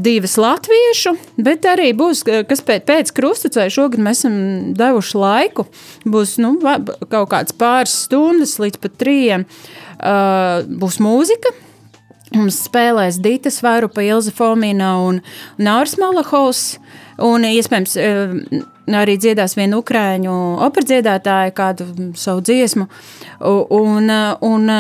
divas 0.05 0.33
latviešu, 0.37 1.13
bet 1.41 1.63
arī 1.71 1.93
būs, 1.97 2.25
kas 2.45 2.59
pēc, 2.67 2.83
pēc 2.85 3.11
krustaceļa 3.15 3.71
šogad 3.71 4.01
mēs 4.03 4.19
esam 4.21 4.35
devuši 4.75 5.17
laiku. 5.17 5.63
Būs 6.03 6.35
nu, 6.43 6.51
kaut 6.59 7.29
kāds 7.31 7.55
pāris 7.55 7.95
stundas 8.05 8.57
līdz 8.61 8.81
pat 8.83 8.99
trījiem. 9.01 9.47
Uh, 9.95 10.67
būs 10.67 10.99
mūzika, 11.01 11.55
Mums 12.35 12.57
spēlēs 12.65 13.21
Dita 13.23 13.51
Svarupa, 13.53 14.03
Ilza 14.03 14.33
Fomina 14.35 14.95
un 14.99 15.21
Nārs 15.61 15.93
Malahovs. 16.01 16.73
Un 17.23 17.45
iespējams 17.47 17.93
arī 18.93 19.15
dziedās 19.17 19.55
viena 19.57 19.79
ukrāņu 19.79 20.33
operdziedātāja 20.65 21.53
kādu 21.55 21.87
savu 22.19 22.43
dziesmu. 22.45 22.85
Un, 23.41 24.11
un, 24.45 24.73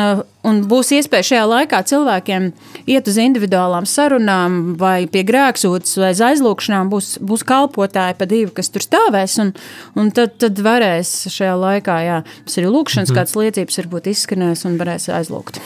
un 0.45 0.61
būs 0.69 0.91
iespēja 0.99 1.29
šajā 1.31 1.45
laikā 1.49 1.81
cilvēkiem 1.89 2.49
iet 2.91 3.09
uz 3.09 3.17
individuālām 3.21 3.87
sarunām, 3.89 4.75
vai 4.79 5.07
pie 5.11 5.25
grēksūdzes, 5.27 5.97
vai 6.03 6.11
aizlūgšanām. 6.29 6.91
Būs, 6.93 7.15
būs 7.17 7.45
kalpotāji 7.47 8.17
pa 8.19 8.29
divi, 8.29 8.51
kas 8.55 8.69
tur 8.73 8.85
stāvēs. 8.85 9.39
Un, 9.41 9.53
un 9.97 10.13
tad, 10.15 10.37
tad 10.41 10.61
varēs 10.61 11.15
šajā 11.33 11.55
laikā, 11.61 11.99
jā, 12.05 12.21
tas 12.45 12.59
ir 12.61 12.69
lūkšanas, 12.69 13.09
mm. 13.09 13.17
kādas 13.17 13.37
liecības 13.39 13.81
varbūt 13.81 14.11
izskanēs 14.13 14.67
un 14.69 14.77
varēs 14.81 15.09
aizlūgt. 15.17 15.61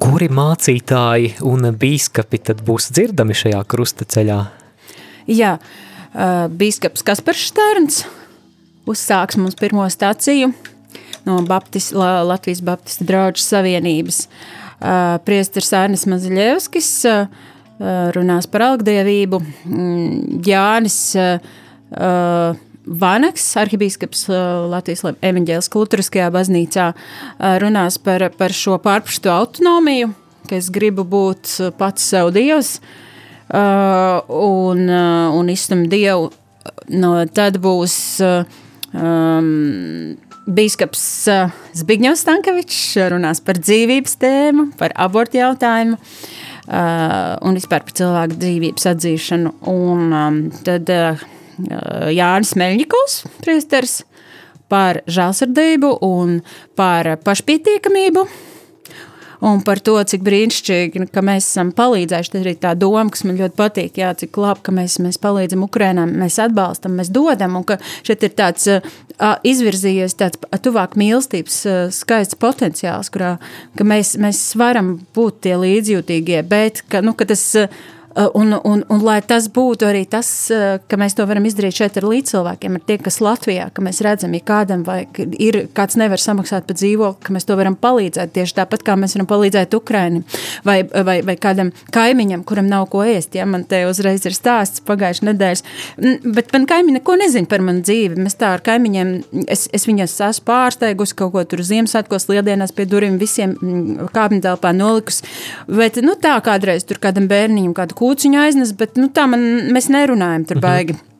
Kuri 0.00 0.28
mācītāji 0.32 1.38
un 1.44 1.68
bīskapi 1.76 2.40
tad 2.48 2.60
būs 2.64 2.92
dzirdami 2.94 3.36
šajā 3.36 3.62
krustaceļā? 3.66 4.38
Jā, 5.26 5.56
uh, 5.56 5.85
uh, 6.16 6.46
Bīskaps 6.48 7.04
Kaspars 7.06 7.44
Štērns 7.50 8.04
uzsāks 8.88 9.38
mums 9.40 9.58
pirmo 9.58 9.86
staciju 9.90 10.52
no 11.26 11.40
Baptis, 11.42 11.90
Latvijas 11.92 12.62
Baptistu 12.62 13.06
draugu 13.06 13.42
savienības. 13.42 14.26
Uh, 14.76 15.16
Priesteris 15.26 15.72
Ārnis 15.74 16.06
Mazaļevskis 16.08 16.90
uh, 17.10 17.48
runās 18.14 18.46
par 18.50 18.68
algdievību. 18.70 19.40
Mm, 19.66 20.42
Jānis 20.46 21.00
uh, 21.18 22.62
Vanaks, 22.86 23.48
arhibīskaps 23.58 24.28
Latvijas 24.70 25.02
evaņģēlas 25.02 25.68
kultūriskajā 25.74 26.28
baznīcā, 26.30 26.84
runās 27.58 27.96
par, 27.98 28.22
par 28.38 28.54
šo 28.54 28.76
pārprastu 28.78 29.32
autonomiju, 29.32 30.12
ka 30.46 30.54
es 30.54 30.68
gribu 30.70 31.02
būt 31.02 31.56
pats 31.80 32.06
sev 32.12 32.30
dievs, 32.36 32.76
uh, 32.78 33.05
un, 33.48 34.88
uh, 34.88 35.34
un 35.36 35.50
izstam 35.52 35.86
Dievu. 35.90 36.30
No, 36.90 37.12
tad 37.30 37.58
būs 37.62 37.94
uh, 38.24 38.42
um, 38.94 40.16
Bīskaps 40.46 41.04
uh, 41.30 41.54
Zbigņevs 41.74 42.24
Stankevičs 42.24 42.82
runās 43.10 43.42
par 43.42 43.58
dzīvības 43.58 44.18
tēmu, 44.22 44.68
par 44.78 44.94
abortu 44.94 45.40
jautājumu 45.40 45.98
uh, 45.98 47.36
un 47.42 47.58
vispār 47.58 47.86
par 47.86 47.96
cilvēku 47.98 48.38
dzīvības 48.42 48.90
atzīšanu. 48.92 49.54
Un 49.72 50.12
um, 50.14 50.42
tad 50.66 50.90
uh, 50.94 51.24
Jānis 52.12 52.54
Meļņikovs, 52.58 53.22
priesteris, 53.42 54.00
par 54.70 55.00
žēlsirdību 55.06 55.92
un 56.02 56.40
par 56.78 57.12
pašpietiekamību 57.22 58.26
un 59.46 59.62
par 59.66 59.80
to, 59.84 59.94
cik 60.10 60.24
brīnišķīgi, 60.26 61.06
ka 61.14 61.22
mēs 61.24 61.46
esam 61.46 61.72
palīdzējuši. 61.76 62.32
Tas 62.34 62.44
arī 62.44 62.54
tā 62.60 62.74
doma, 62.78 63.06
kas 63.14 63.24
man 63.26 63.38
ļoti 63.40 63.58
patīk, 63.58 64.00
jā, 64.02 64.12
cik 64.18 64.38
labi, 64.42 64.64
ka 64.66 64.74
mēs, 64.74 64.98
mēs 65.04 65.20
palīdzam 65.22 65.64
Ukrainām, 65.66 66.14
mēs 66.20 66.38
atbalstam, 66.42 66.96
mēs 66.98 67.12
dodam, 67.14 67.58
un 67.60 67.66
ka 67.68 67.78
šeit 68.06 68.26
ir 68.26 68.34
tāds 68.38 68.68
uh, 68.72 68.94
izvirzījies 69.46 70.18
tāds 70.18 70.62
tuvāk 70.66 70.98
mīlestības 71.00 71.58
uh, 71.66 71.82
skaists 71.94 72.38
potenciāls, 72.42 73.12
kurā 73.14 73.36
mēs, 73.80 74.16
mēs 74.20 74.42
varam 74.58 74.96
būt 75.16 75.44
tie 75.46 75.58
līdzjūtīgie, 75.62 76.42
bet 76.50 76.82
ka, 76.90 77.04
nu, 77.06 77.16
ka 77.16 77.28
tas 77.30 77.46
Uh, 77.56 77.95
un, 78.34 78.60
un, 78.64 78.84
un 78.88 79.02
lai 79.04 79.18
tas 79.26 79.48
būtu 79.52 79.86
arī 79.88 80.04
tas, 80.08 80.28
uh, 80.54 80.78
ka 80.88 80.96
mēs 81.00 81.16
to 81.18 81.26
varam 81.28 81.44
izdarīt 81.48 81.76
šeit 81.76 81.98
ar 82.00 82.06
līdzcilvēkiem, 82.08 82.78
ar 82.78 82.84
tiem, 82.88 83.00
kas 83.04 83.18
Latvijā, 83.20 83.68
ka 83.76 83.84
mēs 83.84 84.00
redzam, 84.04 84.32
ja 84.36 84.44
kādam 84.46 84.84
vai 84.86 85.02
ir 85.36 85.66
kāds 85.76 85.98
nevar 86.00 86.22
samaksāt 86.22 86.64
par 86.68 86.78
dzīvokli, 86.78 87.24
ka 87.26 87.34
mēs 87.36 87.48
to 87.48 87.56
varam 87.58 87.76
palīdzēt 87.76 88.32
tieši 88.36 88.56
tāpat, 88.60 88.84
kā 88.86 88.96
mēs 88.96 89.16
varam 89.18 89.28
palīdzēt 89.28 89.76
Ukrainim 89.76 90.24
vai, 90.64 90.78
vai, 90.84 91.18
vai 91.26 91.36
kādam 91.40 91.72
kaimiņam, 91.92 92.44
kuram 92.48 92.70
nav 92.70 92.88
ko 92.92 93.04
ēst. 93.04 93.36
Ja 93.36 93.44
man 93.48 93.66
te 93.68 93.82
uzreiz 93.88 94.24
ir 94.28 94.36
stāsts 94.36 94.84
pagājušajā 94.88 95.28
nedēļas, 95.30 95.64
bet 96.36 96.52
man 96.56 96.66
kaimiņi 96.70 96.98
neko 96.98 97.18
nezina 97.20 97.50
par 97.50 97.64
manu 97.66 97.84
dzīvi. 97.84 98.20
Mēs 98.22 98.38
tā 98.40 98.54
ar 98.56 98.64
kaimiņiem, 98.64 99.12
es, 99.44 99.66
es 99.76 99.86
viņas 99.88 100.16
esmu 100.30 100.46
pārsteigusi 100.48 101.16
kaut 101.18 101.34
ko 101.34 101.44
tur 101.48 101.60
Ziemassvētkos, 101.66 102.28
lieldienās 102.30 102.72
pie 102.76 102.88
durvīm 102.88 103.20
visiem 103.20 103.56
mm, 103.56 104.08
kāpņu 104.14 104.42
telpā 104.44 104.72
nolikus. 104.76 105.22
Bet, 105.68 106.00
nu, 106.04 106.16
tā 106.20 106.36
kādreiz 106.44 106.86
tur 106.86 107.00
kādam 107.02 107.28
bērniņam 107.30 107.74
kādu 107.76 107.96
kūciņu 108.06 108.40
aiznes, 108.46 108.72
bet, 108.78 108.96
nu, 109.00 109.10
tā 109.10 109.26
man, 109.30 109.44
mēs 109.74 109.90
nerunājam 109.90 110.46
tur 110.46 110.60
mhm. 110.60 110.66
baigi. 110.66 110.96
Mhm. 110.96 111.12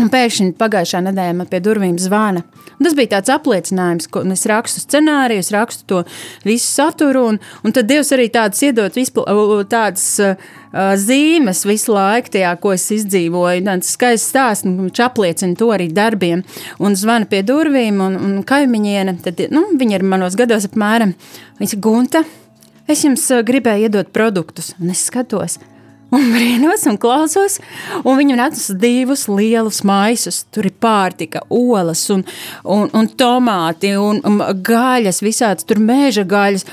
Un 0.00 0.08
pēkšņi 0.08 0.54
pagājušā 0.56 1.02
nedēļā 1.04 1.34
man 1.36 1.48
pie 1.50 1.58
durvīm 1.60 1.98
zvana. 2.00 2.40
Un 2.78 2.86
tas 2.86 2.94
bija 2.96 3.18
tāds 3.18 3.32
apliecinājums, 3.34 4.06
ka 4.12 4.22
es 4.32 4.46
rakstu 4.48 4.80
scenāriju, 4.80 5.42
es 5.42 5.50
rakstu 5.52 5.84
to 5.90 5.98
visu 6.46 6.64
saturu, 6.64 7.26
un, 7.32 7.38
un 7.66 7.74
tad 7.76 7.88
Dievs 7.90 8.12
arī 8.16 8.30
tādas 8.32 8.62
iedod 8.64 8.96
vispla, 8.96 9.26
tādas 9.68 10.06
uh, 10.24 10.48
zīmes 10.96 11.60
visu 11.68 11.92
laiku, 11.92 12.32
tajā, 12.36 12.54
ko 12.62 12.72
es 12.76 12.86
izdzīvoju. 12.96 13.66
Tas 13.68 13.92
skaists 13.98 14.32
stāsts, 14.32 14.68
un 14.68 14.78
viņš 14.86 15.02
apliecina 15.04 15.58
to 15.60 15.68
arī 15.76 15.90
darbiem. 15.92 16.46
Un 16.80 16.96
zvana 16.96 17.28
pie 17.28 17.42
durvīm, 17.44 18.00
un, 18.06 18.16
un 18.24 18.38
kaimiņiene, 18.48 19.18
tad, 19.26 19.44
nu, 19.52 19.66
viņa 19.80 19.98
ir 19.98 20.06
manos 20.14 20.38
gados 20.40 20.70
apmēram, 20.70 21.12
viņa 21.60 21.74
saka, 21.74 21.84
Gunta, 21.84 22.24
es 22.88 23.04
jums 23.04 23.28
gribēju 23.44 23.90
iedot 23.90 24.16
produktus, 24.16 24.72
un 24.80 24.94
es 24.94 25.04
skatos, 25.10 25.60
un 26.14 26.28
brīnos 26.34 26.86
un 26.90 26.98
klausos. 27.00 27.58
Un 28.02 28.18
viņi 28.18 28.34
man 28.34 28.44
atnesa 28.48 28.76
divus 28.80 29.26
lielus 29.30 29.82
maisus. 29.86 30.42
Tur 30.54 30.68
ir 30.70 30.76
pārtika, 30.82 31.44
olas, 31.48 32.04
un, 32.12 32.24
un, 32.64 32.88
un 32.96 33.10
tomāti, 33.20 33.94
un, 33.98 34.22
un 34.26 34.40
gaļas, 34.66 35.22
visādas 35.24 35.68
tur 35.68 35.82
meža 35.82 36.26
gaļas, 36.28 36.66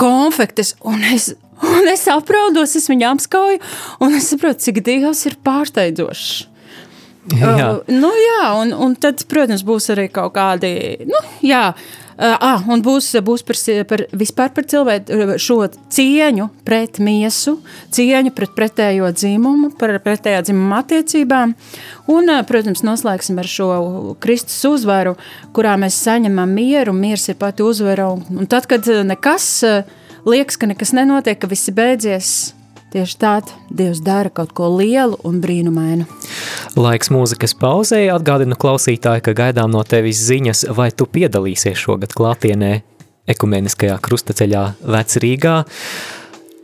konfektes. 0.00 0.74
Un 0.86 1.04
es, 1.12 1.32
un 1.64 1.92
es 1.92 2.06
apraudos, 2.12 2.76
es 2.78 2.88
viņu 2.90 3.10
apskauju, 3.12 3.60
un 4.04 4.18
es 4.18 4.32
saprotu, 4.32 4.68
cik 4.68 4.82
Dievs 4.86 5.24
ir 5.28 5.38
pārsteidzošs. 5.44 6.50
Jā. 7.32 7.50
Uh, 7.56 7.78
nu, 7.88 8.10
jā, 8.20 8.40
un, 8.60 8.74
un 8.84 8.94
tad, 9.00 9.22
protams, 9.30 9.62
būs 9.64 9.88
arī 9.94 10.10
kaut 10.12 10.34
kādi, 10.34 10.74
nu, 11.08 11.20
jā, 11.40 11.70
ah, 12.18 12.62
un 12.70 12.82
būs, 12.84 13.10
būs 13.24 13.44
par, 13.46 13.58
par, 13.90 14.04
vispār 14.12 14.52
par 14.54 14.68
cilvēku 14.70 15.38
šo 15.42 15.58
cieņu 15.94 16.48
pret 16.66 17.00
miesu, 17.02 17.56
cieņu 17.94 18.34
pret 18.36 18.54
pretējo 18.56 19.10
dzimumu, 19.14 19.72
par 19.78 19.96
pretējā 20.04 20.44
dzimuma 20.48 20.82
attiecībām. 20.84 21.54
Un, 22.12 22.30
uh, 22.30 22.42
protams, 22.46 22.84
noslēgsim 22.86 23.38
ar 23.40 23.48
šo 23.48 23.70
Kristus 24.22 24.60
uzvaru, 24.68 25.16
kurā 25.56 25.76
mēs 25.80 25.98
saņemam 26.04 26.50
mieru. 26.54 26.94
Miers 26.96 27.28
ir 27.32 27.38
pati 27.40 27.64
uzvara. 27.64 28.10
Un 28.14 28.50
tad, 28.50 28.68
kad 28.70 28.86
nekas 28.86 29.64
liekas, 30.24 30.58
ka 30.58 30.68
nekas 30.70 30.94
nenotiek, 30.96 31.38
ka 31.40 31.48
viss 31.50 31.68
ir 31.70 31.76
beidzies, 31.78 32.30
Tieši 32.94 33.16
tādā 33.18 33.56
Dievs 33.74 33.98
dara 34.06 34.30
kaut 34.30 34.52
ko 34.54 34.68
lielu 34.70 35.16
un 35.26 35.40
brīnumainu. 35.42 36.04
Laiks 36.78 37.10
mūzikas 37.10 37.56
pauzē 37.58 38.04
atgādina 38.14 38.54
klausītāji, 38.54 39.24
ka 39.26 39.34
gaidām 39.34 39.72
no 39.74 39.82
tevis 39.82 40.20
ziņas, 40.28 40.68
vai 40.78 40.92
tu 40.94 41.08
piedalīsies 41.10 41.74
šogad 41.74 42.14
klātienē 42.14 42.70
ekumeniskajā 43.34 43.98
krustaceļā 43.98 44.62
Vecrīgā. 44.94 45.56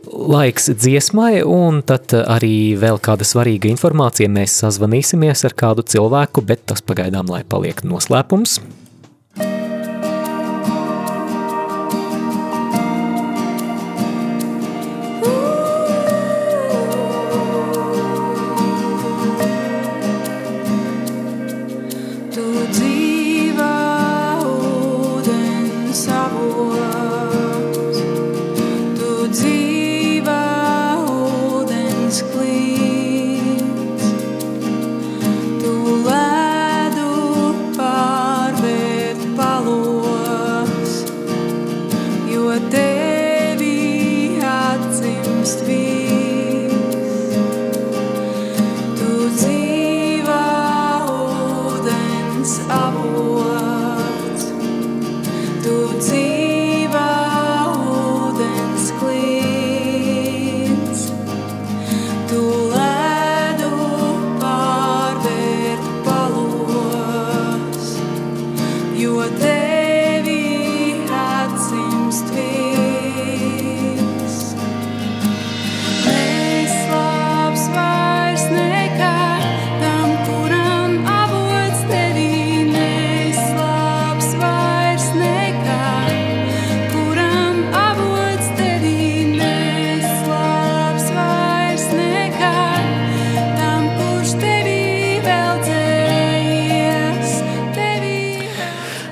Laiks 0.07 0.71
dziesmai, 0.71 1.43
un 1.43 1.83
tad 1.83 2.15
arī 2.15 2.77
vēl 2.79 3.03
kāda 3.03 3.27
svarīga 3.27 3.67
informācija. 3.67 4.31
Mēs 4.31 4.55
sazvanīsimies 4.63 5.43
ar 5.51 5.57
kādu 5.59 5.83
cilvēku, 5.83 6.47
bet 6.47 6.63
tas 6.71 6.79
pagaidām 6.79 7.27
lai 7.27 7.43
paliek 7.43 7.83
noslēpums. 7.83 8.61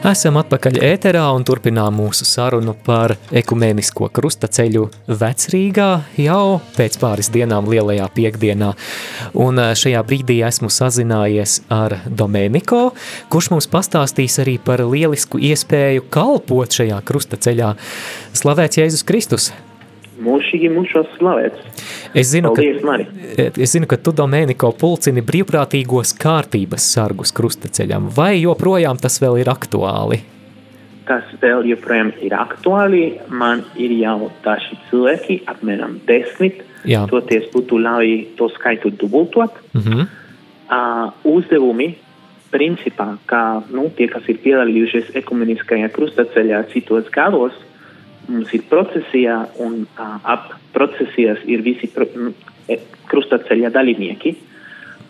Esam 0.09 0.39
atpakaļ 0.39 0.79
ēterā 0.87 1.21
un 1.35 1.43
turpinām 1.45 1.99
mūsu 1.99 2.25
sarunu 2.25 2.73
par 2.85 3.11
ekumēnisko 3.35 4.07
krustaceļu 4.15 4.87
Vecrīgā 5.19 5.89
jau 6.23 6.55
pēc 6.73 6.97
pāris 7.01 7.29
dienām 7.29 7.69
lielajā 7.69 8.07
piekdienā. 8.15 8.71
Un 9.45 9.61
eh, 9.61 9.75
šajā 9.77 10.01
brīdī 10.09 10.39
esmu 10.47 10.71
sazinājies 10.73 11.59
ar 11.69 11.99
Domēniko, 12.09 12.81
kurš 13.29 13.53
mums 13.53 13.69
pastāstīs 13.69 14.41
arī 14.41 14.57
par 14.57 14.81
lielisku 14.81 15.41
iespēju 15.51 16.09
kalpot 16.09 16.81
šajā 16.81 17.03
krustaceļā. 17.05 17.73
Slavēts 18.41 18.81
Jēzus 18.81 19.05
Kristus! 19.05 19.51
Mūžīgi 20.23 20.71
mūžos 20.73 21.09
slavēts. 21.17 21.85
Es 22.13 22.31
zinu, 22.33 22.53
Paldies, 22.53 22.79
ka, 22.81 22.87
Mari. 22.87 23.07
es 23.49 23.75
zinu, 23.75 23.87
ka 23.89 23.99
tu, 24.01 24.13
Domēniko, 24.15 24.71
pulcini 24.79 25.23
brīvprātīgos 25.25 26.15
kārtības 26.19 26.87
sargus 26.93 27.33
krustaceļam. 27.35 28.09
Vai 28.15 28.39
joprojām 28.41 28.99
tas 29.01 29.19
vēl 29.21 29.41
ir 29.43 29.51
aktuāli? 29.51 30.21
Tas 31.09 31.29
vēl 31.41 31.65
joprojām 31.71 32.11
ir 32.25 32.35
aktuāli. 32.37 33.03
Man 33.29 33.63
ir 33.81 33.95
jau 33.97 34.31
daži 34.45 34.77
cilvēki, 34.89 35.41
apmēram 35.49 35.97
desmit. 36.09 36.61
Jā. 36.87 37.05
Toties 37.09 37.49
būtu 37.53 37.79
labi 37.81 38.21
to 38.37 38.49
skaitu 38.53 38.91
dubultot. 38.91 39.57
Mm 39.73 39.81
-hmm. 39.81 40.05
uh, 40.69 41.11
uzdevumi, 41.23 41.95
principā, 42.51 43.17
kā 43.29 43.61
nu, 43.69 43.89
tie, 43.95 44.07
kas 44.07 44.25
ir 44.29 44.39
piedalījušies 44.43 45.13
ekumeniskajā 45.21 45.89
krustaceļā 45.93 46.63
citos 46.73 47.09
gados, 47.13 47.53
mums 48.29 48.53
ir 48.53 48.65
procesijā, 48.69 49.39
un 49.63 49.83
uh, 49.85 50.15
ap 50.23 50.53
procesijas 50.73 51.41
ir 51.49 51.63
visi 51.65 51.89
pro, 51.91 52.05
e, 52.69 52.77
krustaceļa 53.09 53.71
dalībnieki. 53.73 54.35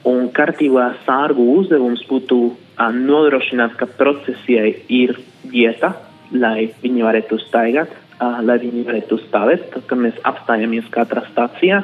Un 0.10 0.30
kārtībā 0.36 0.86
sārgu 1.06 1.46
uzdevums 1.60 2.06
būtu 2.08 2.38
uh, 2.48 2.90
nodrošināt, 2.96 3.76
ka 3.80 3.90
procesijai 4.00 4.72
ir 4.88 5.18
vieta, 5.52 5.94
lai 6.32 6.70
viņi 6.82 7.06
varētu 7.06 7.40
staigāt, 7.44 7.92
uh, 7.92 8.40
lai 8.46 8.60
viņi 8.64 8.86
varētu 8.88 9.20
stāvēt, 9.26 9.68
tad, 9.74 9.88
kad 9.90 10.04
mēs 10.06 10.22
apstājamies 10.32 10.88
katrā 10.94 11.26
stācijā, 11.32 11.84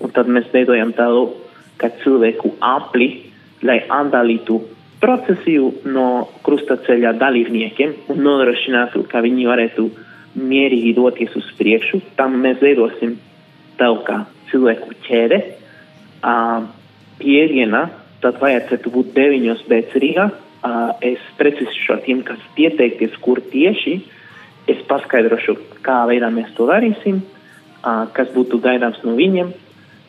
un 0.00 0.14
tad 0.16 0.30
mēs 0.32 0.48
veidojam 0.54 0.94
tādu, 0.96 1.28
kā 1.78 1.90
cilvēku 2.00 2.54
apli, 2.64 3.10
lai 3.66 3.80
atdalītu 3.90 4.60
procesiju 5.02 5.70
no 5.92 6.06
krustaceļa 6.46 7.12
dalībniekiem 7.20 7.92
un 8.14 8.20
nodrošinātu, 8.24 9.02
ka 9.10 9.20
viņi 9.24 9.48
varētu 9.50 9.86
uh, 9.90 10.03
mierīgi 10.34 10.94
doties 10.96 11.34
uz 11.38 11.50
priekšu, 11.58 12.00
tam 12.18 12.38
mēs 12.42 12.60
veidosim 12.62 13.18
tev 13.78 14.00
kā 14.06 14.22
cilvēku 14.50 14.94
ķēde, 15.06 15.40
uh, 16.22 16.66
pieriena, 17.20 17.86
tad 18.22 18.40
vajadzētu 18.42 18.92
būt 18.94 19.14
deviņos 19.16 19.64
pēc 19.68 19.96
Rīgā. 20.02 20.28
Uh, 20.64 20.94
es 21.04 21.20
precizēšu 21.38 21.98
tiem, 22.06 22.22
kas 22.24 22.40
pieteikties, 22.56 23.16
kur 23.24 23.42
tieši. 23.52 23.98
Es 24.70 24.80
paskaidrošu, 24.88 25.58
kā 25.84 26.04
veidā 26.08 26.30
mēs 26.32 26.54
to 26.56 26.64
darīsim, 26.70 27.20
uh, 27.20 28.06
kas 28.16 28.30
būtu 28.32 28.62
gaidāms 28.64 29.02
no 29.04 29.12
viņiem. 29.18 29.52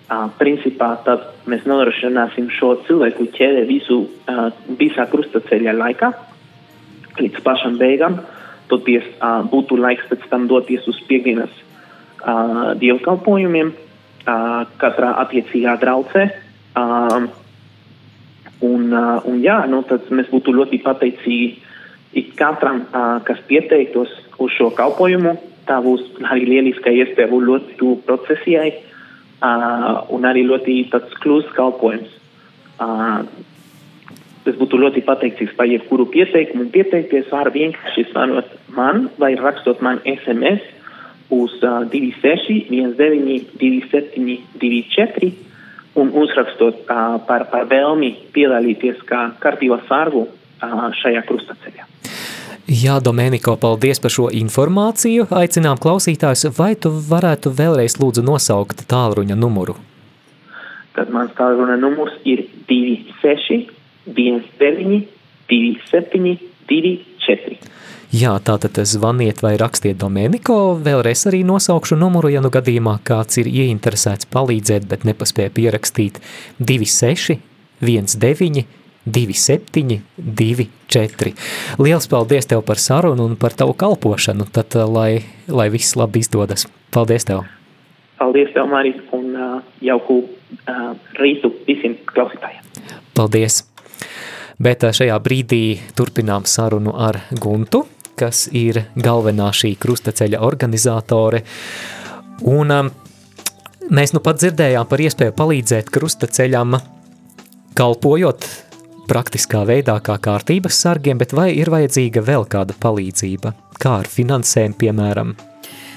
Uh, 0.06 0.30
principā 0.40 0.94
tad 1.04 1.26
mēs 1.50 1.66
nodrošināsim 1.68 2.48
šo 2.54 2.76
cilvēku 2.86 3.26
ķēdi 3.36 3.66
visu 3.68 4.04
uh, 4.06 4.48
visā 4.80 5.08
krustaceļa 5.12 5.74
laikā, 5.76 6.12
līdz 7.20 7.42
pašam 7.44 7.80
beigām. 7.82 8.22
Toties 8.72 9.06
uh, 9.20 9.44
būtu 9.50 9.78
laiks 9.78 10.08
pēc 10.10 10.26
tam 10.32 10.48
doties 10.50 10.88
uz 10.90 10.98
piekdienas 11.10 11.54
uh, 11.54 12.74
dievkalpojumiem 12.82 13.72
uh, 13.72 14.66
katrā 14.82 15.12
attiecīgā 15.26 15.76
draudzē. 15.82 16.26
Uh, 16.76 17.28
un, 18.66 18.90
uh, 18.90 19.22
un 19.30 19.40
jā, 19.44 19.60
nu, 19.70 19.84
tad 19.88 20.10
mēs 20.10 20.32
būtu 20.34 20.56
ļoti 20.56 20.82
pateicīgi 20.86 21.52
ik 22.16 22.34
katram, 22.40 22.86
uh, 22.88 23.20
kas 23.28 23.42
pieteiktos 23.50 24.12
uz 24.40 24.58
šo 24.58 24.72
kalpojumu. 24.76 25.36
Tā 25.66 25.80
būs 25.82 26.04
arī 26.30 26.46
lieliska 26.50 26.94
iespēja 26.94 27.32
būt 27.32 27.48
ļoti 27.50 27.78
tuvu 27.80 28.02
procesijai 28.06 28.70
uh, 28.76 30.06
un 30.14 30.28
arī 30.30 30.46
ļoti 30.50 30.78
tāds 30.94 31.18
klūs 31.24 31.50
kalpojums. 31.58 32.12
Uh, 32.76 33.26
es 34.50 34.58
būtu 34.60 34.80
ļoti 34.82 35.04
pateicīgs 35.06 35.56
par 35.58 35.70
jebkuru 35.70 36.08
pieteikumu. 36.14 36.68
Pieteikties 36.74 37.32
var 37.32 37.52
vienkārši 37.54 38.08
zvanot 38.12 38.52
man 38.76 39.10
vai 39.22 39.34
rakstot 39.40 39.82
man 39.86 40.02
SMS 40.06 40.64
uz 41.34 41.56
uh, 41.64 41.84
26, 41.90 42.70
19, 42.70 43.58
27, 43.58 44.38
24 44.62 45.32
un 45.96 46.12
uzrakstot 46.14 46.86
uh, 46.86 47.18
par, 47.28 47.48
par 47.52 47.66
vēlmi 47.72 48.12
piedalīties 48.36 49.02
kā 49.10 49.30
kārtībā 49.42 49.80
sargu 49.90 50.28
uh, 50.28 50.88
šajā 51.02 51.24
krustaceļā. 51.26 51.90
Jā, 52.66 52.98
Domēniko, 52.98 53.54
paldies 53.62 54.00
par 54.02 54.10
šo 54.10 54.32
informāciju. 54.34 55.28
Aicinām 55.38 55.78
klausītājus, 55.78 56.48
vai 56.58 56.74
tu 56.74 56.90
varētu 56.90 57.52
vēlreiz 57.54 58.00
lūdzu 58.02 58.24
nosaukt 58.26 58.82
tālruņa 58.90 59.38
numuru? 59.38 59.78
Tad 60.98 61.12
mans 61.14 61.34
tālruņa 61.38 61.76
numurs 61.78 62.16
ir 62.26 62.42
26, 62.66 63.70
19, 64.06 65.08
27, 65.50 66.38
24. 66.70 67.58
Jā, 68.16 68.36
tātad 68.40 68.78
zvaniet 68.88 69.42
vai 69.44 69.56
rakstiet 69.60 69.98
Domēniko, 70.00 70.78
vēlreiz 70.86 71.26
arī 71.28 71.42
nosaukšu 71.44 71.98
numuru, 72.00 72.30
ja 72.32 72.40
nu 72.44 72.52
gadījumā 72.54 73.00
kāds 73.04 73.42
ir 73.42 73.50
ieinteresēts 73.50 74.30
palīdzēt, 74.32 74.86
bet 74.88 75.04
nepaspēja 75.10 75.52
pierakstīt 75.58 76.22
26, 76.62 77.42
19, 77.82 78.64
27, 79.06 80.00
24. 80.18 81.34
Liels 81.82 82.08
paldies 82.08 82.48
tev 82.50 82.64
par 82.66 82.80
sarunu 82.82 83.28
un 83.28 83.36
par 83.42 83.58
tavu 83.58 83.76
kalpošanu, 83.78 84.48
tad 84.54 84.78
lai, 84.90 85.26
lai 85.52 85.68
viss 85.74 85.98
labi 86.00 86.24
izdodas. 86.24 86.70
Paldies 86.96 87.28
tev! 87.28 87.44
Paldies 88.16 88.54
tev, 88.56 88.70
Mārija, 88.72 89.04
un 89.18 89.32
uh, 89.36 89.62
jauku 89.84 90.22
uh, 90.24 90.92
rītu 91.20 91.52
visiem 91.68 92.00
klausītājiem. 92.14 92.64
Paldies! 93.18 93.66
Bet 94.62 94.86
šajā 94.96 95.16
brīdī 95.20 95.64
turpinām 95.98 96.46
sarunu 96.48 96.94
ar 96.96 97.20
Guntu, 97.36 97.84
kas 98.16 98.46
ir 98.56 98.86
galvenā 98.96 99.50
šī 99.52 99.74
krustaceļa 99.82 100.40
organizātore. 100.46 101.44
Un 102.48 102.72
um, 102.72 102.92
mēs 103.92 104.16
nu 104.16 104.22
pat 104.24 104.40
dzirdējām 104.40 104.88
par 104.88 105.04
iespēju 105.04 105.36
palīdzēt 105.36 105.92
krustaceļam, 105.92 106.78
kalpojot 107.76 108.48
praktiskā 109.10 109.66
veidā 109.68 109.98
kā 110.04 110.16
kārtības 110.24 110.80
sargiem, 110.86 111.20
bet 111.20 111.36
vai 111.36 111.52
ir 111.58 111.70
vajadzīga 111.74 112.24
vēl 112.26 112.48
kāda 112.50 112.78
palīdzība, 112.80 113.54
kā 113.82 114.00
ar 114.02 114.10
finansēm, 114.10 114.74
piemēram? 114.80 115.36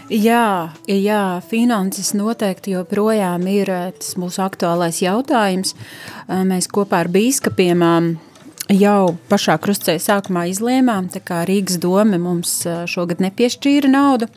Jā, 0.08 0.72
jā, 0.88 1.22
finanses 1.44 2.14
noteikti 2.16 2.72
joprojām 2.72 3.42
ir 3.52 3.68
tas 4.00 4.14
mūsu 4.16 4.40
aktuālais 4.40 5.02
jautājums. 5.04 5.74
Mēs 6.48 6.68
kopā 6.72 7.02
ar 7.04 7.10
bīskapiem 7.12 7.84
jau 8.72 9.14
pašā 9.30 9.56
krustceļa 9.62 10.02
sākumā 10.02 10.48
izlēmām, 10.52 11.08
kā 11.24 11.44
Rīgas 11.48 11.78
dome 11.82 12.20
mums 12.20 12.60
šogad 12.90 13.22
nepiešķīra 13.24 13.90
naudu. 13.92 14.28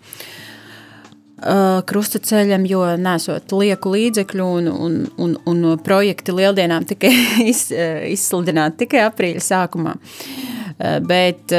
Krustaceļam, 1.89 2.67
jo 2.69 2.83
nesot 3.01 3.53
lieku 3.57 3.95
līdzekļu 3.95 4.47
un, 4.59 4.67
un, 4.69 4.97
un, 5.17 5.37
un 5.49 5.63
projekti 5.81 6.35
lieldienām 6.37 6.85
tikai 6.85 7.15
iz, 7.51 7.67
izsludināti 7.73 8.83
tikai 8.85 9.07
aprīļa 9.07 9.45
sākumā. 9.47 9.95
Uh, 9.97 10.60
bet, 11.05 11.53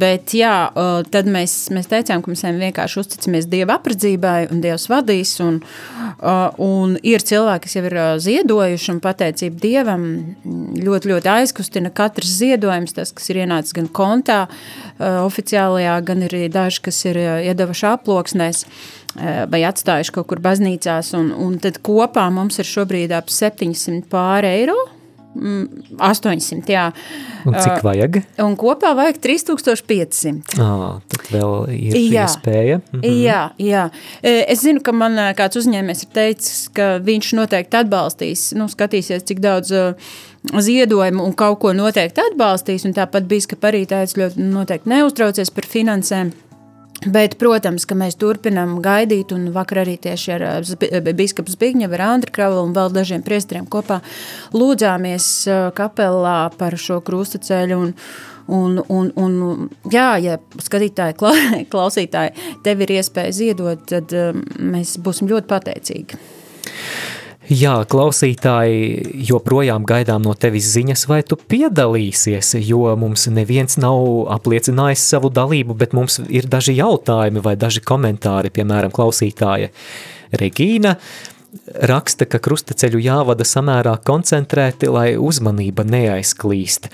bet 0.00 0.34
jā, 0.36 0.54
tad 1.12 1.30
mēs, 1.30 1.54
mēs 1.74 1.88
teicām, 1.90 2.22
ka 2.22 2.32
mēs 2.32 2.44
vienkārši 2.44 3.00
uzticamies 3.00 3.48
Dieva 3.48 3.78
apredzībai 3.78 4.50
un 4.52 4.60
Dievs 4.64 4.88
vadīs. 4.90 5.36
Un, 5.44 5.60
un 6.64 6.96
ir 7.06 7.24
cilvēki, 7.24 7.64
kas 7.64 7.78
jau 7.78 7.84
ir 7.88 7.96
ziedojuši 8.24 8.92
un 8.94 9.00
pateicību 9.04 9.62
Dievam 9.62 10.04
ļoti, 10.76 11.12
ļoti 11.12 11.32
aizkustina 11.38 11.92
katrs 11.94 12.36
ziedojums, 12.42 12.96
tas, 12.98 13.14
kas 13.16 13.30
ir 13.32 13.42
ienācis 13.44 13.76
gan 13.78 13.88
kontā 13.88 14.42
oficiālajā, 14.98 15.96
gan 16.08 16.28
arī 16.28 16.46
daži, 16.52 16.84
kas 16.88 17.00
ir 17.08 17.20
iedevuši 17.22 17.90
aploksnēs 17.94 18.64
vai 19.48 19.64
atstājuši 19.66 20.14
kaut 20.14 20.28
kur 20.30 20.42
baznīcās. 20.44 21.14
Un, 21.18 21.32
un 21.32 21.56
tad 21.62 21.80
kopā 21.86 22.28
mums 22.34 22.60
ir 22.60 22.68
šobrīd 22.68 23.14
ap 23.16 23.32
700 23.32 24.04
pāri 24.12 24.52
eiro. 24.60 24.78
800, 25.38 26.58
mm, 26.58 26.64
jā. 26.72 26.84
Un 27.48 27.56
cik 27.58 27.84
vajag? 27.86 28.20
Un 28.44 28.56
kopā 28.58 28.94
vajag 28.98 29.20
3500. 29.24 30.58
À, 30.58 30.98
tad 31.10 31.28
vēl 31.32 31.52
ir 31.74 31.98
jā. 31.98 32.24
iespēja. 32.26 32.80
Mhm. 32.92 33.18
Jā, 33.22 33.42
jā. 33.62 33.84
Es 34.22 34.64
zinu, 34.64 34.82
ka 34.84 34.94
man 34.96 35.18
kāds 35.38 35.60
uzņēmējs 35.62 36.06
ir 36.06 36.14
teicis, 36.18 36.64
ka 36.74 36.96
viņš 37.04 37.34
noteikti 37.38 37.80
atbalstīs, 37.82 38.50
nu, 38.58 38.68
skatīsies, 38.72 39.26
cik 39.28 39.42
daudz 39.44 39.74
ziedojumu 40.48 41.24
un 41.24 41.34
kaut 41.38 41.60
ko 41.62 41.72
noteikti 41.76 42.22
atbalstīs. 42.30 42.86
Un 42.88 42.96
tāpat 42.96 43.28
bija, 43.30 43.48
ka 43.50 43.60
arī 43.70 43.84
teica, 43.88 44.22
ļoti 44.22 44.50
noteikti 44.52 44.94
neuztraucies 44.94 45.54
par 45.54 45.68
finansēm. 45.68 46.34
Bet, 47.06 47.36
protams, 47.38 47.84
ka 47.86 47.94
mēs 47.94 48.16
turpinām 48.18 48.80
gaidīt, 48.82 49.30
un 49.34 49.52
vakar 49.54 49.84
arī 49.84 49.94
tieši 50.02 50.32
ar 50.34 51.12
biskupu 51.14 51.52
Zbigņevu, 51.54 51.94
ar 51.94 52.02
Andru 52.08 52.34
Kravu 52.34 52.64
un 52.64 52.72
vēl 52.74 52.90
dažiem 52.90 53.22
priestriem 53.22 53.68
kopā 53.70 54.00
lūdzāmies 54.50 55.28
kapelā 55.78 56.40
par 56.58 56.74
šo 56.74 56.98
krustaceļu. 57.06 57.78
Un, 57.78 57.94
un, 58.48 58.80
un, 58.88 59.12
un, 59.20 59.68
jā, 59.92 60.08
ja 60.24 60.38
skatītāji, 60.64 61.18
klausītāji, 61.72 62.34
tev 62.64 62.82
ir 62.82 62.94
iespēja 62.96 63.36
ziedot, 63.36 63.84
tad 63.92 64.14
mēs 64.58 64.96
būsim 65.04 65.30
ļoti 65.30 65.50
pateicīgi. 65.52 66.22
Jā, 67.48 67.78
klausītāji, 67.88 69.22
joprojām 69.24 69.86
gaidām 69.88 70.20
no 70.26 70.34
tevis 70.36 70.66
ziņas, 70.74 71.06
vai 71.08 71.22
tu 71.24 71.38
piedalīsies, 71.40 72.50
jo 72.60 72.82
mums 73.00 73.24
neviens 73.32 73.78
nav 73.80 74.28
apliecinājis 74.34 75.06
savu 75.14 75.30
dalību, 75.32 75.78
bet 75.80 75.96
mums 75.96 76.18
ir 76.28 76.44
daži 76.44 76.76
jautājumi 76.76 77.40
vai 77.44 77.56
daži 77.56 77.80
komentāri, 77.80 78.52
piemēram, 78.52 78.92
klausītāja 78.92 79.70
Regīna 80.36 80.98
raksta, 81.88 82.28
ka 82.28 82.36
krustaceļu 82.44 83.00
jāvada 83.00 83.46
samērā 83.48 83.96
koncentrēti, 84.04 84.92
lai 84.92 85.08
uzmanība 85.16 85.88
neaizklīst 85.88 86.90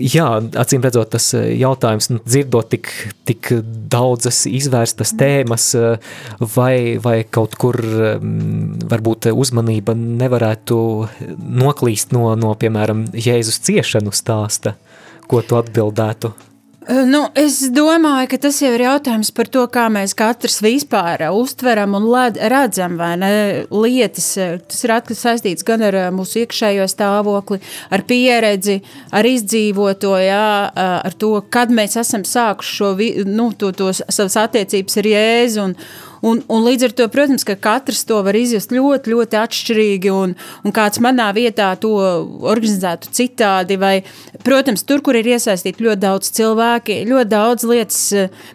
jā, 0.00 0.26
acīm 0.62 0.84
redzot, 0.84 1.10
tas 1.14 1.28
eh, 1.36 1.50
jautājums, 1.60 2.08
nu, 2.12 2.20
dzirdot 2.24 2.70
tik, 2.72 2.90
tik 3.28 3.50
daudzas 3.92 4.44
izvērstas 4.50 5.14
tēmas, 5.18 5.68
eh, 5.78 6.10
vai, 6.56 6.96
vai 7.02 7.18
kaut 7.24 7.56
kur 7.60 7.78
mm, 7.80 8.88
varbūt 8.90 9.30
uzmanība 9.32 9.96
nevarētu 9.98 10.80
noklīst 11.62 12.16
no, 12.16 12.30
no, 12.38 12.54
piemēram, 12.58 13.06
Jēzus 13.12 13.62
ciešanu 13.66 14.14
stāsta, 14.16 14.76
ko 15.30 15.42
tu 15.42 15.58
atbildētu? 15.58 16.34
Nu, 16.86 17.24
es 17.34 17.56
domāju, 17.74 18.28
ka 18.30 18.38
tas 18.44 18.60
jau 18.62 18.68
ir 18.76 18.84
jautājums 18.84 19.32
par 19.34 19.48
to, 19.50 19.64
kā 19.74 19.88
mēs 19.90 20.12
katrs 20.14 20.60
vispār 20.62 21.24
uztveram 21.34 21.96
un 21.98 22.06
redzam 22.52 22.94
ne, 23.18 23.30
lietas. 23.74 24.28
Tas 24.70 24.84
ir 24.86 24.94
saistīts 25.18 25.66
gan 25.66 25.82
ar 25.82 25.98
mūsu 26.14 26.44
iekšējo 26.44 26.86
stāvokli, 26.86 27.58
ar 27.90 28.06
pieredzi, 28.06 28.78
ar 29.10 29.26
izdzīvoto, 29.26 30.14
jā, 30.22 30.46
ar 30.78 31.18
to, 31.18 31.32
kad 31.50 31.74
mēs 31.74 31.98
esam 31.98 32.22
sākuši 32.22 32.76
šo 32.78 32.92
nu, 33.26 33.50
to, 33.58 33.72
to 33.74 33.90
savas 33.96 34.38
attiecības 34.46 35.02
ar 35.02 35.10
Jēzu. 35.10 35.66
Un, 35.66 35.74
Un, 36.26 36.40
un 36.50 36.64
līdz 36.66 36.88
ar 36.88 36.94
to, 36.98 37.06
protams, 37.12 37.44
ka 37.46 37.54
katrs 37.60 38.02
to 38.08 38.18
var 38.26 38.36
izjust 38.38 38.72
ļoti, 38.74 39.12
ļoti 39.14 39.38
atšķirīgi, 39.38 40.10
un, 40.10 40.34
un 40.66 40.74
kāds 40.74 40.98
manā 41.04 41.28
vietā 41.36 41.68
to 41.80 41.92
organizētu 41.96 43.12
citādi. 43.14 43.78
Vai, 43.80 43.94
protams, 44.46 44.82
tur, 44.88 45.02
kur 45.06 45.18
ir 45.18 45.28
iesaistīti 45.36 45.86
ļoti 45.86 46.02
daudz 46.02 46.32
cilvēki, 46.36 46.98
ļoti 47.06 47.30
daudz 47.30 47.66
lietas 47.68 48.00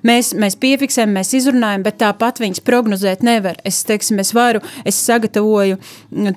mēs, 0.08 0.34
mēs 0.36 0.58
piefiksējam, 0.62 1.16
mēs 1.16 1.34
izrunājam, 1.40 1.86
bet 1.88 2.02
tāpat 2.02 2.42
viņas 2.44 2.64
prognozēt 2.68 3.24
nevar. 3.26 3.60
Es, 3.68 3.82
teiksim, 3.88 4.20
es 4.24 4.34
varu, 4.36 4.64
es 4.88 5.00
sagatavoju, 5.00 5.80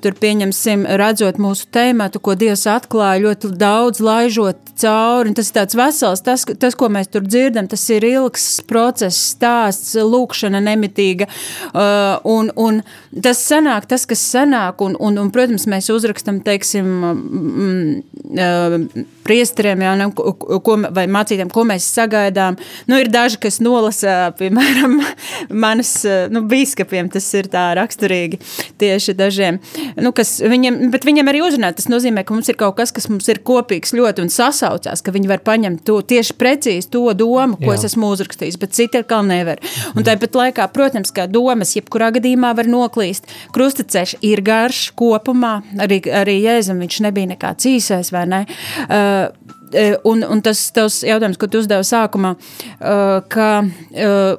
tur 0.03 0.19
pieņemsim, 0.21 0.87
redzot 1.01 1.41
mūsu 1.41 1.67
tēmatu, 1.75 2.21
ko 2.23 2.37
Dievs 2.39 2.65
atklāja 2.69 3.25
ļoti 3.25 3.51
daudz, 3.59 4.01
laižot 4.05 4.73
cauri. 4.79 5.33
Tas 5.35 5.51
ir 5.51 5.57
tāds 5.57 5.77
vesels, 5.77 6.23
tas, 6.25 6.45
tas, 6.59 6.77
ko 6.77 6.89
mēs 6.91 7.11
tur 7.11 7.25
dzirdam, 7.25 7.69
tas 7.71 7.83
ir 7.93 8.05
ilgs 8.07 8.47
process, 8.69 9.19
stāsts, 9.35 9.95
lūkšana 9.99 10.61
nemitīga. 10.63 11.24
Uh, 11.25 12.17
un, 12.29 12.51
un 12.55 12.81
tas 13.23 13.41
sanāk, 13.41 13.87
tas, 13.91 14.05
kas 14.09 14.23
sanāk, 14.33 14.81
un, 14.85 14.97
un, 14.99 15.19
un 15.21 15.31
protams, 15.33 15.67
mēs 15.71 15.91
uzrakstam, 15.93 16.41
teiksim, 16.45 16.89
mm, 17.11 18.25
uh, 18.35 19.05
priesteriem, 19.25 19.81
jā, 19.81 19.93
ne, 19.99 20.07
ko, 20.13 20.75
vai 20.93 21.05
mācītiem, 21.11 21.49
ko 21.53 21.65
mēs 21.67 21.87
sagaidām. 21.95 22.59
Nu, 22.89 22.99
ir 23.01 23.09
daži, 23.13 23.39
kas 23.41 23.57
nolasa, 23.63 24.31
piemēram, 24.39 24.99
manas 25.65 25.97
nu, 26.31 26.43
biskupiem, 26.49 27.09
tas 27.13 27.27
ir 27.37 27.49
tā 27.51 27.67
raksturīgi 27.79 28.39
tieši 28.81 29.15
dažiem. 29.17 29.59
Nu, 30.01 30.13
viņiem, 30.13 30.79
bet 30.93 31.07
viņiem 31.07 31.31
arī 31.31 31.41
uzrunāt, 31.45 31.79
tas 31.79 31.89
nozīmē, 31.91 32.25
ka 32.25 32.35
mums 32.35 32.51
ir 32.51 32.59
kaut 32.59 32.77
kas, 32.79 32.93
kas 32.95 33.09
mums 33.11 33.29
ir 33.31 33.41
kopīgs 33.45 33.95
ļoti 33.97 34.25
un 34.25 34.33
sasaucās, 34.33 35.01
ka 35.01 35.13
viņi 35.15 35.31
var 35.31 35.43
paņemt 35.45 35.85
to 35.87 35.99
tieši 36.05 36.37
precīzi 36.39 36.91
to 36.93 37.05
domu, 37.17 37.57
ko 37.61 37.73
Jā. 37.73 37.79
es 37.79 37.89
esmu 37.91 38.11
uzrakstījis, 38.13 38.59
bet 38.61 38.75
citi 38.77 39.01
atkal 39.01 39.25
nevar. 39.27 39.61
Un 39.95 40.05
tāpat 40.05 40.37
laikā, 40.37 40.67
protams, 40.75 41.04
kā 41.15 41.27
domas, 41.31 41.75
jebkurā 41.77 42.11
gadījumā 42.15 42.53
var 42.57 42.69
noklīst. 42.71 43.29
Krustaceļš 43.55 44.17
ir 44.25 44.41
garš 44.45 44.87
kopumā, 44.97 45.59
arī, 45.81 46.01
arī 46.09 46.39
Jēzum 46.43 46.81
viņš 46.85 47.01
nebija 47.07 47.33
nekāds 47.35 47.69
īsais, 47.75 48.13
vai 48.15 48.25
ne? 48.29 48.45
Uh, 48.89 49.45
Uh, 49.75 49.97
un, 50.07 50.21
un 50.29 50.39
tas 50.45 50.59
tavs 50.71 50.99
jautājums, 51.03 51.39
ko 51.41 51.47
tu 51.49 51.59
uzdevi 51.59 51.83
sākumā, 51.83 52.35
uh, 52.37 53.17
ka 53.27 53.47
uh, 53.65 54.37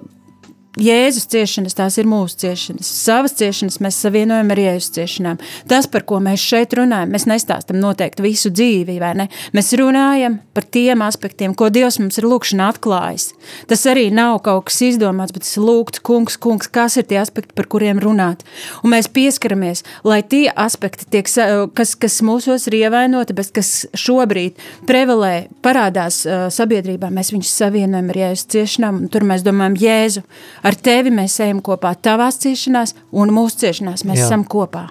Jēzus 0.77 1.25
ciešanas, 1.33 1.73
tās 1.73 1.95
ir 1.97 2.05
mūsu 2.05 2.37
ciešanas. 2.43 2.89
Savas 3.07 3.33
ciešanas 3.39 3.79
mēs 3.81 3.97
savienojam 4.03 4.51
ar 4.53 4.61
Jēzus 4.61 4.93
ciešanām. 4.93 5.39
Tas, 5.71 5.87
par 5.89 6.05
ko 6.05 6.19
mēs 6.21 6.43
šeit 6.45 6.75
runājam, 6.77 7.15
mēs 7.15 7.25
nestāstam 7.31 7.79
noteikti 7.81 8.25
visu 8.25 8.51
dzīvi, 8.53 8.99
vai 9.01 9.15
ne? 9.17 9.27
Mēs 9.57 9.73
runājam 9.81 10.37
par 10.53 10.67
tiem 10.77 11.01
aspektiem, 11.07 11.55
ko 11.57 11.71
Dievs 11.73 11.97
mums 12.03 12.21
ir 12.21 12.27
lūkšanā 12.29 12.67
atklājis. 12.75 13.31
Tas 13.71 13.87
arī 13.89 14.11
nav 14.13 14.43
kaut 14.45 14.67
kas 14.69 14.83
izdomāts, 14.85 15.33
bet 15.33 15.47
tas 15.47 15.55
ir 15.57 15.65
lūgts, 15.65 16.03
kungs, 16.05 16.37
kungs, 16.37 16.69
kas 16.69 16.99
ir 17.01 17.09
tie 17.09 17.23
aspekti, 17.23 17.57
par 17.57 17.71
kuriem 17.73 17.97
runāt. 18.03 18.45
Un 18.85 18.93
mēs 18.93 19.09
pieskaramies, 19.09 19.81
lai 20.05 20.21
tie 20.29 20.45
aspekti, 20.53 21.09
tiek, 21.09 21.33
kas, 21.73 21.97
kas 21.97 22.19
mūsos 22.21 22.69
ir 22.69 22.79
ievainoti, 22.83 23.37
bet 23.37 23.49
kas 23.57 23.73
šobrīd 23.97 24.61
prevalē, 24.85 25.47
parādās 25.65 26.21
uh, 26.29 26.47
sabiedrībā, 26.53 27.09
mēs 27.09 27.33
viņus 27.33 27.57
savienojam 27.65 28.13
ar 28.13 28.23
Jēzus 28.27 28.53
ciešanām, 28.53 29.03
un 29.07 29.13
tur 29.13 29.25
mēs 29.25 29.45
domājam 29.47 29.81
Jēzu 29.81 30.27
ar 30.67 30.77
tevi 30.77 31.13
mēs 31.15 31.39
ejam 31.45 31.63
kopā 31.65 31.95
tavās 32.03 32.41
ciešanās, 32.43 32.97
un 33.17 33.35
mūsu 33.35 33.65
ciešanās 33.65 34.07
mēs 34.09 34.23
Jā. 34.23 34.29
esam 34.29 34.47
kopā. 34.49 34.89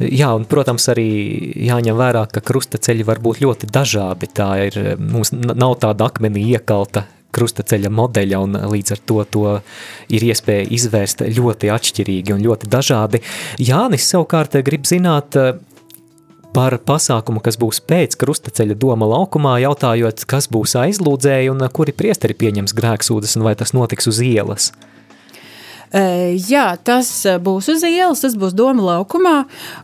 Jā, 0.00 0.30
un, 0.36 0.46
protams, 0.48 0.86
arī 0.92 1.08
jāņem 1.66 1.98
vērā, 1.98 2.22
ka 2.32 2.40
krustaceļi 2.44 3.04
var 3.04 3.20
būt 3.22 3.42
ļoti 3.42 3.68
dažādi. 3.72 4.30
Tā 4.32 4.52
ir, 4.68 4.78
mums 5.00 5.34
nav 5.34 5.76
tāda 5.82 6.08
akmenī 6.08 6.46
iekalta 6.54 7.04
krustaceļa 7.32 7.90
modeļa, 7.92 8.40
un 8.44 8.56
līdz 8.72 8.94
ar 8.94 9.02
to 9.08 9.18
to 9.32 9.44
ir 10.12 10.24
iespēja 10.28 10.68
izvērst 10.76 11.24
ļoti 11.36 11.70
atšķirīgi 11.72 12.34
un 12.34 12.42
ļoti 12.44 12.68
dažādi. 12.72 13.22
Jānis 13.60 14.08
savukārt 14.12 14.58
grib 14.64 14.88
zināt, 14.88 15.38
par 16.52 16.76
pasākumu, 16.84 17.40
kas 17.40 17.56
būs 17.60 17.80
pēc 17.88 18.16
krustaceļa 18.20 18.76
doma 18.76 19.08
laukumā, 19.08 19.56
jautājot, 19.64 20.26
kas 20.28 20.50
būs 20.52 20.76
aizlūdzēji 20.82 21.48
un 21.52 21.64
kuri 21.72 21.96
priesteri 21.96 22.36
pieņems 22.36 22.76
grēksūdas 22.76 23.38
un 23.38 23.46
vai 23.48 23.54
tas 23.56 23.72
notiks 23.76 24.10
uz 24.12 24.20
ielas. 24.24 24.72
Jā, 25.92 26.64
tas 26.80 27.08
būs 27.44 27.68
uz 27.68 27.82
ielas, 27.84 28.22
tas 28.24 28.32
būs 28.40 28.54
doma 28.56 28.80
laukumā, 28.86 29.34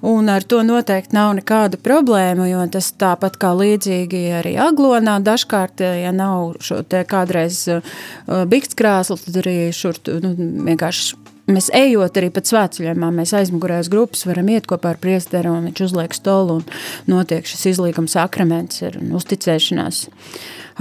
un 0.09 0.31
ar 0.33 0.47
to 0.49 0.63
noteikti 0.65 1.13
nav 1.13 1.35
nekāda 1.37 1.77
problēma, 1.85 2.47
jo 2.49 2.65
tas 2.73 2.89
tāpat 2.97 3.37
kā 3.37 3.53
līdzīgi 3.53 4.23
arī 4.39 4.55
aglonā, 4.57 5.19
dažkārt, 5.21 5.85
ja 5.85 6.13
nav 6.17 6.57
šo 6.65 6.81
te 6.89 7.03
kādreiz 7.09 7.67
biktskrāslu, 8.25 9.19
tad 9.27 9.43
arī 9.43 9.59
šur 9.77 10.01
nu, 10.25 10.33
vienkārši 10.71 11.19
mēs 11.53 11.69
ejot 11.77 12.17
arī 12.21 12.31
pat 12.33 12.49
svētceļojumā, 12.49 13.11
mēs 13.21 13.35
aizmugurējās 13.37 13.91
grupas 13.93 14.25
varam 14.29 14.49
iet 14.53 14.69
kopā 14.69 14.95
ar 14.95 15.03
priesteru, 15.03 15.53
un 15.59 15.69
viņš 15.69 15.85
uzliek 15.91 16.17
stolu, 16.17 16.63
un 16.63 17.13
notiek 17.13 17.49
šis 17.49 17.75
izlīguma 17.75 18.09
sakraments 18.13 18.81
ir 18.85 18.97
uzticēšanās 18.97 20.07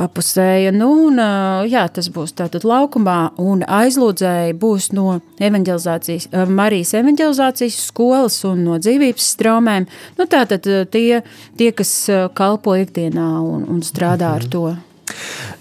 apusēja. 0.01 0.71
Nu, 0.75 0.89
un, 1.07 1.21
jā, 1.69 1.85
tas 1.93 2.09
būs 2.13 2.35
tātad 2.37 2.65
laukumā, 2.67 3.17
un 3.41 3.63
aizlūdzēji 3.65 4.57
būs 4.61 4.91
no 4.97 5.19
evanģelizācijas, 5.43 6.29
Marijas 6.49 6.93
evanģelizācijas 6.99 7.79
skolas 7.89 8.39
un 8.47 8.65
no 8.67 8.79
dzīvības 8.81 9.29
straumēm. 9.35 9.87
Nu, 10.19 10.27
tātad 10.29 10.67
tie, 10.93 11.21
tie, 11.57 11.71
kas 11.75 11.93
kalpo 12.37 12.77
ikdienā 12.77 13.29
un, 13.41 13.65
un 13.73 13.81
strādā 13.85 14.33
mhm. 14.33 14.37
ar 14.37 14.51
to. 14.53 14.65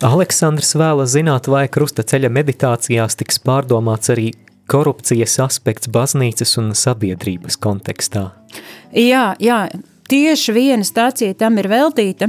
Aleksandrs 0.04 0.74
vēlas 0.76 1.14
zināt, 1.14 1.46
vai 1.48 1.66
krustaceļa 1.72 2.28
meditācijās 2.34 3.16
tiks 3.16 3.38
pārdomāts 3.40 4.10
arī 4.12 4.32
korupcijas 4.70 5.38
aspekts 5.44 5.90
baznīcas 5.92 6.56
un 6.60 6.72
sabiedrības 6.76 7.58
kontekstā. 7.62 8.30
Jā, 8.96 9.28
jā, 9.42 9.60
tieši 10.10 10.54
viena 10.56 10.86
stācija 10.86 11.36
tam 11.38 11.58
ir 11.60 11.68
veltīta. 11.70 12.28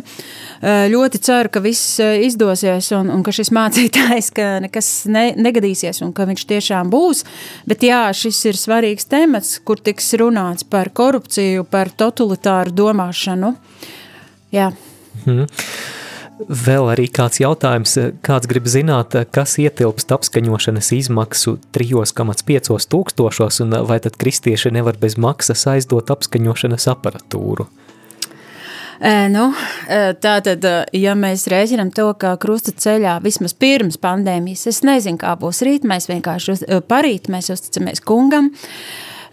Ļoti 0.94 1.22
ceru, 1.24 1.52
ka 1.54 1.62
viss 1.64 2.00
izdosies 2.02 2.92
un, 2.98 3.12
un 3.14 3.26
ka 3.26 3.34
šis 3.36 3.52
mācītājs 3.56 4.32
ka 4.38 4.48
nekas 4.64 4.92
ne, 5.12 5.30
negadīsies 5.38 6.02
un 6.06 6.14
ka 6.16 6.28
viņš 6.30 6.48
tiešām 6.50 6.92
būs. 6.94 7.24
Bet 7.70 7.86
jā, 7.88 8.06
šis 8.16 8.42
ir 8.52 8.60
svarīgs 8.60 9.10
temats, 9.10 9.58
kur 9.64 9.82
tiks 9.82 10.14
runāts 10.20 10.68
par 10.68 10.92
korupciju, 10.96 11.68
par 11.70 11.94
totalitāru 11.94 12.76
domāšanu. 12.76 13.54
Jā. 14.56 14.72
Hmm. 15.26 15.46
Vēl 16.38 16.92
arī 16.94 17.08
kāds 17.10 17.40
jautājums, 17.42 17.96
kāds 18.22 18.50
grib 18.50 18.68
zināt, 18.70 19.16
kas 19.34 19.56
ietilpst 19.58 20.12
apskaņošanas 20.14 20.92
izmaksu 20.94 21.56
3,5 21.74 22.86
tūkstošos, 22.94 23.58
un 23.66 23.74
vai 23.90 23.98
tad 24.04 24.20
kristieši 24.22 24.72
nevar 24.76 25.00
bez 25.02 25.18
maksas 25.18 25.66
aizdot 25.72 26.14
apskaņošanas 26.14 26.86
aparatūru? 26.94 27.66
E, 29.02 29.16
nu, 29.34 29.50
tā 30.22 30.38
tad, 30.46 30.70
ja 30.94 31.18
mēs 31.18 31.48
rēķinām 31.50 31.90
to, 31.98 32.12
ka 32.22 32.36
krusta 32.42 32.74
ceļā 32.74 33.18
vismaz 33.26 33.58
pirms 33.58 33.98
pandēmijas, 34.02 34.68
es 34.70 34.84
nezinu, 34.86 35.18
kā 35.22 35.34
būs 35.42 35.66
rīt, 35.66 35.90
mēs 35.90 36.10
vienkārši 36.10 36.60
parīt, 36.90 37.30
mēs 37.34 37.50
uzticamies 37.54 38.02
kungam, 38.06 38.54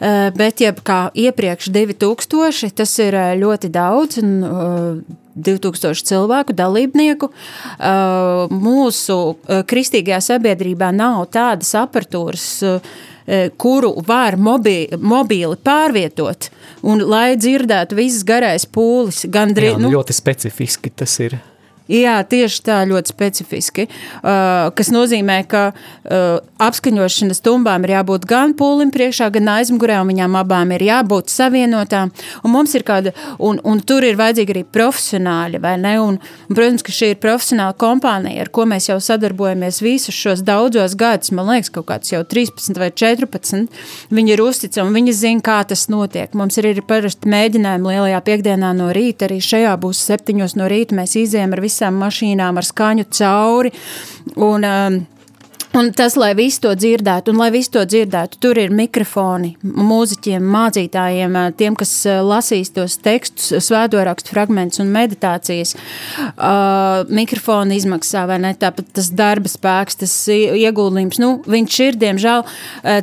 bet 0.00 0.62
ja 0.64 0.72
kā 0.74 1.00
iepriekš 1.14 1.70
2000, 1.74 2.72
tas 2.74 2.98
ir 3.02 3.18
ļoti 3.40 3.70
daudz, 3.74 4.20
un 4.22 5.04
2000 5.34 6.06
cilvēku 6.10 6.54
dalībnieku. 6.54 7.30
Mūsu 8.54 9.18
kristīgajā 9.70 10.20
sabiedrībā 10.28 10.92
nav 10.94 11.26
tādas 11.34 11.74
aparatūras, 11.78 12.46
uh, 12.68 12.94
kuru 13.56 13.94
var 14.06 14.36
mobī, 14.36 14.84
mobīli 15.00 15.56
pārvietot, 15.64 16.50
un 16.84 17.00
lai 17.08 17.36
dzirdētu 17.40 17.96
visas 17.96 18.24
garais 18.26 18.66
pūlis. 18.68 19.24
Gandrīz, 19.32 19.74
Jā, 19.74 19.80
nu, 19.80 19.92
ļoti 19.94 20.16
specifiski 20.16 20.92
tas 20.92 21.16
ir. 21.24 21.38
Jā, 21.84 22.16
tieši 22.24 22.62
tā, 22.64 22.78
ļoti 22.88 23.12
specifiski. 23.12 23.84
Uh, 24.24 24.70
kas 24.72 24.88
nozīmē, 24.88 25.42
ka 25.44 25.66
uh, 25.74 26.38
apskaņošanas 26.64 27.42
tumbām 27.44 27.84
ir 27.84 27.92
jābūt 27.98 28.24
gan 28.28 28.54
pūlim 28.56 28.88
priekšā, 28.94 29.28
gan 29.34 29.50
aizmugurē, 29.58 29.98
un 30.00 30.08
viņām 30.08 30.38
abām 30.40 30.72
ir 30.72 30.80
jābūt 30.86 31.28
savienotām. 31.28 32.08
Un 32.40 32.54
mums 32.54 32.72
ir 32.72 32.86
kāda, 32.88 33.12
un, 33.36 33.60
un 33.68 33.82
tur 33.84 34.06
ir 34.08 34.16
vajadzīgi 34.16 34.54
arī 34.54 34.62
profesionāļi, 34.64 35.60
vai 35.60 35.74
ne? 35.82 35.92
Un, 36.00 36.16
un, 36.16 36.56
protams, 36.56 36.86
ka 36.86 36.94
šī 36.96 37.10
ir 37.12 37.20
profesionāla 37.20 37.76
kompānija, 37.76 38.46
ar 38.46 38.52
ko 38.54 38.64
mēs 38.70 38.88
jau 38.88 38.96
sadarbojamies 39.04 39.82
visus 39.84 40.16
šos 40.16 40.40
daudzos 40.46 40.96
gadus, 40.96 41.34
man 41.36 41.52
liekas, 41.52 41.68
kaut 41.74 41.88
kāds 41.92 42.14
jau 42.14 42.22
13 42.24 42.80
vai 42.80 42.88
14. 42.96 43.68
Viņi 44.08 44.36
ir 44.38 44.44
uzticami, 44.46 44.96
viņi 45.02 45.16
zina, 45.20 45.44
kā 45.44 45.58
tas 45.68 45.84
notiek. 45.92 46.32
Mums 46.32 46.56
ir 46.56 46.70
arī 46.72 46.86
parasti 46.88 47.28
mēģinājumi 47.28 47.92
lielajā 47.92 48.24
piekdienā 48.24 48.72
no 48.80 48.88
rīta, 48.96 49.28
arī 49.28 49.42
šajā 49.44 49.76
būs 49.84 50.00
septiņos 50.08 50.56
no 50.56 50.72
rīta, 50.72 50.96
mēs 50.96 51.18
izējām 51.20 51.52
ar 51.52 51.60
visiem 51.60 51.73
visām 51.74 51.98
mašīnām 52.02 52.62
ar 52.62 52.70
skaņu 52.70 53.10
cauri. 53.10 53.74
Un, 54.36 54.64
um, 54.64 55.02
Un 55.74 55.88
tas, 55.90 56.14
lai 56.14 56.30
visi 56.38 56.60
to 56.62 56.70
dzirdētu, 56.78 57.32
un 57.32 57.40
lai 57.42 57.48
visi 57.50 57.72
to 57.74 57.80
dzirdētu, 57.82 58.38
tur 58.38 58.58
ir 58.62 58.70
mikrofoni 58.70 59.56
mūziķiem, 59.58 60.44
mācītājiem, 60.54 61.38
tiem, 61.58 61.74
kas 61.74 61.90
lasīs 62.22 62.70
tos 62.76 62.94
tekstus, 63.02 63.48
svētdienas 63.66 64.28
fragmentus 64.28 64.78
un 64.84 64.92
meditācijas. 64.94 65.74
Uh, 65.74 67.02
mikrofona 67.10 67.74
izmaksā, 67.74 68.22
vai 68.30 68.38
ne? 68.44 68.52
Tāpat 68.54 68.92
tas 68.94 69.10
darba 69.18 69.50
spēks, 69.50 69.98
tas 70.04 70.14
ieguldījums. 70.30 71.18
Nu, 71.18 71.32
viņš 71.42 71.80
ir, 71.88 71.98
diemžēl, 71.98 72.46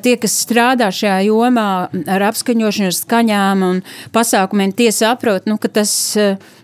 tie, 0.08 0.16
kas 0.24 0.40
strādā 0.46 0.88
šajā 0.96 1.20
jomā 1.28 1.68
ar 1.92 2.28
apskaņošanu, 2.32 2.88
ar 2.88 3.00
skaņām 3.02 3.68
un 3.68 3.84
pasākumiem, 4.16 4.72
tie 4.80 4.94
saprot, 4.96 5.44
nu, 5.52 5.60
ka 5.60 5.76
tas 5.82 5.92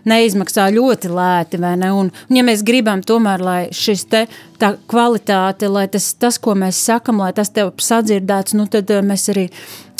neizmaksā 0.08 0.68
ļoti 0.74 1.10
lēti, 1.12 1.60
vai 1.62 1.74
ne? 1.80 1.92
Un, 1.94 2.12
un 2.30 2.38
ja 2.40 2.44
mēs 2.46 2.64
gribam 2.66 3.02
tomēr, 3.06 3.44
lai 3.44 3.60
šis 3.74 4.06
te 4.10 4.24
tā 4.60 4.74
kvalitāte, 4.90 5.70
lai 5.70 5.86
tas, 5.92 6.10
tas, 6.18 6.40
ko 6.42 6.56
mēs 6.58 6.80
sakam, 6.88 7.22
lai 7.22 7.32
tas 7.36 7.52
tev 7.54 7.74
sadzirdēts, 7.82 8.56
nu 8.58 8.68
tad 8.70 8.90
eh, 8.94 9.04
mēs 9.04 9.28
arī. 9.34 9.48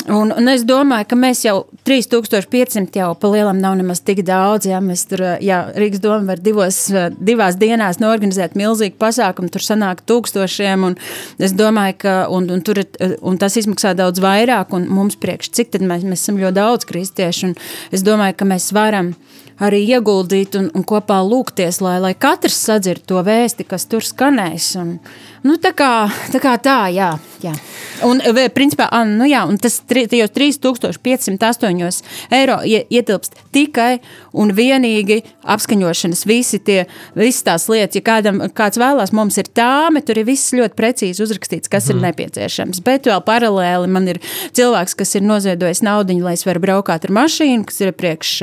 Un, 0.07 0.31
un 0.31 0.47
es 0.47 0.61
domāju, 0.63 1.09
ka 1.11 1.17
mēs 1.19 1.41
jau 1.43 1.65
3500 1.87 2.95
jau 2.95 3.09
pa 3.19 3.31
lielam 3.33 3.57
nav 3.59 3.75
nemaz 3.75 3.99
tik 4.07 4.21
daudz. 4.25 4.69
Jā, 4.69 4.79
mēs 4.83 5.03
tur, 5.09 5.21
eh, 5.25 5.41
jā, 5.43 5.59
Rīgas 5.75 5.99
doma 5.99 6.31
var 6.31 6.39
divos, 6.39 6.77
eh, 6.89 7.09
divās 7.19 7.57
dienās 7.59 7.99
norganizēt 7.99 8.55
milzīgu 8.55 8.95
pasākumu, 8.95 9.51
tur 9.51 9.65
sanāk 9.65 10.05
tūkstošiem, 10.07 10.85
un 10.87 10.95
es 11.37 11.51
domāju, 11.51 11.97
ka, 12.05 12.15
un, 12.31 12.49
un, 12.49 12.61
tur, 12.61 12.79
un 13.21 13.37
tas 13.37 13.59
izmaksā 13.59 13.91
daudz 13.93 14.23
vairāk, 14.23 14.71
un 14.71 14.87
mums 14.87 15.19
priekš, 15.19 15.51
cik 15.51 15.75
tad 15.75 15.81
mēs, 15.81 16.07
mēs 16.07 16.23
esam 16.23 16.39
ļoti 16.39 16.55
daudz 16.55 16.87
kristieši, 16.87 17.51
un 17.51 17.55
es 17.91 18.01
domāju, 18.01 18.37
ka 18.39 18.45
mēs 18.45 18.71
varam 18.71 19.15
arī 19.59 19.81
ieguldīt 19.83 20.55
un, 20.55 20.69
un 20.75 20.85
kopā 20.87 21.19
lūgties, 21.25 21.81
lai, 21.83 21.97
lai 21.99 22.13
katrs 22.15 22.57
sadzird 22.69 23.03
to 23.09 23.19
vēsti, 23.25 23.67
kas 23.67 23.85
tur 23.91 24.05
skanēs. 24.05 24.71
Un, 24.79 24.95
nu, 25.43 25.57
tā, 25.61 25.73
kā, 25.77 26.09
tā 26.33 26.41
kā 26.43 26.55
tā, 26.61 26.79
jā. 26.93 27.13
jā. 27.43 27.53
Un, 28.05 28.21
principā, 28.55 28.87
nu, 29.07 29.27
jā, 29.27 29.41
un 29.49 29.57
tas 29.59 29.79
tajos 29.87 30.31
3508 30.35 32.03
eiro 32.35 32.59
ietilpst 32.63 33.35
tikai 33.55 33.99
un 34.39 34.53
vienīgi 34.55 35.21
apskaņošanas, 35.49 36.23
visi 36.29 36.59
tie, 36.63 36.83
visas 37.17 37.43
tās 37.47 37.67
lietas. 37.71 37.97
Ja 37.99 38.05
kādam, 38.05 38.41
kāds 38.55 38.79
vēlās, 38.79 39.13
mums 39.15 39.39
ir 39.41 39.49
tāme, 39.55 40.03
tur 40.05 40.19
ir 40.21 40.27
viss 40.29 40.53
ļoti 40.55 40.77
precīzi 40.77 41.23
uzrakstīts, 41.25 41.71
kas 41.71 41.87
mm. 41.87 41.91
ir 41.91 41.97
mhm. 41.97 42.05
nepieciešams. 42.07 42.83
Bet 42.85 43.09
vēl 43.09 43.23
paralēli 43.25 43.89
man 43.91 44.07
ir 44.11 44.21
cilvēks, 44.55 44.95
kas 44.99 45.15
ir 45.17 45.25
noziedojis 45.27 45.83
naudu, 45.85 46.19
lai 46.23 46.35
es 46.37 46.45
varu 46.47 46.63
braukāt 46.63 47.07
ar 47.07 47.15
mašīnu, 47.15 47.65
kas 47.69 47.81
ir 47.83 47.93
priekš, 47.97 48.33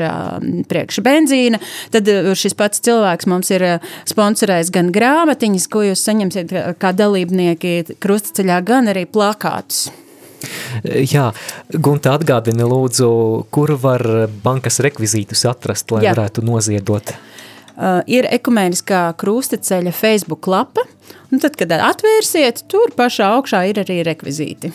priekš 0.69 1.01
benzīna. 1.05 1.61
Tad 1.93 2.09
šis 2.37 2.57
pats 2.57 2.83
cilvēks 2.85 3.29
mums 3.29 3.51
ir 3.55 3.65
sponsorējis 4.09 4.73
gan 4.75 4.91
grāmatiņas, 4.95 5.69
ko 5.71 5.85
jūs 5.87 6.03
saņemsiet 6.07 6.53
kā 6.87 6.95
dalībnieki 6.95 7.97
krustaceļā, 8.01 8.61
gan 8.65 8.91
arī 8.91 9.05
plakātus. 9.09 9.89
Jā, 10.85 11.31
Gunta 11.73 12.13
atgādina 12.13 12.67
lūdzu, 12.69 13.09
kur 13.51 13.73
var 13.81 14.03
bankas 14.43 14.79
rekvizītus 14.85 15.47
atrast, 15.49 15.89
lai 15.91 16.05
Jā. 16.05 16.13
varētu 16.13 16.43
noziedot. 16.45 17.15
Uh, 17.77 18.01
ir 18.09 18.25
ekumēniskā 18.29 19.01
krustaceļa 19.21 19.93
Facebook 19.93 20.47
lapa, 20.49 20.85
un 21.31 21.41
tad, 21.41 21.57
kad 21.57 21.73
atvērsiet, 21.73 22.63
tur 22.69 22.93
pašā 22.97 23.31
augšā 23.37 23.65
ir 23.69 23.81
arī 23.83 23.99
rekvizīti. 24.05 24.71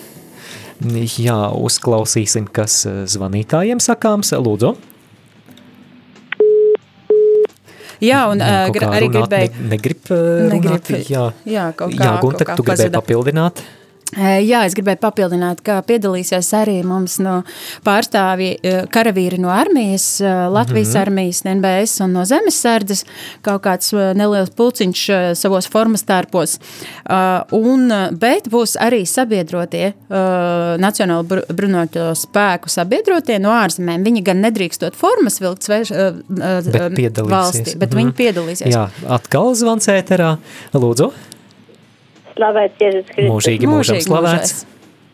Jā, 1.23 1.39
uzklausīsim, 1.55 2.49
kas 2.51 2.83
zvanītājiem 3.15 3.79
sakāms. 3.83 4.33
Lūdzu. 4.35 4.75
Jā, 8.03 8.25
un 8.33 8.43
jā, 8.43 8.65
uh, 8.67 8.89
arī 8.91 9.09
gribēju. 9.15 9.53
Ne, 9.61 9.69
negrib 9.77 10.09
runāt, 10.11 10.65
negrib, 10.91 11.05
jā. 11.13 11.29
Jā, 11.47 11.69
kaut 11.79 11.95
kā. 11.95 12.09
Jā, 12.09 12.17
Gunta, 12.25 12.49
tu 12.59 12.67
gribēji 12.67 12.95
papildināt? 12.97 13.63
Jā, 14.13 14.67
es 14.69 14.75
gribēju 14.77 15.01
papildināt, 15.01 15.63
ka 15.65 15.79
piedalīsies 15.89 16.51
arī 16.59 16.75
mums 16.85 17.15
no 17.25 17.39
pārstāvji 17.87 18.59
karavīri 18.93 19.39
no 19.41 19.49
armijas, 19.49 20.21
Latvijas 20.21 20.91
mm 20.91 20.93
-hmm. 20.93 21.01
armijas, 21.01 21.41
NBS 21.45 22.01
un 22.05 22.13
no 22.13 22.25
zemesardzes, 22.29 23.05
kaut 23.41 23.63
kāds 23.65 23.93
neliels 24.15 24.51
pulciņš 24.51 25.07
savos 25.35 25.69
formas 25.69 26.05
tārpos. 26.05 26.59
Un, 27.53 27.89
bet 28.13 28.49
būs 28.53 28.77
arī 28.77 29.07
sabiedrotie, 29.07 29.95
Nacionāla 30.79 31.43
bruņoto 31.49 32.13
spēku 32.15 32.69
sabiedrotie 32.69 33.39
no 33.39 33.49
ārzemēm. 33.49 34.05
Viņi 34.05 34.23
gan 34.23 34.45
nedrīkstot 34.45 34.95
formas 34.95 35.41
vilkt 35.41 35.63
sveš, 35.63 35.89
bet 36.29 37.19
valstī, 37.19 37.77
bet 37.77 37.95
mm 37.95 37.99
-hmm. 37.99 37.99
viņi 37.99 38.13
piedalīsies. 38.13 38.73
Jā, 38.75 38.89
atkal 39.09 39.55
zvans 39.55 39.89
ēterā. 39.89 40.37
Lūdzu. 40.75 41.13
Slavēts 42.37 42.83
Jēzus 42.83 43.09
Kristus. 43.11 43.33
Mūžīgi 43.33 43.71
mūžam 43.71 44.05
slavēts. 44.05 44.63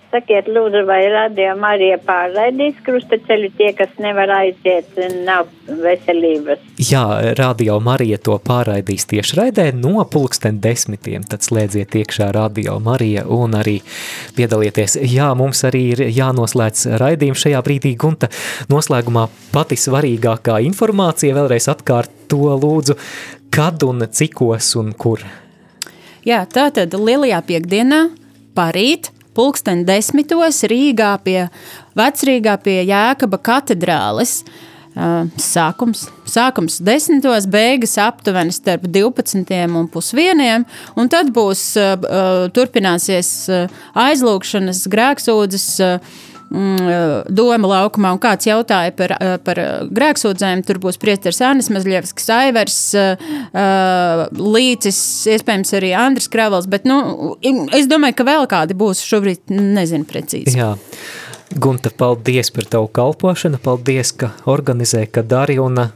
Sakiet, 0.09 0.47
lūdzu, 0.49 0.87
vai 0.89 1.03
radio 1.13 1.51
Marija 1.61 1.99
pārraidīs 2.01 2.79
krustaceļu 2.87 3.51
tie, 3.59 3.67
kas 3.77 3.91
nevar 4.01 4.31
aiziet, 4.39 4.95
nav 5.27 5.51
veselības? 5.69 6.63
Jā, 6.81 7.03
radio 7.37 7.75
Marija 7.85 8.17
to 8.25 8.39
pārraidīs 8.41 9.05
tieši 9.11 9.37
raidē 9.37 9.67
no 9.77 10.01
pulksten 10.09 10.63
desmitiem, 10.65 11.27
tad 11.29 11.45
slēdziet 11.45 11.93
iekšā 12.01 12.31
radio 12.33 12.79
Marija 12.81 13.27
un 13.37 13.59
arī 13.59 13.83
piedalieties. 14.39 14.97
Jā, 15.13 15.27
mums 15.37 15.61
arī 15.69 15.83
ir 15.91 16.03
jānoslēdz 16.07 16.87
raidījums 17.03 17.45
šajā 17.45 17.61
brīdī, 17.67 17.93
Gunta, 18.01 18.31
noslēgumā 18.73 19.27
pati 19.53 19.77
svarīgākā 19.77 20.57
informācija, 20.71 21.37
vēlreiz 21.37 21.69
atkārt 21.75 22.17
to 22.33 22.49
lūdzu, 22.57 22.97
kad 23.53 23.85
un 23.85 24.09
cikos 24.09 24.73
un 24.81 24.97
kur? 24.97 25.29
Jā, 26.29 26.43
tā 26.45 26.67
tad 26.75 26.93
lielajā 26.93 27.39
piekdienā 27.47 27.99
parīt 28.53 29.07
pulksten 29.33 29.87
desmitos 29.89 30.59
Rīgā 30.69 31.15
pie 31.25 31.47
Vecrīgā 31.97 32.59
pie 32.61 32.83
Jēkaba 32.85 33.39
katedrāles. 33.41 34.43
Sākums, 35.39 36.09
sākums 36.29 36.81
desmitos, 36.85 37.47
beigas 37.49 37.95
aptuveni 38.03 38.53
starp 38.53 38.85
12 38.91 39.79
un 39.79 39.87
pusvieniem, 39.89 40.65
un 40.99 41.09
tad 41.13 41.31
būs, 41.33 41.63
turpināsies 42.57 43.31
aizlūkšanas, 43.95 44.83
grēksūdzes, 44.91 45.69
doma 46.49 47.69
laukumā, 47.69 48.13
un 48.15 48.21
kāds 48.23 48.49
jautāja 48.49 48.95
par, 48.97 49.13
eh, 49.21 49.37
par 49.45 49.61
grēksūdzēm. 49.93 50.65
Tur 50.67 50.81
būs 50.81 50.99
priesteris 50.99 51.41
Annis 51.45 51.69
Mazļevskis, 51.69 52.29
Aivers, 52.33 52.95
eh, 52.95 53.17
Līcis, 54.33 55.27
iespējams 55.29 55.73
arī 55.77 55.95
Andris 55.97 56.29
Kravels, 56.29 56.67
bet 56.67 56.85
nu, 56.85 57.37
es 57.73 57.87
domāju, 57.87 58.17
ka 58.17 58.25
vēl 58.25 58.49
kādi 58.49 58.75
būs 58.75 59.05
šobrīd, 59.05 59.39
nezinu 59.49 60.05
precīzi. 60.05 60.57
Jā. 60.57 60.77
Gunta, 61.59 61.91
paldies 61.91 62.51
par 62.53 62.65
tavu 62.65 62.89
kalpošanu, 62.89 63.59
paldies, 63.59 64.13
ka 64.13 64.33
organizē, 64.47 65.11
ka 65.11 65.23
dari, 65.23 65.59
un 65.59 65.91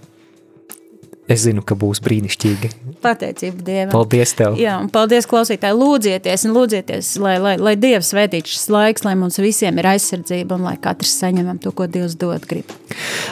Es 1.33 1.47
zinu, 1.47 1.62
ka 1.64 1.76
būs 1.78 2.03
brīnišķīgi. 2.05 2.70
Pateicība 3.03 3.64
Dievam. 3.64 3.93
Paldies 3.95 4.35
tev. 4.37 4.59
Jā, 4.61 4.76
un 4.83 4.91
paldies 4.93 5.26
klausītāji. 5.30 5.78
Lūdzieties 5.78 6.47
un 6.49 6.55
lūdzieties, 6.57 7.11
lai, 7.22 7.37
lai, 7.43 7.55
lai 7.57 7.74
Dievs 7.80 8.12
svētītu 8.12 8.53
šis 8.53 8.68
laiks, 8.72 9.07
lai 9.07 9.14
mums 9.18 9.41
visiem 9.41 9.80
ir 9.80 9.89
aizsardzība 9.95 10.59
un 10.59 10.68
lai 10.68 10.76
katrs 10.83 11.14
saņemam 11.22 11.61
to, 11.62 11.72
ko 11.76 11.89
Dievs 11.91 12.18
dod 12.20 12.45
grib. 12.51 12.70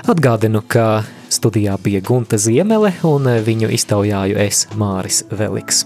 Atgādinu, 0.08 0.64
ka 0.64 1.04
studijā 1.28 1.76
bija 1.84 2.00
Gunta 2.04 2.40
Ziemele 2.40 2.94
un 3.06 3.28
viņu 3.44 3.70
iztaujāju 3.76 4.40
es 4.48 4.64
Māris 4.80 5.22
Veliks. 5.30 5.84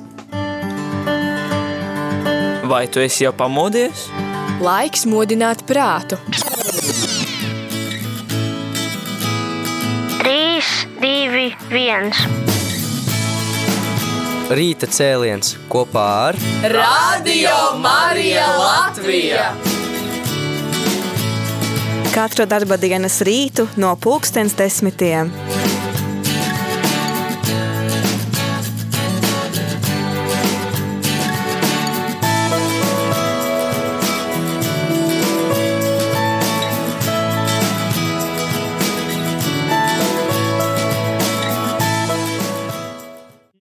Vai 2.65 2.87
tu 2.89 3.03
esi 3.05 3.27
jau 3.27 3.35
pamodies? 3.37 4.07
Laiks 4.65 5.05
modināt 5.11 5.67
prātu. 5.69 6.17
2, 10.25 10.61
1. 11.05 12.13
Rīta 14.57 14.89
cēliens 14.89 15.51
kopā 15.69 16.05
ar 16.31 16.39
Radio 16.73 17.53
Marija 17.83 18.47
Latvija. 18.57 19.51
Katru 22.15 22.49
darba 22.49 22.81
dienas 22.81 23.19
rītu 23.27 23.69
no 23.77 23.93
pulkstens 24.01 24.57
desmitiem 24.57 25.29